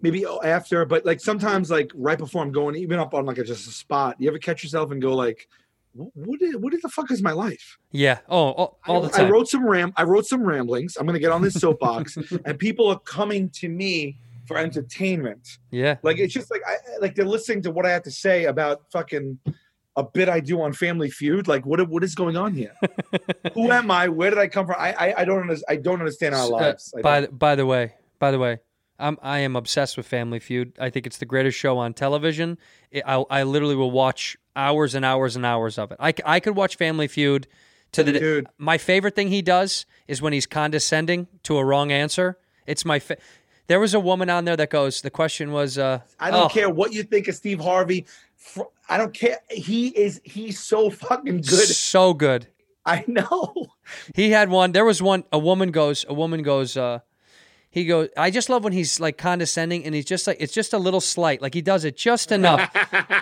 [0.00, 3.44] maybe after, but like sometimes like right before I'm going, even up on like a,
[3.44, 4.16] just a spot.
[4.18, 5.46] You ever catch yourself and go like,
[5.92, 6.40] "Wh- what?
[6.40, 7.78] Is, the fuck is my life?
[7.92, 8.20] yeah.
[8.28, 9.26] Oh, all, all the time.
[9.26, 9.92] I wrote some ram.
[9.96, 10.96] I wrote some ramblings.
[10.96, 14.16] I'm gonna get on this soapbox, and people are coming to me
[14.50, 15.58] for entertainment.
[15.70, 15.96] yeah.
[16.02, 18.82] Like it's just like I like they're listening to what I have to say about
[18.92, 19.38] fucking
[19.96, 21.46] a bit I do on Family Feud.
[21.48, 22.74] Like what what is going on here?
[23.54, 24.08] Who am I?
[24.08, 24.76] Where did I come from?
[24.78, 26.92] I I, I don't I don't understand our Uh, lives.
[26.96, 28.58] Uh, by the, by the way, by the way,
[28.98, 30.72] I'm I am obsessed with Family Feud.
[30.78, 32.58] I think it's the greatest show on television.
[32.90, 35.98] It, I I literally will watch hours and hours and hours of it.
[36.00, 37.46] I I could watch Family Feud
[37.92, 38.46] to the Dude.
[38.58, 42.38] My favorite thing he does is when he's condescending to a wrong answer.
[42.66, 43.16] It's my fa-
[43.70, 45.00] there was a woman on there that goes.
[45.00, 48.04] The question was, uh, I don't oh, care what you think of Steve Harvey.
[48.88, 49.38] I don't care.
[49.48, 51.68] He is he's so fucking good.
[51.68, 52.48] so good.
[52.84, 53.68] I know.
[54.14, 54.72] He had one.
[54.72, 55.24] There was one.
[55.32, 56.04] A woman goes.
[56.08, 56.76] A woman goes.
[56.76, 56.98] uh
[57.70, 58.08] He goes.
[58.16, 61.00] I just love when he's like condescending, and he's just like it's just a little
[61.00, 61.40] slight.
[61.40, 62.62] Like he does it just enough.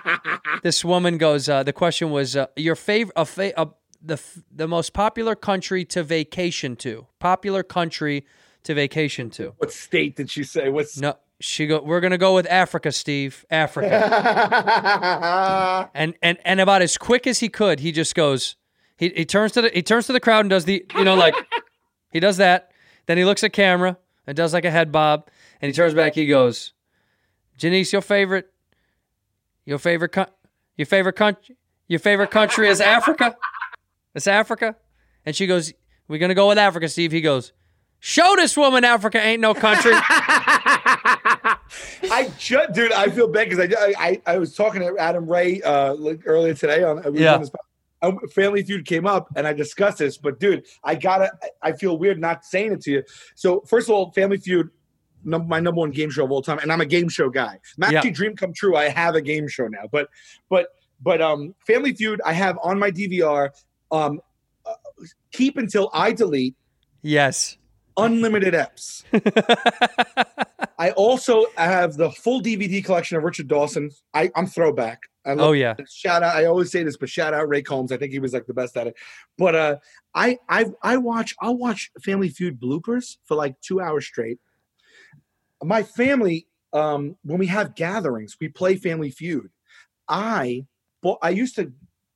[0.62, 1.48] this woman goes.
[1.48, 3.12] uh The question was uh, your favorite.
[3.16, 3.70] A fa-
[4.02, 4.18] the
[4.50, 7.06] the most popular country to vacation to.
[7.18, 8.24] Popular country
[8.64, 9.54] to vacation to.
[9.58, 10.68] What state did she say?
[10.68, 11.80] What's No, she go.
[11.80, 13.44] We're gonna go with Africa, Steve.
[13.50, 13.88] Africa.
[15.94, 18.56] and and and about as quick as he could, he just goes.
[18.96, 21.14] He he turns to the he turns to the crowd and does the you know
[21.14, 21.34] like
[22.12, 22.72] he does that.
[23.06, 23.96] Then he looks at camera
[24.26, 25.28] and does like a head bob,
[25.62, 26.14] and he turns back.
[26.14, 26.72] He goes,
[27.56, 28.52] Janice, your favorite,
[29.64, 30.26] your favorite, co-
[30.76, 31.56] your favorite country,
[31.86, 33.36] your favorite country is Africa.
[34.14, 34.76] It's Africa,
[35.24, 35.72] and she goes,
[36.08, 37.52] "We're gonna go with Africa, Steve." He goes,
[38.00, 39.92] "Show this woman Africa ain't no country."
[42.10, 45.60] I just, dude, I feel bad because I, I I was talking to Adam Ray
[45.62, 47.34] uh like earlier today on, we Yeah.
[47.34, 47.50] on this,
[48.32, 52.20] Family Feud came up and I discussed this, but dude, I gotta, I feel weird
[52.20, 53.02] not saying it to you.
[53.34, 54.70] So first of all, Family Feud,
[55.24, 57.58] num- my number one game show of all time, and I'm a game show guy.
[57.76, 58.08] Mac Yeah.
[58.10, 58.76] Dream come true.
[58.76, 60.08] I have a game show now, but
[60.48, 60.68] but
[61.02, 63.50] but um, Family Feud, I have on my DVR.
[63.90, 64.20] Um,
[64.64, 64.74] uh,
[65.32, 66.54] keep until I delete
[67.02, 67.57] yes.
[67.98, 69.04] Unlimited eps.
[70.78, 73.90] I also have the full DVD collection of Richard Dawson.
[74.14, 75.02] I, I'm throwback.
[75.24, 75.74] I love- Oh yeah.
[75.90, 76.36] Shout out!
[76.36, 77.92] I always say this, but shout out Ray Combs.
[77.92, 78.94] I think he was like the best at it.
[79.36, 79.76] But uh,
[80.14, 84.38] I I I watch I'll watch Family Feud bloopers for like two hours straight.
[85.62, 89.50] My family, um, when we have gatherings, we play Family Feud.
[90.08, 90.64] I
[91.02, 91.18] bought.
[91.20, 91.72] I used to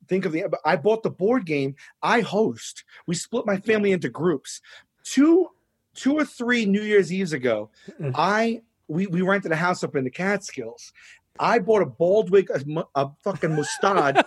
[0.08, 0.44] think of the.
[0.64, 1.74] I bought the board game.
[2.02, 2.84] I host.
[3.06, 4.60] We split my family into groups.
[5.04, 5.48] Two
[5.94, 7.70] two or three New Year's Eves ago,
[8.00, 8.12] mm.
[8.14, 10.92] I we, we rented a house up in the Catskills.
[11.38, 14.22] I bought a Baldwin, a, a fucking mustard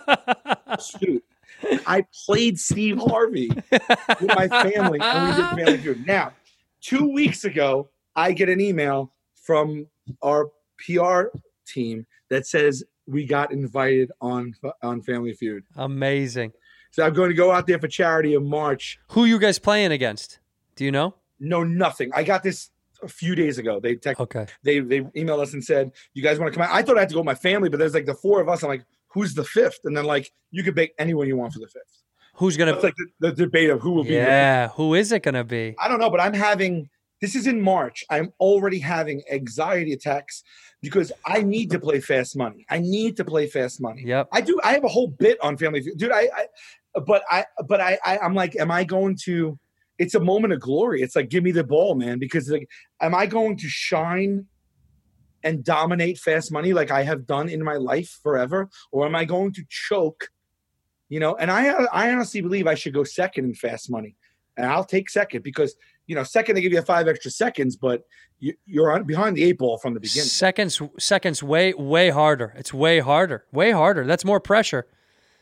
[0.80, 1.24] suit.
[1.86, 6.06] I played Steve Harvey with my family, and we did Family Feud.
[6.06, 6.32] Now,
[6.80, 9.86] two weeks ago, I get an email from
[10.22, 11.26] our PR
[11.66, 15.64] team that says we got invited on on Family Feud.
[15.76, 16.52] Amazing.
[16.90, 18.98] So I'm going to go out there for charity in March.
[19.10, 20.38] Who you guys playing against?
[20.76, 21.14] Do you know?
[21.40, 22.10] Know nothing.
[22.14, 22.70] I got this
[23.02, 23.78] a few days ago.
[23.80, 24.46] They text, Okay.
[24.62, 27.00] they they emailed us and said, "You guys want to come out?" I thought I
[27.00, 28.62] had to go with my family, but there's like the four of us.
[28.62, 29.80] I'm like, "Who's the fifth?
[29.84, 32.02] And then like, you could pick anyone you want for the fifth.
[32.34, 32.74] Who's gonna?
[32.74, 34.14] It's like the, the debate of who will be.
[34.14, 34.68] yeah.
[34.68, 35.74] Who is it gonna be?
[35.78, 36.88] I don't know, but I'm having
[37.20, 38.04] this is in March.
[38.10, 40.42] I'm already having anxiety attacks
[40.82, 42.66] because I need to play fast money.
[42.68, 44.02] I need to play fast money.
[44.04, 44.28] Yep.
[44.32, 44.60] I do.
[44.62, 46.12] I have a whole bit on Family Feud, dude.
[46.12, 46.46] I, I
[47.06, 49.58] but I, but I, I, I'm like, am I going to?
[49.98, 51.02] It's a moment of glory.
[51.02, 52.18] It's like, give me the ball, man.
[52.18, 52.68] Because like,
[53.00, 54.46] am I going to shine
[55.42, 59.24] and dominate fast money like I have done in my life forever, or am I
[59.24, 60.28] going to choke?
[61.08, 64.16] You know, and I, I honestly believe I should go second in fast money,
[64.56, 65.76] and I'll take second because
[66.06, 68.02] you know, second they give you five extra seconds, but
[68.38, 70.28] you, you're on behind the eight ball from the beginning.
[70.28, 70.80] Seconds.
[70.98, 71.42] Seconds.
[71.42, 71.72] Way.
[71.74, 72.54] Way harder.
[72.56, 73.44] It's way harder.
[73.52, 74.04] Way harder.
[74.04, 74.86] That's more pressure.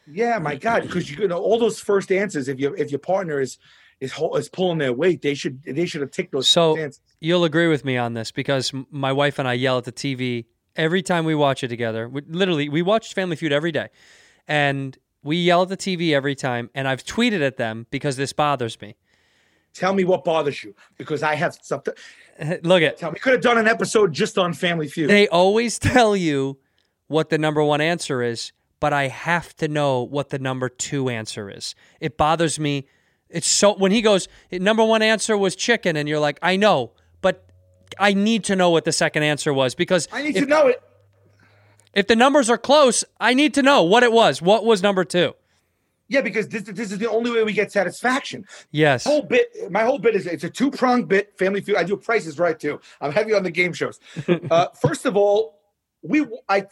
[0.07, 2.49] Yeah, my God, because you know all those first answers.
[2.49, 3.59] If you if your partner is
[4.05, 7.01] is is pulling their weight, they should they should have ticked those So answers.
[7.21, 10.45] you'll agree with me on this because my wife and I yell at the TV
[10.77, 12.09] every time we watch it together.
[12.09, 13.89] We, literally, we watch Family Feud every day,
[14.49, 16.71] and we yell at the TV every time.
[16.75, 18.97] And I've tweeted at them because this bothers me.
[19.73, 21.95] Tell me what bothers you because I have something.
[22.63, 25.11] Look at Tell me, could have done an episode just on Family Feud.
[25.11, 26.59] they always tell you
[27.09, 31.09] what the number one answer is, but I have to know what the number two
[31.09, 31.75] answer is.
[32.01, 32.87] It bothers me.
[33.35, 36.93] It's so when he goes, number one answer was chicken, and you're like, I know,
[37.21, 37.45] but
[37.99, 40.69] I need to know what the second answer was because I need if, to know
[40.69, 40.81] it.
[41.95, 44.41] if the numbers are close, I need to know what it was.
[44.41, 45.35] What was number two?
[46.07, 48.45] Yeah, because this this is the only way we get satisfaction.
[48.71, 49.03] Yes.
[49.05, 52.39] whole bit my whole bit is it's a two-pronged bit family feud i do prices
[52.39, 53.99] right too i'm heavy on the game shows
[54.51, 55.59] uh, first of all
[56.07, 56.63] we i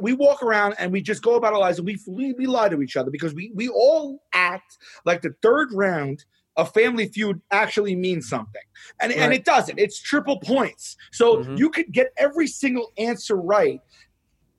[0.00, 2.68] we walk around and we just go about our lives and we, we we lie
[2.68, 6.24] to each other because we we all act like the third round
[6.56, 8.62] of family feud actually means something
[9.00, 11.58] and and it doesn't it's triple points so Mhm.
[11.58, 13.80] you could get every single answer right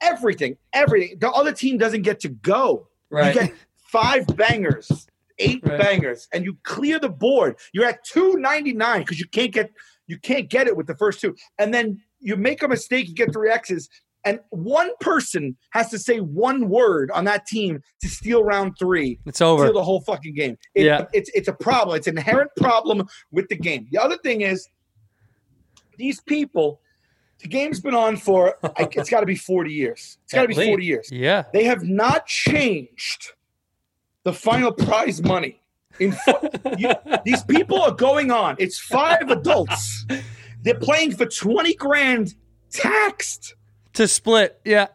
[0.01, 3.33] everything everything the other team doesn't get to go Right.
[3.33, 5.07] you get five bangers,
[5.39, 5.79] eight Right.
[5.79, 7.55] bangers, and you clear the board.
[7.71, 9.71] You're at 299 because you can't get
[10.07, 11.33] you can't get it with the first two.
[11.57, 13.89] And then you make a mistake, you get three X's,
[14.27, 19.19] and one person has to say one word on that team to steal round three.
[19.25, 19.63] It's over.
[19.63, 20.57] Steal the whole fucking game.
[20.75, 21.05] It- Yeah.
[21.13, 21.97] It's it's a problem.
[21.97, 23.87] It's an inherent problem with the game.
[23.91, 24.67] The other thing is
[25.97, 26.81] these people,
[27.39, 30.17] the game's been on for I- it's got to be 40 years.
[30.25, 30.53] It's got to be.
[30.55, 31.09] 40 years.
[31.11, 31.43] Yeah.
[31.53, 33.31] They have not changed
[34.23, 35.61] the final prize money.
[35.99, 36.15] In
[36.77, 36.93] you-
[37.25, 38.55] these people are going on.
[38.59, 40.05] It's five adults.
[40.63, 42.35] They're playing for twenty grand
[42.71, 43.55] taxed.
[43.97, 44.59] To split.
[44.63, 44.89] Yeah.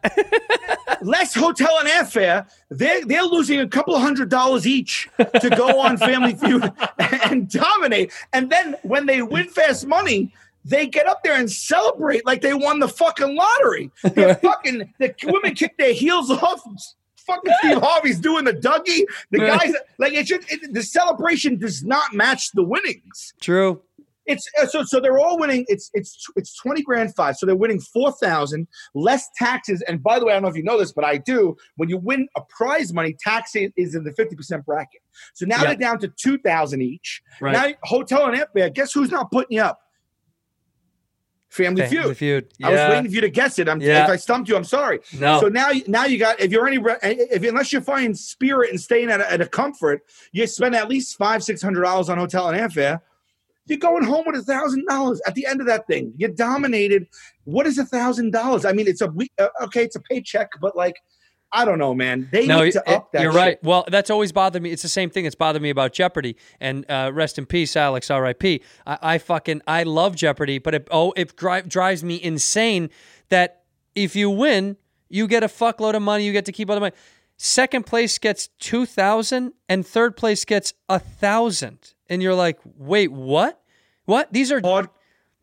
[1.01, 2.49] Less hotel and airfare.
[2.69, 6.71] They're they're losing a couple of hundred dollars each to go on Family Feud
[7.29, 8.13] and dominate.
[8.31, 10.33] And then when they win fast money,
[10.63, 13.91] they get up there and celebrate like they won the fucking lottery.
[14.03, 16.63] They're fucking the women kick their heels off.
[17.17, 19.03] Fucking Steve Harvey's doing the Dougie.
[19.31, 23.33] The guys like it's just it, the celebration does not match the winnings.
[23.41, 23.81] True.
[24.25, 25.65] It's uh, so so they're all winning.
[25.67, 27.35] It's it's it's twenty grand five.
[27.35, 29.83] So they're winning four thousand less taxes.
[29.87, 31.57] And by the way, I don't know if you know this, but I do.
[31.75, 35.01] When you win a prize money, tax is in the fifty percent bracket.
[35.33, 35.67] So now Yeah.
[35.67, 37.21] they're down to two thousand each.
[37.41, 37.51] Right.
[37.53, 38.73] Now hotel and airfare.
[38.73, 39.79] Guess who's not putting you up?
[41.49, 42.17] Family Family Feud.
[42.17, 42.53] Feud.
[42.63, 43.69] I was waiting for you to guess it.
[43.69, 44.05] I'm, Yeah.
[44.05, 45.01] If I stumped you, I'm sorry.
[45.19, 45.39] No.
[45.39, 46.39] So now, now you got.
[46.39, 49.45] If you're any, re- if unless you're finding spirit and staying at a, at a
[49.47, 50.01] comfort,
[50.31, 53.01] you spend at least five, six hundred dollars on hotel and airfare.
[53.65, 56.13] You're going home with a thousand dollars at the end of that thing.
[56.17, 57.07] You dominated.
[57.45, 58.65] What is a thousand dollars?
[58.65, 59.31] I mean, it's a week.
[59.39, 60.95] Uh, okay, it's a paycheck, but like,
[61.55, 62.27] I don't know, man.
[62.31, 63.21] They No, need to it- up that.
[63.21, 63.39] you're shit.
[63.39, 63.63] right.
[63.63, 64.71] Well, that's always bothered me.
[64.71, 65.25] It's the same thing.
[65.25, 66.35] It's bothered me about Jeopardy.
[66.59, 68.09] And uh, rest in peace, Alex.
[68.09, 68.61] R.I.P.
[68.87, 72.89] I, I fucking I love Jeopardy, but it oh it dri- drives me insane
[73.29, 73.61] that
[73.95, 74.77] if you win,
[75.09, 76.25] you get a fuckload of money.
[76.25, 76.95] You get to keep all the money.
[77.45, 81.93] Second place gets two thousand, and third place gets a thousand.
[82.07, 83.61] And you're like, wait, what?
[84.05, 84.31] What?
[84.31, 84.61] These are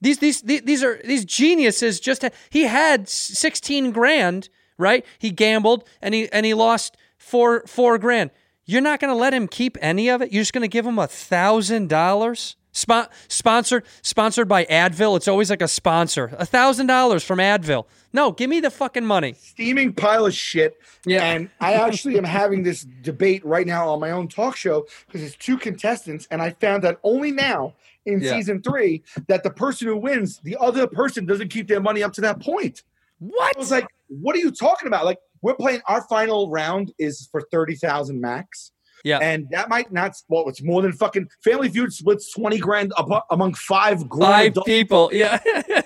[0.01, 2.01] these these these, these are these geniuses.
[2.01, 4.49] Just he had sixteen grand,
[4.79, 5.05] right?
[5.19, 8.31] He gambled and he and he lost four four grand.
[8.65, 10.33] You're not going to let him keep any of it.
[10.33, 12.57] You're just going to give him a thousand dollars.
[12.73, 15.17] Spon- sponsored sponsored by Advil.
[15.17, 16.31] It's always like a sponsor.
[16.39, 17.87] A thousand dollars from Advil.
[18.13, 19.35] No, give me the fucking money.
[19.39, 20.77] steaming pile of shit.
[21.05, 21.25] Yeah.
[21.25, 25.23] And I actually am having this debate right now on my own talk show because
[25.23, 27.75] it's two contestants, and I found that only now
[28.07, 28.33] in Yeah.
[28.33, 32.13] season three that the person who wins, the other person doesn't keep their money up
[32.15, 32.83] to that point.
[33.19, 33.57] What?
[33.57, 35.05] I was like, what are you talking about?
[35.05, 38.73] Like, we're playing our final round is for thirty thousand max.
[39.05, 39.19] Yeah.
[39.19, 40.15] And that might not.
[40.29, 45.11] Well, it's more than fucking Family Feud splits twenty grand abo- among five Five people.
[45.13, 45.39] Yeah.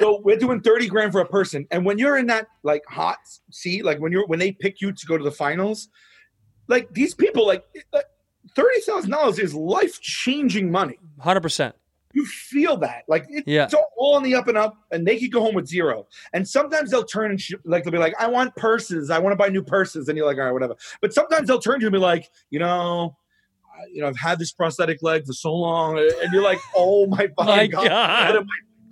[0.00, 3.18] So we're doing thirty grand for a person, and when you're in that like hot
[3.50, 5.88] seat, like when you're when they pick you to go to the finals,
[6.68, 7.64] like these people, like
[8.56, 10.98] thirty thousand dollars is life changing money.
[11.18, 11.74] Hundred percent.
[12.12, 13.64] You feel that, like it, Yeah.
[13.64, 16.06] it's all, on the up and up, and they could go home with zero.
[16.32, 19.10] And sometimes they'll turn and sh- like they'll be like, "I want purses.
[19.10, 21.60] I want to buy new purses," and you're like, "All right, whatever." But sometimes they'll
[21.60, 23.16] turn to you and be like, "You know."
[23.72, 27.06] I- You know, I've had this prosthetic leg for so long, and you're like, "Oh
[27.06, 28.36] my My god!" God.
[28.36, 28.42] I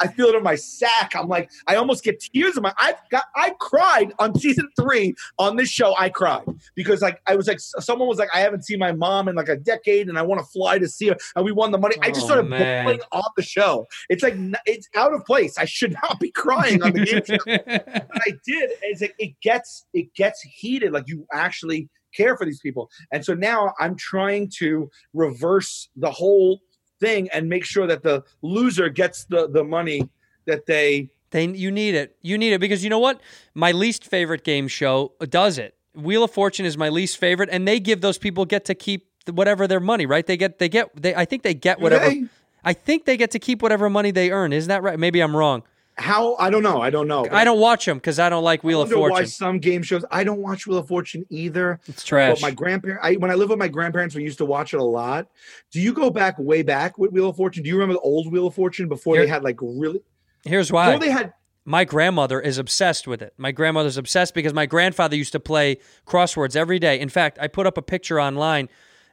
[0.07, 1.13] feel it in my sack.
[1.17, 2.73] I'm like, I almost get tears in my.
[2.79, 5.95] I got, I cried on season three on this show.
[5.99, 6.47] I cried
[6.77, 9.49] because like I was like, someone was like, I haven't seen my mom in like
[9.49, 11.97] a decade, and I want to fly to see her, and we won the money.
[12.03, 12.85] I just Oh, started man.
[12.85, 13.87] bawling on the show.
[14.09, 14.35] It's like
[14.67, 15.59] it's out of place.
[15.59, 17.37] I should not be crying on the game show.
[17.47, 18.71] But I did.
[18.91, 20.93] Is it, it gets it gets heated.
[20.93, 26.11] Like you actually care for these people, and so now I'm trying to reverse the
[26.11, 26.61] whole
[27.01, 30.09] thing and make sure that the loser gets the the money
[30.47, 32.17] that they They you need it.
[32.23, 33.21] You need it because you know what?
[33.55, 35.75] My least favorite game show does it.
[35.95, 39.09] Wheel of Fortune is my least favorite, and they give those people get to keep
[39.27, 40.27] whatever their money, right?
[40.27, 41.15] They get they get they.
[41.15, 42.09] I think they get whatever.
[42.09, 42.25] they?
[42.65, 44.53] I think they get to keep whatever money they earn.
[44.53, 44.99] Isn't that right?
[44.99, 45.63] Maybe I'm wrong.
[45.99, 46.81] How I don't know.
[46.81, 47.27] I don't know.
[47.31, 49.27] I don't watch them because I don't like Wheel I of wonder why Fortune.
[49.29, 50.05] some game shows.
[50.11, 51.81] I don't watch Wheel of Fortune either.
[51.87, 52.41] It's trash.
[52.41, 54.81] But my grandparents, I, when I lived with my grandparents, we used to watch it
[54.81, 55.27] a lot.
[55.73, 57.63] Do you go back way back with Wheel of Fortune?
[57.65, 60.01] Do you remember the old Wheel of Fortune before Here- they had like really?
[60.45, 60.87] Here's why.
[60.93, 61.33] Before they had
[61.65, 63.35] My grandmother is obsessed with it.
[63.37, 66.99] My grandmother's obsessed because my grandfather used to play crosswords every day.
[66.99, 68.69] In fact, I put up a picture online,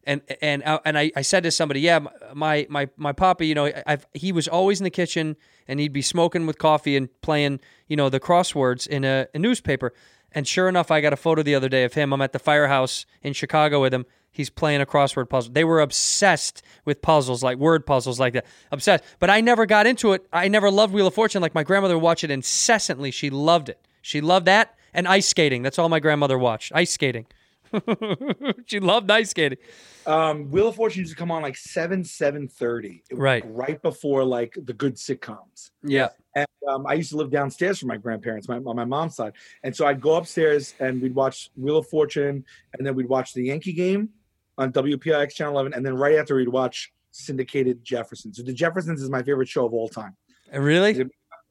[0.06, 1.99] and and uh, and I, I said to somebody, yeah,
[2.34, 5.36] my my my papa, you know, I've he was always in the kitchen
[5.68, 9.40] and he'd be smoking with coffee and playing, you know, the crosswords in a, a
[9.40, 9.94] newspaper.
[10.32, 12.14] And sure enough, I got a photo the other day of him.
[12.14, 14.06] I'm at the firehouse in Chicago with him.
[14.32, 15.53] He's playing a crossword puzzle.
[15.53, 18.45] They were obsessed with puzzles, like word puzzles like that.
[18.69, 19.02] Obsessed.
[19.19, 20.27] But I never got into it.
[20.34, 21.41] I never loved Wheel of Fortune.
[21.41, 23.11] Like my grandmother would watch it incessantly.
[23.11, 23.80] She loved it.
[24.02, 25.61] She loved that and ice skating.
[25.61, 26.73] That's all my grandmother watched.
[26.76, 27.27] Ice skating.
[28.65, 29.57] she loved ice skating.
[30.06, 33.43] um, Wheel of Fortune used to come on like seven seven thirty, Right.
[33.47, 35.72] right before like the good sitcoms.
[35.84, 36.10] Yeah.
[36.35, 39.34] And um, I used to live downstairs from my grandparents, my, on my mom's side.
[39.64, 42.43] And so I'd go upstairs and we'd watch Wheel of Fortune,
[42.77, 44.10] and then we'd watch the Yankee game
[44.57, 45.73] on WPIX Channel 11.
[45.73, 48.38] And then right after, we'd watch syndicated Jeffersons.
[48.38, 50.15] So the Jeffersons is my favorite show of all time.
[50.53, 51.06] Really?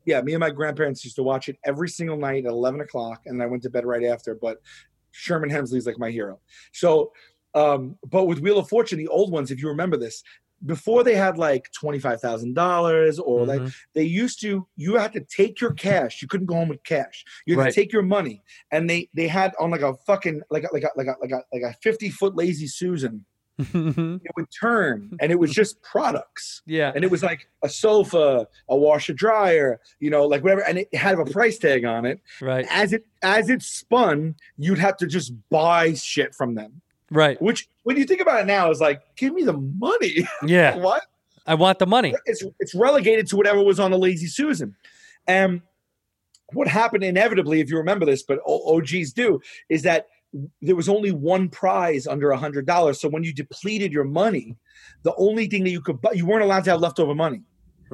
[0.04, 3.22] Yeah, me and my grandparents used to watch it every single night at 11 o'clock,
[3.24, 4.34] and I went to bed right after.
[4.34, 4.58] But
[5.14, 6.40] Sherman Hemsley's like my hero.
[6.72, 7.12] So,
[7.54, 10.22] um, but with Wheel of Fortune, the old ones, if you remember this,
[10.66, 13.74] before they had like $25,000 or like Mhm.
[13.94, 17.22] they used to you had to take your cash you couldn't go home with cash
[17.44, 17.74] you had Right.
[17.74, 20.84] to take your money and they they had on like a fucking like a like
[20.84, 23.26] a like a like a, like a 50 foot lazy susan
[23.58, 26.90] it would turn and it was just products yeah.
[26.94, 30.94] and it was like a sofa a washer dryer you know like whatever and it
[30.94, 32.66] had a price tag on it Right.
[32.70, 37.40] as it as it spun you'd have to just buy shit from them Right.
[37.40, 40.76] which when you think about it now is like give me the money Yeah.
[40.76, 41.02] what
[41.46, 42.14] I want the money.
[42.24, 44.74] it's it's relegated to whatever was on the Lazy Susan.
[45.26, 45.60] And
[46.54, 50.06] what happened inevitably, if you remember this, but OGs do, is that
[50.60, 53.00] there was only one prize under a hundred dollars.
[53.00, 54.56] So when you depleted your money,
[55.02, 57.42] the only thing that you could buy, you weren't allowed to have leftover money.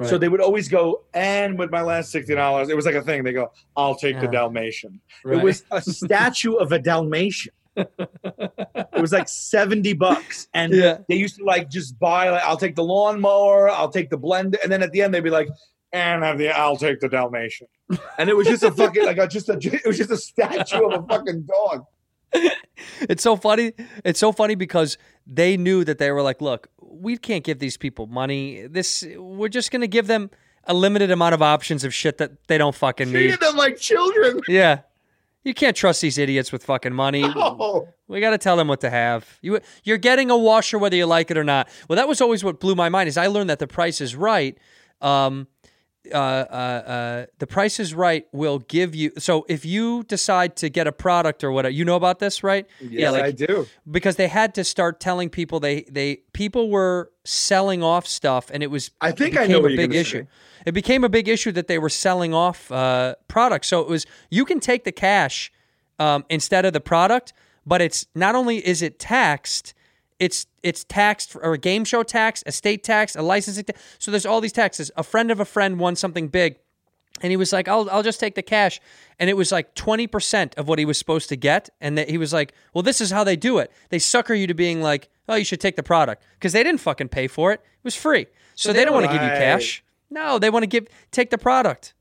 [0.03, 3.03] So they would always go, and with my last sixty dollars, it was like a
[3.03, 3.23] thing.
[3.23, 5.37] They go, "I'll take the Dalmatian." Right.
[5.37, 7.53] It was a statue of a Dalmatian.
[7.75, 10.99] it was like seventy bucks, and Yeah.
[11.07, 12.29] they used to like just buy.
[12.31, 15.19] Like, I'll take the lawnmower, I'll take the blender, and then at the end they'd
[15.23, 15.49] be like,
[15.93, 17.67] "And have the I'll take the Dalmatian,"
[18.17, 20.83] and it was just a fucking like a, just a it was just a statue
[20.87, 21.85] of a fucking dog.
[23.11, 23.73] It's so funny.
[24.05, 24.97] It's so funny because
[25.27, 28.67] they knew that they were like, look, we can't give these people money.
[28.67, 30.29] This we're just gonna give them
[30.65, 33.13] a limited amount of options of shit that they don't fucking need.
[33.13, 34.41] Treated them like children.
[34.47, 34.81] Yeah.
[35.43, 37.23] You can't trust these idiots with fucking money.
[37.25, 39.39] Oh, We got to tell them what to have.
[39.41, 41.67] You you're getting a washer whether you like it or not.
[41.89, 44.15] Well, that was always what blew my mind is I learned that the price is
[44.15, 44.57] right.
[45.01, 45.47] Um,
[46.11, 49.11] uh, uh, uh, the price is right will give you.
[49.17, 52.65] So if you decide to get a product or whatever, you know about this, right?
[52.79, 53.67] yes, I do.
[53.89, 58.63] because they had to start telling people they they people were selling off stuff and
[58.63, 60.21] it was I think I know became what a you're big issue.
[60.23, 60.27] say.
[60.65, 63.67] It became a big issue that they were selling off uh, products.
[63.67, 65.51] So it was you can take the cash
[65.99, 67.33] um, instead of the product,
[67.65, 69.73] but it's not only is it taxed,
[70.21, 73.81] it's it's taxed for, or a game show tax, a state tax, a licensing tax.
[73.97, 74.91] So there's all these taxes.
[74.95, 76.57] A friend of a friend won something big
[77.21, 78.79] and he was like, "I'll I'll just take the cash,"
[79.19, 82.09] and it was like twenty percent of what he was supposed to get, and that
[82.09, 83.71] he was like, "Well, this is how they do it.
[83.89, 86.81] They sucker you to being like, oh, you should take the product because they didn't
[86.81, 87.61] fucking pay for it.
[87.63, 89.83] It was free, so, they don't want to give you cash.
[90.09, 91.93] No, they want to give take the product.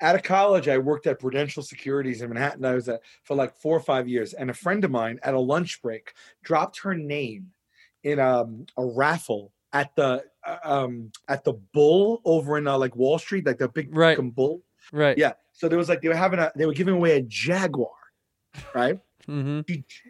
[0.00, 2.64] Out of college, I worked at Prudential Securities in Manhattan.
[2.64, 5.34] I was at for like four or five years, and a friend of mine at
[5.34, 6.12] a lunch break
[6.42, 7.48] dropped her name
[8.04, 12.96] in um, a raffle at the uh, um, at the Bull over in uh, like
[12.96, 14.18] Wall Street, like the big Right.
[14.34, 14.62] Bull.
[14.92, 15.18] Right.
[15.18, 15.32] Yeah.
[15.52, 17.90] So there was like they were having a they were giving away a Jaguar,
[18.74, 18.98] right?
[19.28, 19.60] Mm-hmm.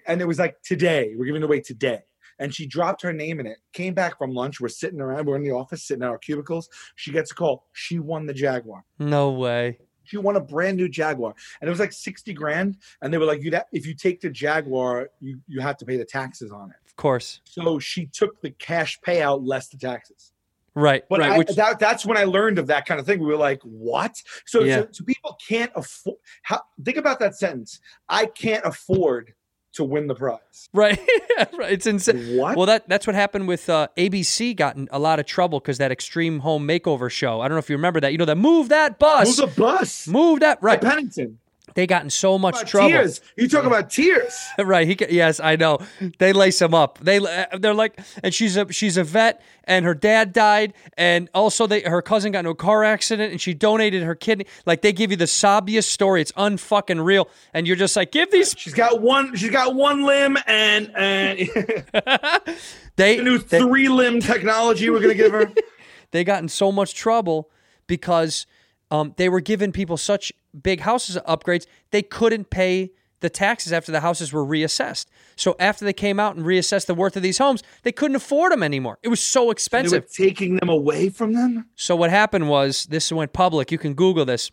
[0.06, 2.02] And it was like today we're giving away today.
[2.38, 3.58] And she dropped her name in it.
[3.72, 4.60] Came back from lunch.
[4.60, 5.26] We're sitting around.
[5.26, 6.68] We're in the office, sitting in our cubicles.
[6.96, 7.66] She gets a call.
[7.72, 8.84] She won the Jaguar.
[8.98, 9.78] No way.
[10.04, 12.78] She won a brand new Jaguar, and it was like sixty grand.
[13.02, 15.98] And they were like, "You if you take the Jaguar, you you have to pay
[15.98, 17.40] the taxes on it." Of course.
[17.44, 20.32] So she took the cash payout less the taxes.
[20.74, 21.02] Right.
[21.10, 21.32] But right.
[21.32, 23.18] I, which, that, that's when I learned of that kind of thing.
[23.20, 24.82] We were like, "What?" So, Yeah.
[24.82, 26.18] so, so people can't afford.
[26.42, 27.80] How, think about that sentence.
[28.08, 29.34] I can't afford
[29.78, 30.68] to win the prize.
[30.74, 30.98] right.
[31.38, 31.72] right.
[31.72, 32.36] It's insane.
[32.36, 32.56] What?
[32.56, 34.54] Well, that that's what happened with uh, ABC.
[34.54, 37.40] Got in a lot of trouble because that Extreme Home Makeover show.
[37.40, 38.12] I don't know if you remember that.
[38.12, 39.38] You know that move that bus.
[39.38, 40.06] Move the bus.
[40.06, 40.80] Move that right.
[40.80, 41.38] Pennington.
[41.74, 42.90] They got in so much trouble.
[42.90, 43.20] Tears.
[43.36, 44.38] You talk about tears.
[44.58, 44.86] right.
[44.86, 45.78] He yes, I know.
[46.18, 46.98] They lace him up.
[47.00, 51.28] They uh, they're like, and she's a she's a vet, and her dad died, and
[51.34, 54.46] also they her cousin got into a car accident, and she donated her kidney.
[54.66, 56.20] Like they give you the sobbiest story.
[56.20, 58.54] It's unfucking real, and you're just like, give these.
[58.56, 59.36] She's got one.
[59.36, 61.38] She's got one limb, and and
[62.98, 65.52] They the new three limb technology we're gonna give her.
[66.10, 67.48] they got in so much trouble
[67.86, 68.46] because
[68.90, 70.32] um, they were giving people such
[70.62, 72.90] big houses upgrades they couldn't pay
[73.20, 75.06] the taxes after the houses were reassessed.
[75.34, 78.52] So after they came out and reassessed the worth of these homes, they couldn't afford
[78.52, 78.98] them anymore.
[79.02, 80.12] It was so They were expensive.
[80.12, 81.66] taking them away from them.
[81.74, 83.72] So what happened was this went public.
[83.72, 84.52] You can Google this.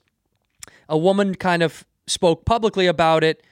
[0.90, 3.44] A woman kind of spoke publicly about it.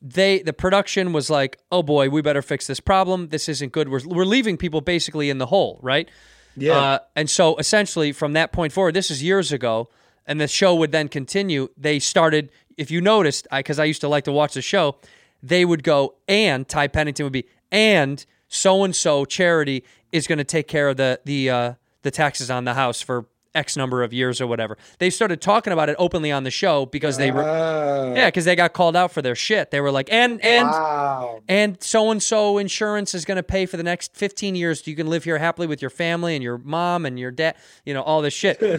[0.00, 3.28] They the production was like, "Oh boy, we better fix this problem.
[3.28, 3.88] This isn't good.
[3.88, 6.08] We're we're leaving people basically in the hole, right?"
[6.56, 6.78] Yeah.
[6.78, 9.88] Uh, and so essentially, from that point forward, this is years ago,
[10.26, 11.68] and the show would then continue.
[11.76, 14.96] They started, if you noticed, because I, used to like to watch the show,
[15.42, 20.38] they would go, and Ty Pennington would be, and so and so charity is going
[20.38, 23.26] to take care of the the uh, the taxes on the house for
[23.56, 24.76] X number of years or whatever.
[24.98, 28.14] They started talking about it openly on the show because they were, Oh.
[28.14, 29.70] yeah, because they got called out for their shit.
[29.70, 31.40] They were like, and and wow.
[31.48, 34.86] and so and so insurance is going to pay for the next 15 years.
[34.86, 37.94] You can live here happily with your family and your mom and your dad, you
[37.94, 38.60] know, all this shit.
[38.60, 38.78] they're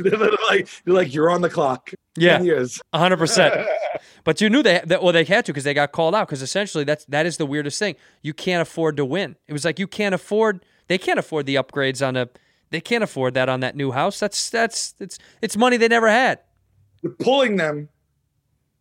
[0.49, 1.91] like, they're like, you're on the clock.
[2.15, 2.37] Yeah.
[2.37, 2.81] 10 years.
[2.93, 3.67] 100%.
[4.23, 6.41] But you knew they that well they had to because they got called out because
[6.41, 7.95] essentially that's that is the weirdest thing.
[8.21, 9.37] You can't afford to win.
[9.47, 12.27] It was like you can't afford they can't afford the upgrades on a
[12.69, 14.19] they can't afford that on that new house.
[14.19, 16.39] That's that's it's it's money they never had.
[17.01, 17.89] You're pulling them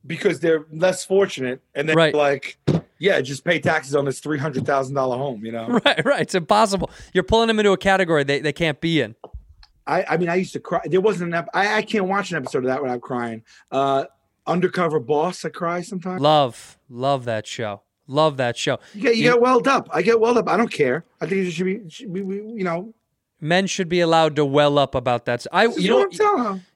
[0.07, 2.15] because they're less fortunate, and then Right.
[2.15, 2.59] like,
[2.99, 5.45] yeah, just pay taxes on this three hundred thousand dollar home.
[5.45, 6.21] You know, Right, right.
[6.23, 6.91] It's impossible.
[7.13, 9.15] You're pulling them into a category they, they can't be in.
[9.87, 10.81] I, I mean, I used to cry.
[10.85, 13.43] There wasn't an ep- I, I can't watch an episode of that without crying.
[13.71, 14.07] Uh,
[14.47, 16.21] Undercover Boss, I cry sometimes.
[16.21, 17.83] Love, love that show.
[18.09, 18.79] Love that show.
[18.95, 19.89] You get, you get welled up.
[19.93, 20.49] I get welled up.
[20.49, 21.05] I don't care.
[21.21, 22.95] I think it should be, should be you know.
[23.41, 25.47] Men should be allowed to well up about that.
[25.53, 26.13] I, you know, what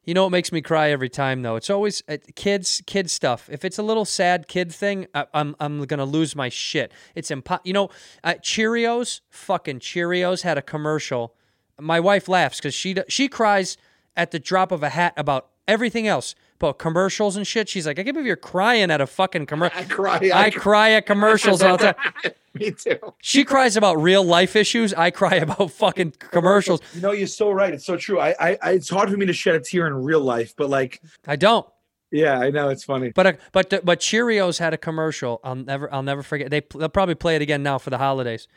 [0.04, 1.56] you know what makes me cry every time though.
[1.56, 3.48] It's always uh, kids, kid stuff.
[3.50, 6.92] If it's a little sad kid thing, I, I'm I'm gonna lose my shit.
[7.14, 7.88] It's impo- You know,
[8.22, 11.34] uh, Cheerios, fucking Cheerios had a commercial.
[11.78, 13.78] My wife laughs because she she cries
[14.14, 17.68] at the drop of a hat about everything else, but commercials and shit.
[17.68, 19.78] She's like, I can't believe you're crying at a fucking commercial.
[19.80, 20.30] I cry.
[20.32, 22.32] I, I, cry at commercials all the time.
[22.54, 22.98] Me too.
[23.20, 24.92] She cries about real life issues.
[24.94, 26.80] I cry about fucking commercials.
[26.94, 27.72] You know, you're so right.
[27.72, 28.20] It's so true.
[28.20, 30.68] I, I, I, it's hard for me to shed a tear in real life, but
[30.68, 31.66] like, I don't.
[32.10, 33.10] yeah, I know it's funny.
[33.10, 35.40] But uh, but but Cheerios had a commercial.
[35.42, 36.50] I'll never I'll never forget.
[36.50, 38.48] They they'll probably play it again now for the holidays.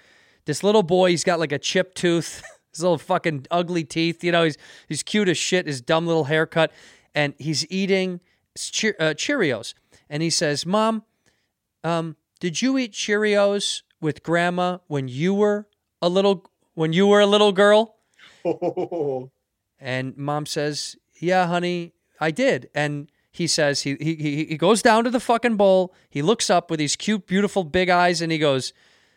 [0.45, 2.43] This little boy, he's got like a chipped tooth,
[2.73, 4.23] his little fucking ugly teeth.
[4.23, 4.57] You know, he's
[4.89, 5.67] he's cute as shit.
[5.67, 6.71] His dumb little haircut,
[7.15, 8.19] and he's eating
[8.55, 9.73] Cheer, uh, Cheerios.
[10.09, 11.03] And he says, "Mom,
[11.83, 15.67] um, did you eat Cheerios with Grandma when you were
[16.01, 16.45] a little
[16.75, 17.95] when you were a little girl?"
[18.45, 19.29] Oh.
[19.79, 24.81] And mom says, "Yeah, honey, I did." And he says he he he he goes
[24.81, 25.93] down to the fucking bowl.
[26.09, 28.71] He looks up with these cute, beautiful big eyes, and he goes,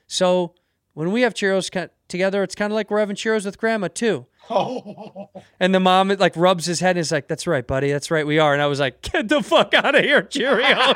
[0.08, 0.54] "So
[0.94, 1.70] when we have Cheerios
[2.08, 4.26] together, it's kind of like we're having Cheerios with Grandma too."
[5.60, 7.90] And the mom like rubs his head and is like, "That's right, buddy.
[7.90, 10.94] That's right, we are." And I was like, "Get the fuck out of here, Cheerios!"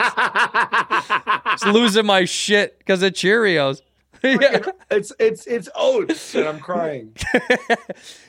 [1.52, 3.80] Just losing my shit because of Cheerios.
[4.22, 4.60] Yeah.
[4.90, 7.16] It's it's it's oats, and I'm crying.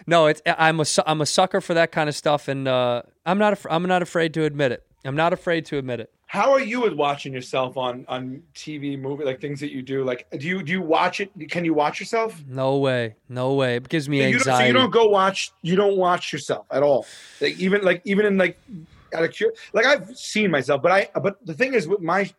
[0.07, 3.37] no, it's I'm a I'm a sucker for that kind of stuff, and uh, I'm
[3.37, 4.85] not I'm not afraid to admit it.
[5.03, 6.09] I'm not afraid to admit it.
[6.31, 10.05] How are you with watching yourself on on TV, movie, like things that you do?
[10.05, 11.29] Like, do you do you watch it?
[11.49, 12.41] Can you watch yourself?
[12.47, 13.75] No way, no way.
[13.75, 15.51] It gives me So you, don't, so you don't go watch.
[15.61, 17.05] You don't watch yourself at all.
[17.41, 18.57] Like even like even in like
[19.13, 22.31] out of cur- like I've seen myself, but I but the thing is with my.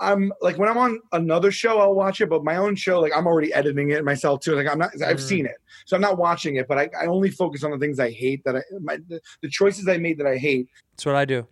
[0.00, 3.12] I'm like when I'm on another show, I'll watch it, but my own show, like
[3.16, 4.56] I'm already editing it myself too.
[4.56, 5.28] Like I'm not, I've Mm.
[5.28, 6.66] seen it, so I'm not watching it.
[6.66, 8.42] But I, I only focus on the things I hate.
[8.44, 10.66] That I, my, the, the choices I made that I hate.
[10.92, 11.46] That's what I do.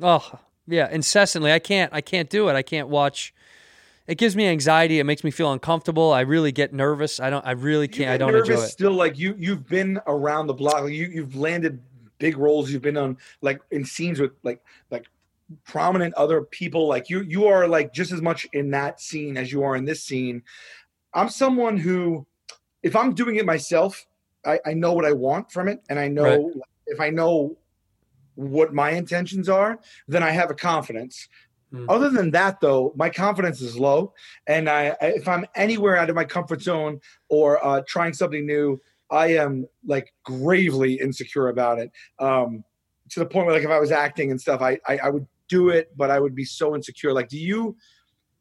[0.00, 0.38] Oh,
[0.72, 1.52] yeah, incessantly.
[1.52, 2.54] I can't I can't do it.
[2.54, 3.34] I can't watch.
[4.06, 4.98] It gives me anxiety.
[4.98, 6.12] It makes me feel uncomfortable.
[6.12, 7.20] I really get nervous.
[7.20, 8.68] I don't I really can't I don't nervous enjoy it.
[8.68, 10.82] Still, like you, you've been around the block.
[10.82, 11.80] Like you, you've landed
[12.18, 12.70] big roles.
[12.70, 15.06] You've been on like in scenes with like like
[15.64, 16.88] prominent other people.
[16.88, 19.84] Like you, you are like just as much in that scene as you are in
[19.84, 20.42] this scene.
[21.14, 22.26] I'm someone who,
[22.82, 24.06] if I'm doing it myself,
[24.44, 26.62] I, I know what I want from it, and I know Right.
[26.86, 27.56] if I know
[28.34, 29.78] what my intentions are,
[30.08, 31.28] then I have a confidence.
[31.72, 31.86] Mm.
[31.88, 34.12] Other than that, though, my confidence is low,
[34.46, 38.44] and I, I if I'm anywhere out of my comfort zone or uh, trying something
[38.44, 38.80] new,
[39.10, 41.90] I am like gravely insecure about it.
[42.18, 42.64] Um,
[43.10, 45.26] to the point where, like, if I was acting and stuff, I, I I would
[45.48, 47.12] do it, but I would be so insecure.
[47.12, 47.76] Like, do you,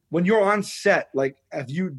[0.09, 1.97] when you're on set, like, have you?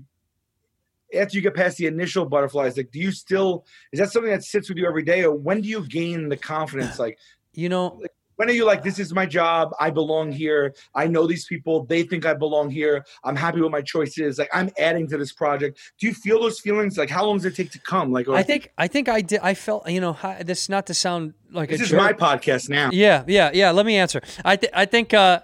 [1.14, 4.44] After you get past the initial butterflies, like, do you still is that something that
[4.44, 6.98] sits with you every day, or when do you gain the confidence?
[6.98, 7.18] Like,
[7.54, 8.02] You know,
[8.36, 11.84] when are you like, this is my job, I belong here, I know these people,
[11.84, 15.32] they think I belong here, I'm happy with my choices, like I'm adding to this
[15.32, 15.78] project.
[16.00, 16.96] Do you feel those feelings?
[16.96, 18.10] Like, how long does it take to come?
[18.10, 20.86] Like, or- I think I think I did I felt you know hi- this not
[20.86, 22.00] to sound like this is jerk.
[22.00, 22.88] my podcast now.
[22.92, 23.70] Yeah, yeah, yeah.
[23.70, 24.22] Let me answer.
[24.44, 25.40] I th- I think uh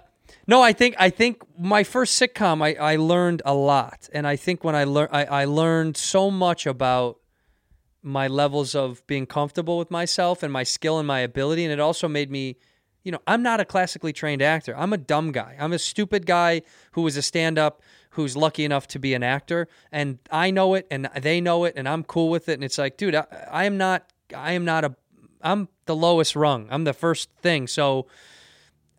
[0.47, 4.09] no, I think I think my first sitcom I, I learned a lot.
[4.13, 7.19] And I think when I learned I, I learned so much about
[8.01, 11.79] my levels of being comfortable with myself and my skill and my ability and it
[11.79, 12.57] also made me
[13.03, 14.75] you know, I'm not a classically trained actor.
[14.77, 15.55] I'm a dumb guy.
[15.57, 17.81] I'm a stupid guy who is a stand-up
[18.11, 21.75] who's lucky enough to be an actor and I know it and they know it
[21.77, 24.65] and I'm cool with it and it's like, dude, I, I am not I am
[24.65, 24.95] not a
[25.41, 26.67] I'm the lowest rung.
[26.69, 27.67] I'm the first thing.
[27.67, 28.07] So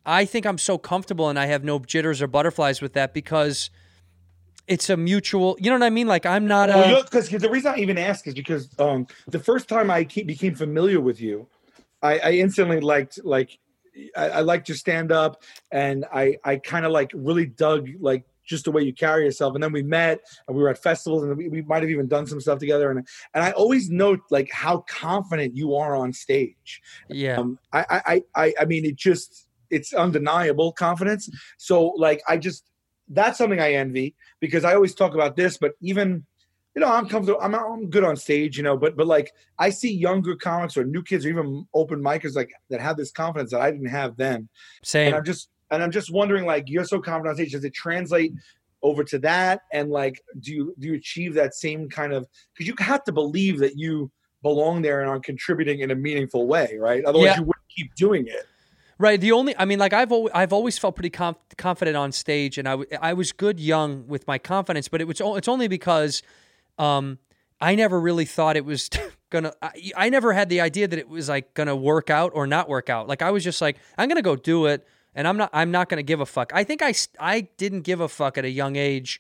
[0.06, 3.70] I think I'm so comfortable and I have no jitters or butterflies with that because
[4.70, 6.06] it's a mutual, you know what I mean?
[6.06, 9.68] Like I'm not a because the reason I even ask is because um, the first
[9.68, 11.48] time I ke- became familiar with you,
[12.02, 13.58] I, I instantly liked like
[14.16, 15.42] I, I liked your stand up,
[15.72, 19.54] and I I kind of like really dug like just the way you carry yourself.
[19.54, 22.06] And then we met, and we were at festivals, and we, we might have even
[22.06, 22.92] done some stuff together.
[22.92, 26.80] And and I always note like how confident you are on stage.
[27.08, 27.38] yeah.
[27.38, 31.28] Um, I, I, I, I mean, it just, it's undeniable confidence.
[31.58, 32.69] So, like, I just,
[33.10, 36.24] that's something I envy because I always talk about this, but even,
[36.74, 39.70] you know, I'm comfortable, I'm, I'm good on stage, you know, but, but like, I
[39.70, 43.50] see younger comics or new kids or even open micers like that have this confidence
[43.50, 44.48] that I didn't have then.
[44.82, 45.08] Same.
[45.08, 47.74] And I'm just, and I'm just wondering, like, you're so confident on stage, does it
[47.74, 48.32] translate?
[48.82, 52.66] over to that and like do you do you achieve that same kind of because
[52.66, 54.10] you have to believe that you
[54.42, 57.04] belong there and are contributing in a meaningful way, right?
[57.04, 57.36] Otherwise, Yeah.
[57.36, 58.46] you wouldn't keep doing it.
[59.00, 59.18] Right.
[59.18, 62.58] The only, I mean, like I've always, I've always felt pretty conf- confident on stage,
[62.58, 65.48] and I, w- I was good young with my confidence, but it was, o- it's
[65.48, 66.22] only because,
[66.78, 67.18] um,
[67.62, 68.90] I never really thought it was
[69.30, 69.54] gonna.
[69.62, 72.68] I, I never had the idea that it was like gonna work out or not
[72.68, 73.08] work out.
[73.08, 75.88] Like I was just like, I'm gonna go do it, and I'm not, I'm not
[75.88, 76.52] gonna give a fuck.
[76.54, 79.18] I think I I didn't give a fuck at a young age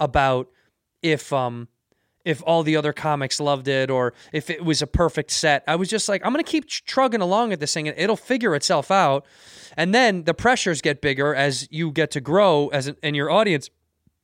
[0.00, 0.48] about
[1.02, 1.68] if, um,
[2.24, 5.64] if all the other comics loved it or if it was a perfect set.
[5.66, 7.98] I was just like, I'm going to keep tr- trugging along at this thing and
[7.98, 9.24] it'll figure itself out.
[9.76, 13.30] And then the pressures get bigger as you get to grow as an, and your
[13.30, 13.70] audience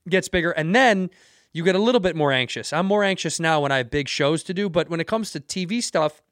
[0.08, 0.50] gets bigger.
[0.50, 1.10] And then
[1.52, 2.72] you get a little bit more anxious.
[2.72, 4.68] I'm more anxious now when I have big shows to do.
[4.68, 6.22] But when it comes to TV stuff,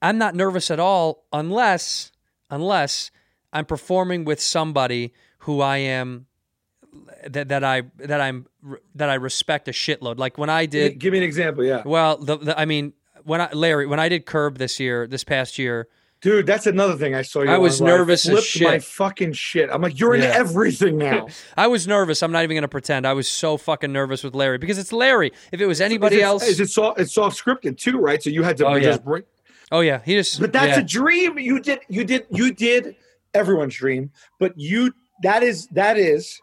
[0.00, 2.12] I'm not nervous at all unless,
[2.50, 3.10] unless
[3.52, 6.26] I'm performing with somebody who I am
[7.26, 8.46] that, that I that I'm
[8.94, 10.18] that I respect a shitload.
[10.18, 12.92] Like when I did Give me an example, yeah, well, the, the I mean,
[13.24, 15.88] when I Larry, when I did Curb this year, this past year,
[16.20, 16.46] dude.
[16.46, 17.50] That's another thing I saw you.
[17.50, 18.84] I was nervous as flipped My shit.
[18.84, 19.68] fucking shit.
[19.70, 21.26] I'm like, you're in everything now.
[21.56, 22.22] I was nervous.
[22.22, 23.06] I'm not even gonna pretend.
[23.06, 25.32] I was so fucking nervous with Larry because it's Larry.
[25.52, 27.00] If it was anybody else, is it soft?
[27.00, 28.22] It's soft scripted too, right?
[28.22, 29.04] So you had to Oh, just yeah.
[29.04, 29.22] bring.
[29.72, 30.40] oh yeah, he just.
[30.40, 30.82] But that's yeah.
[30.82, 31.38] a dream.
[31.38, 31.80] You did.
[31.88, 32.26] You did.
[32.30, 32.96] You did
[33.34, 34.10] everyone's dream.
[34.38, 34.92] But you.
[35.22, 35.66] That is.
[35.68, 36.40] That is.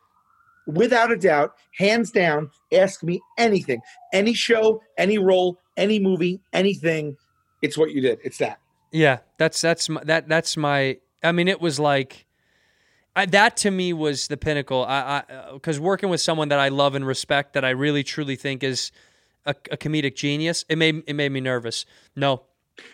[0.66, 2.50] Without a doubt, hands down.
[2.72, 3.82] Ask me anything,
[4.14, 7.18] any show, any role, any movie, anything.
[7.62, 8.20] It's what you did.
[8.24, 8.60] It's that.
[8.92, 10.98] Yeah, that's that's my, that that's my.
[11.24, 12.26] I mean, it was like,
[13.16, 14.86] I, that to me was the pinnacle.
[14.88, 15.24] I
[15.54, 18.64] because uh, working with someone that I love and respect, that I really truly think
[18.64, 18.92] is
[19.46, 21.86] a, a comedic genius, it made it made me nervous.
[22.16, 22.44] No,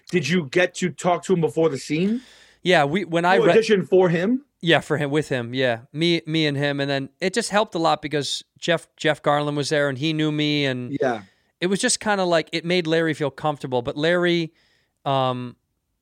[0.09, 2.21] Did you get to talk to him before the scene?
[2.63, 4.45] yeah, we when I You read, auditioned for him.
[4.61, 7.75] Yeah, for him with him, yeah, me me and him, and then it just helped
[7.75, 11.21] a lot because Jeff Jeff Garlin was there and he knew me, and Yeah.
[11.61, 13.81] it was just kind of like it made Larry feel comfortable.
[13.81, 14.51] But Larry,
[15.05, 15.55] um,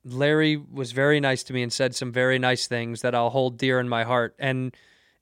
[0.04, 3.58] Larry was very nice to me and said some very nice things that I'll hold
[3.58, 4.36] dear in my heart.
[4.40, 4.76] And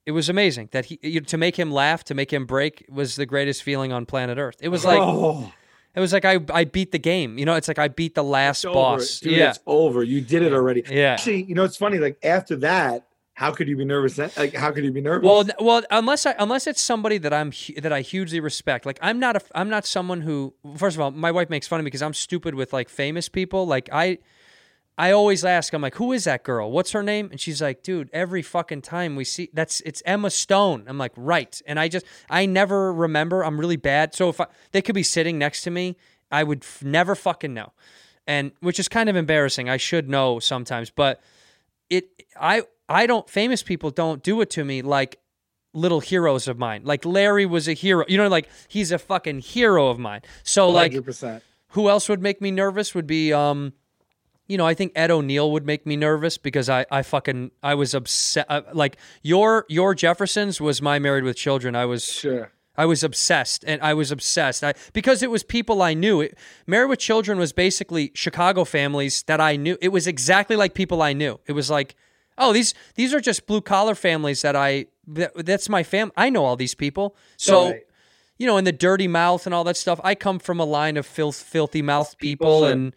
[0.06, 3.16] it was amazing that he you, to make him laugh, to make him break was
[3.16, 4.56] the greatest feeling on planet Earth.
[4.62, 5.52] It was like oh,
[5.94, 7.36] it was like I I beat the game.
[7.36, 9.20] You know, it's like I beat the last boss.
[9.20, 10.02] Dude, yeah, it's over.
[10.02, 10.84] You did it already.
[10.88, 11.12] Yeah.
[11.12, 11.98] Actually, you know, it's funny.
[11.98, 13.05] Like after that,
[13.36, 14.16] how could you be nervous?
[14.16, 14.30] Then?
[14.34, 15.26] Like, how could you be nervous?
[15.26, 18.86] Well, well, unless I unless it's somebody that I'm that I hugely respect.
[18.86, 21.78] Like I'm not a I'm not someone who first of all, my wife makes fun
[21.78, 23.66] of me because I'm stupid with like famous people.
[23.66, 24.18] Like I
[24.96, 26.70] I always ask, I'm like, who is that girl?
[26.70, 27.28] What's her name?
[27.30, 30.84] And she's like, dude, every fucking time we see that's it's Emma Stone.
[30.86, 31.60] I'm like, right.
[31.66, 33.44] And I just I never remember.
[33.44, 34.14] I'm really bad.
[34.14, 35.98] So if I, they could be sitting next to me,
[36.30, 37.74] I would f- never fucking know.
[38.26, 39.68] And which is kind of embarrassing.
[39.68, 41.20] I should know sometimes, but
[41.90, 42.08] it
[42.40, 45.18] I I don't famous people don't do it to me like
[45.72, 46.82] little heroes of mine.
[46.84, 48.04] Like Larry was a hero.
[48.08, 50.22] You know, like he's a fucking hero of mine.
[50.42, 51.42] So like 100%.
[51.70, 53.72] who else would make me nervous would be um
[54.48, 57.74] you know, I think Ed O'Neill would make me nervous because I, I fucking I
[57.74, 58.46] was upset.
[58.48, 61.74] Uh, like your your Jeffersons was my Married with Children.
[61.74, 62.52] I was Sure.
[62.78, 64.62] I was obsessed, and I was obsessed.
[64.62, 66.20] I because it was people I knew.
[66.20, 69.78] It, Married with Children was basically Chicago families that I knew.
[69.80, 71.40] It was exactly like people I knew.
[71.46, 71.96] It was like,
[72.38, 76.12] oh, these these are just blue collar families that I that, that's my fam.
[76.16, 77.16] I know all these people.
[77.36, 77.82] So, Right.
[78.38, 80.00] you know, in the dirty mouth and all that stuff.
[80.04, 82.72] I come from a line of filth, filthy mouth people, sure.
[82.72, 82.94] and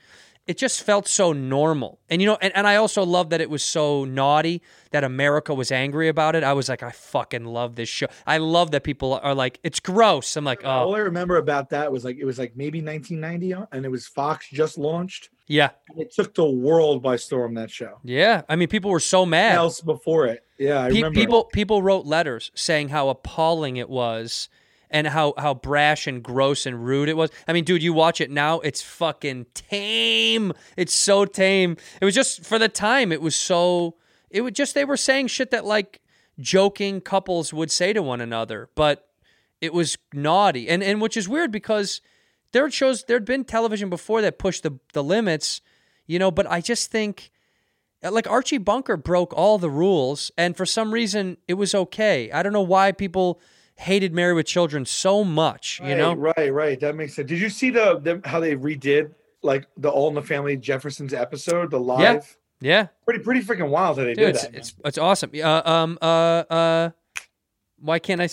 [0.50, 2.00] it just felt so normal.
[2.10, 4.62] And you know, and, and I also love that it was so naughty
[4.92, 6.44] that America was angry about it.
[6.44, 8.08] I was like, I fucking love this show.
[8.26, 10.36] I love that people are like, it's gross.
[10.36, 10.70] I'm like, oh.
[10.70, 14.08] All I remember about that was like it was like maybe 1990, and it was
[14.08, 15.30] Fox just launched.
[15.48, 17.54] yeah, It took the world by storm.
[17.54, 18.00] That show.
[18.04, 18.42] yeah.
[18.50, 19.56] I mean, people were so mad.
[19.56, 21.20] Else before it, yeah, I Pe- remember.
[21.20, 24.50] people people wrote letters saying how appalling it was
[24.91, 27.30] and how how brash and gross and rude it was.
[27.48, 30.53] I mean, dude, you watch it now, it's fucking tame.
[30.78, 31.78] It's so tame.
[32.02, 33.95] It was just for the time, it was so
[34.30, 36.02] it was just they were saying shit that like
[36.40, 39.10] joking couples would say to one another, but
[39.61, 40.70] it was naughty.
[40.70, 42.02] And and which is weird because
[42.52, 45.61] there shows there'd been television before that pushed the the limits,
[46.07, 47.32] you know, but I just think
[48.02, 52.32] like Archie Bunker broke all the rules, and for some reason it was okay.
[52.32, 53.41] I don't know why people
[53.80, 55.80] hated Married with Children so much.
[55.80, 56.80] You right, know, right, right.
[56.80, 57.28] That makes sense.
[57.28, 59.12] Did you see the, the how they redid
[59.42, 62.38] like the All in the Family Jeffersons episode, the live?
[62.60, 62.82] Yeah.
[62.82, 64.56] yeah, Pretty, pretty freaking wild that they dude, did it's, that.
[64.56, 65.32] it's it's awesome.
[65.34, 66.90] Uh, um, uh, uh,
[67.80, 68.28] why can't I?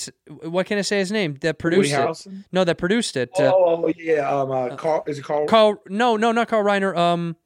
[0.48, 1.36] Why can't I say his name?
[1.42, 2.32] That produced it.
[2.50, 3.30] No, that produced it.
[3.38, 5.46] Uh, Oh yeah, um, uh, Carl is it Carl?
[5.46, 5.80] Carl.
[5.88, 6.96] No, no, not Carl Reiner.
[6.96, 7.36] Um,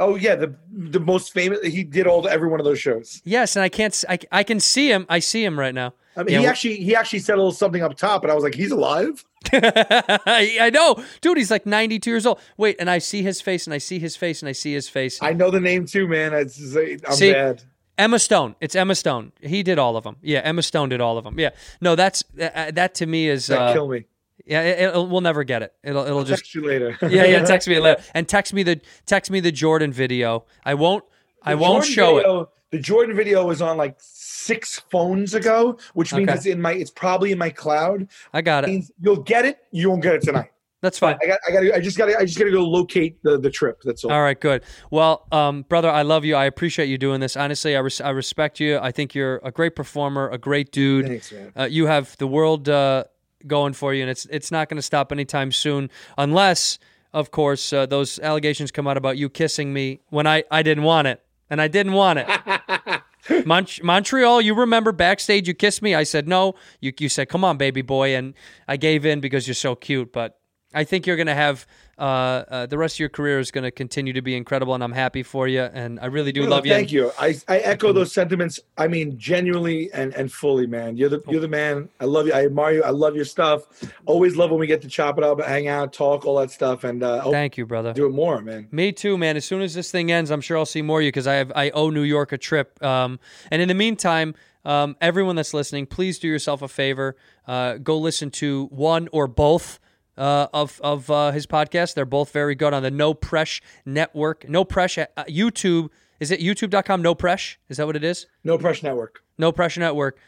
[0.00, 1.64] Oh yeah, the the most famous.
[1.64, 3.22] He did all the, every one of those shows.
[3.24, 4.04] yes, and I can't.
[4.08, 5.06] I, I can see him.
[5.08, 5.94] I see him right now.
[6.16, 8.34] I mean, Yeah, he actually he actually said a little something up top, and I
[8.34, 9.24] was like, he's alive.
[9.52, 11.36] I know, dude.
[11.36, 12.40] He's like 92 years old.
[12.56, 14.88] Wait, and I see his face, and I see his face, and I see his
[14.88, 15.18] face.
[15.22, 16.32] I know the name too, man.
[16.34, 17.62] It's, I'm See, bad.
[17.98, 18.56] Emma Stone.
[18.60, 19.32] It's Emma Stone.
[19.40, 20.16] He did all of them.
[20.22, 21.38] Yeah, Emma Stone did all of them.
[21.38, 21.50] Yeah.
[21.80, 24.04] No, that's uh, that to me is That uh, kill me.
[24.44, 24.62] yeah.
[24.62, 25.72] It, it'll, we'll never get it.
[25.82, 26.96] It'll it'll just Text you later.
[27.02, 27.44] yeah yeah.
[27.44, 30.44] Text me later and text me the text me the Jordan video.
[30.64, 31.04] I won't
[31.46, 31.92] I won't Jordan
[32.24, 32.48] show it.
[32.72, 36.36] The Jordan video was on like six phones ago, which means Okay.
[36.36, 36.72] it's in my.
[36.72, 38.08] It's probably in my cloud.
[38.32, 38.68] I got it.
[38.68, 39.58] Means you'll get it.
[39.70, 40.50] You won't get it tonight.
[40.82, 41.16] That's fine.
[41.22, 41.38] I got.
[41.48, 41.74] I got.
[41.74, 42.06] I just got.
[42.06, 43.80] to I just got to go locate the the trip.
[43.84, 44.12] That's all.
[44.12, 44.62] All right, good.
[44.90, 46.34] Well, um, brother, I love you.
[46.36, 47.36] I appreciate you doing this.
[47.36, 48.78] Honestly, I, res- I respect you.
[48.78, 51.06] I think you're a great performer, a great dude.
[51.06, 51.52] Thanks, man.
[51.56, 53.04] Uh, you have the world uh,
[53.46, 56.78] going for you, and it's it's not going to stop anytime soon, unless,
[57.12, 60.84] of course, uh, those allegations come out about you kissing me when I, I didn't
[60.84, 63.46] want it, and I didn't want it.
[63.46, 65.94] Mont- Montreal, you remember backstage you kissed me.
[65.94, 66.54] I said no.
[66.80, 68.34] You you said come on, baby boy, and
[68.68, 70.12] I gave in because you're so cute.
[70.12, 70.38] But
[70.74, 71.66] I think you're going to have
[71.96, 74.84] uh, uh, the rest of your career is going to continue to be incredible, and
[74.84, 75.62] I'm happy for you.
[75.62, 76.72] And I really do No, love you.
[76.72, 77.12] Thank you.
[77.18, 78.60] I, I echo those sentiments.
[78.76, 80.96] I mean, genuinely and, and fully, man.
[80.96, 81.88] You're the you're the man.
[82.00, 82.34] I love you.
[82.34, 82.82] I admire you.
[82.82, 83.62] I love your stuff.
[84.04, 86.84] Always love when we get to chop it up, hang out, talk, all that stuff,
[86.84, 87.94] and uh, Thank you, brother.
[87.94, 88.68] do it more, man.
[88.70, 89.36] Me too, man.
[89.36, 91.34] As soon as this thing ends, I'm sure I'll see more of you because I
[91.34, 92.82] have I owe New York a trip.
[92.84, 93.18] Um,
[93.50, 94.34] and in the meantime,
[94.66, 97.16] um, everyone that's listening, please do yourself a favor.
[97.46, 99.78] Uh, go listen to one or both.
[100.18, 104.48] Uh, of of uh, his podcast, they're both very good on the No Press Network,
[104.48, 105.90] No Press uh, YouTube
[106.20, 107.56] Is it youtube.com no press?
[107.68, 108.26] Is that what it is?
[108.42, 109.22] No Pressure Network.
[109.36, 110.18] No Pressure Network.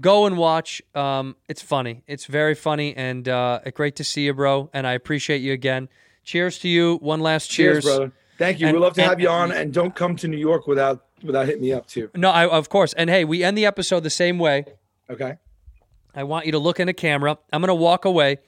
[0.00, 0.80] Go and watch.
[0.94, 2.02] Um, it's funny.
[2.06, 4.70] It's very funny and uh, great to see you, bro.
[4.72, 5.88] And I appreciate you again.
[6.22, 6.96] Cheers to you.
[7.02, 7.82] One last cheers.
[7.82, 8.12] Cheers, brother.
[8.38, 8.68] Thank you.
[8.68, 11.04] And- We'd love to and- have you on, and don't come to New York without
[11.24, 12.10] without hitting me up too.
[12.14, 12.92] No, I, of course.
[12.94, 14.64] And hey, we end the episode the same way.
[15.10, 15.36] Okay.
[16.14, 17.38] I want you to look in the camera.
[17.52, 18.38] I'm going to walk away.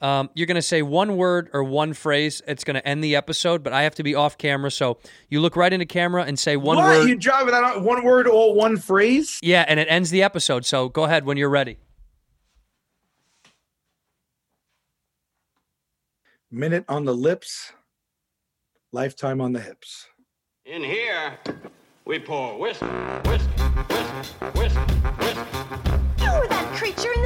[0.00, 2.42] Um, you're going to say one word or one phrase.
[2.46, 4.70] It's going to end the episode, but I have to be off camera.
[4.70, 4.98] So
[5.30, 6.84] you look right into camera and say one what?
[6.84, 7.08] word.
[7.08, 9.38] You drive without one word or one phrase?
[9.42, 10.66] yeah, and it ends the episode.
[10.66, 11.78] So go ahead when you're ready.
[16.50, 17.72] Minute on the lips,
[18.92, 20.06] lifetime on the hips.
[20.64, 21.38] In here,
[22.04, 22.80] we pour whisk,
[23.24, 23.48] whisk,
[23.90, 24.76] whisk, whisk,
[25.18, 25.85] whisk.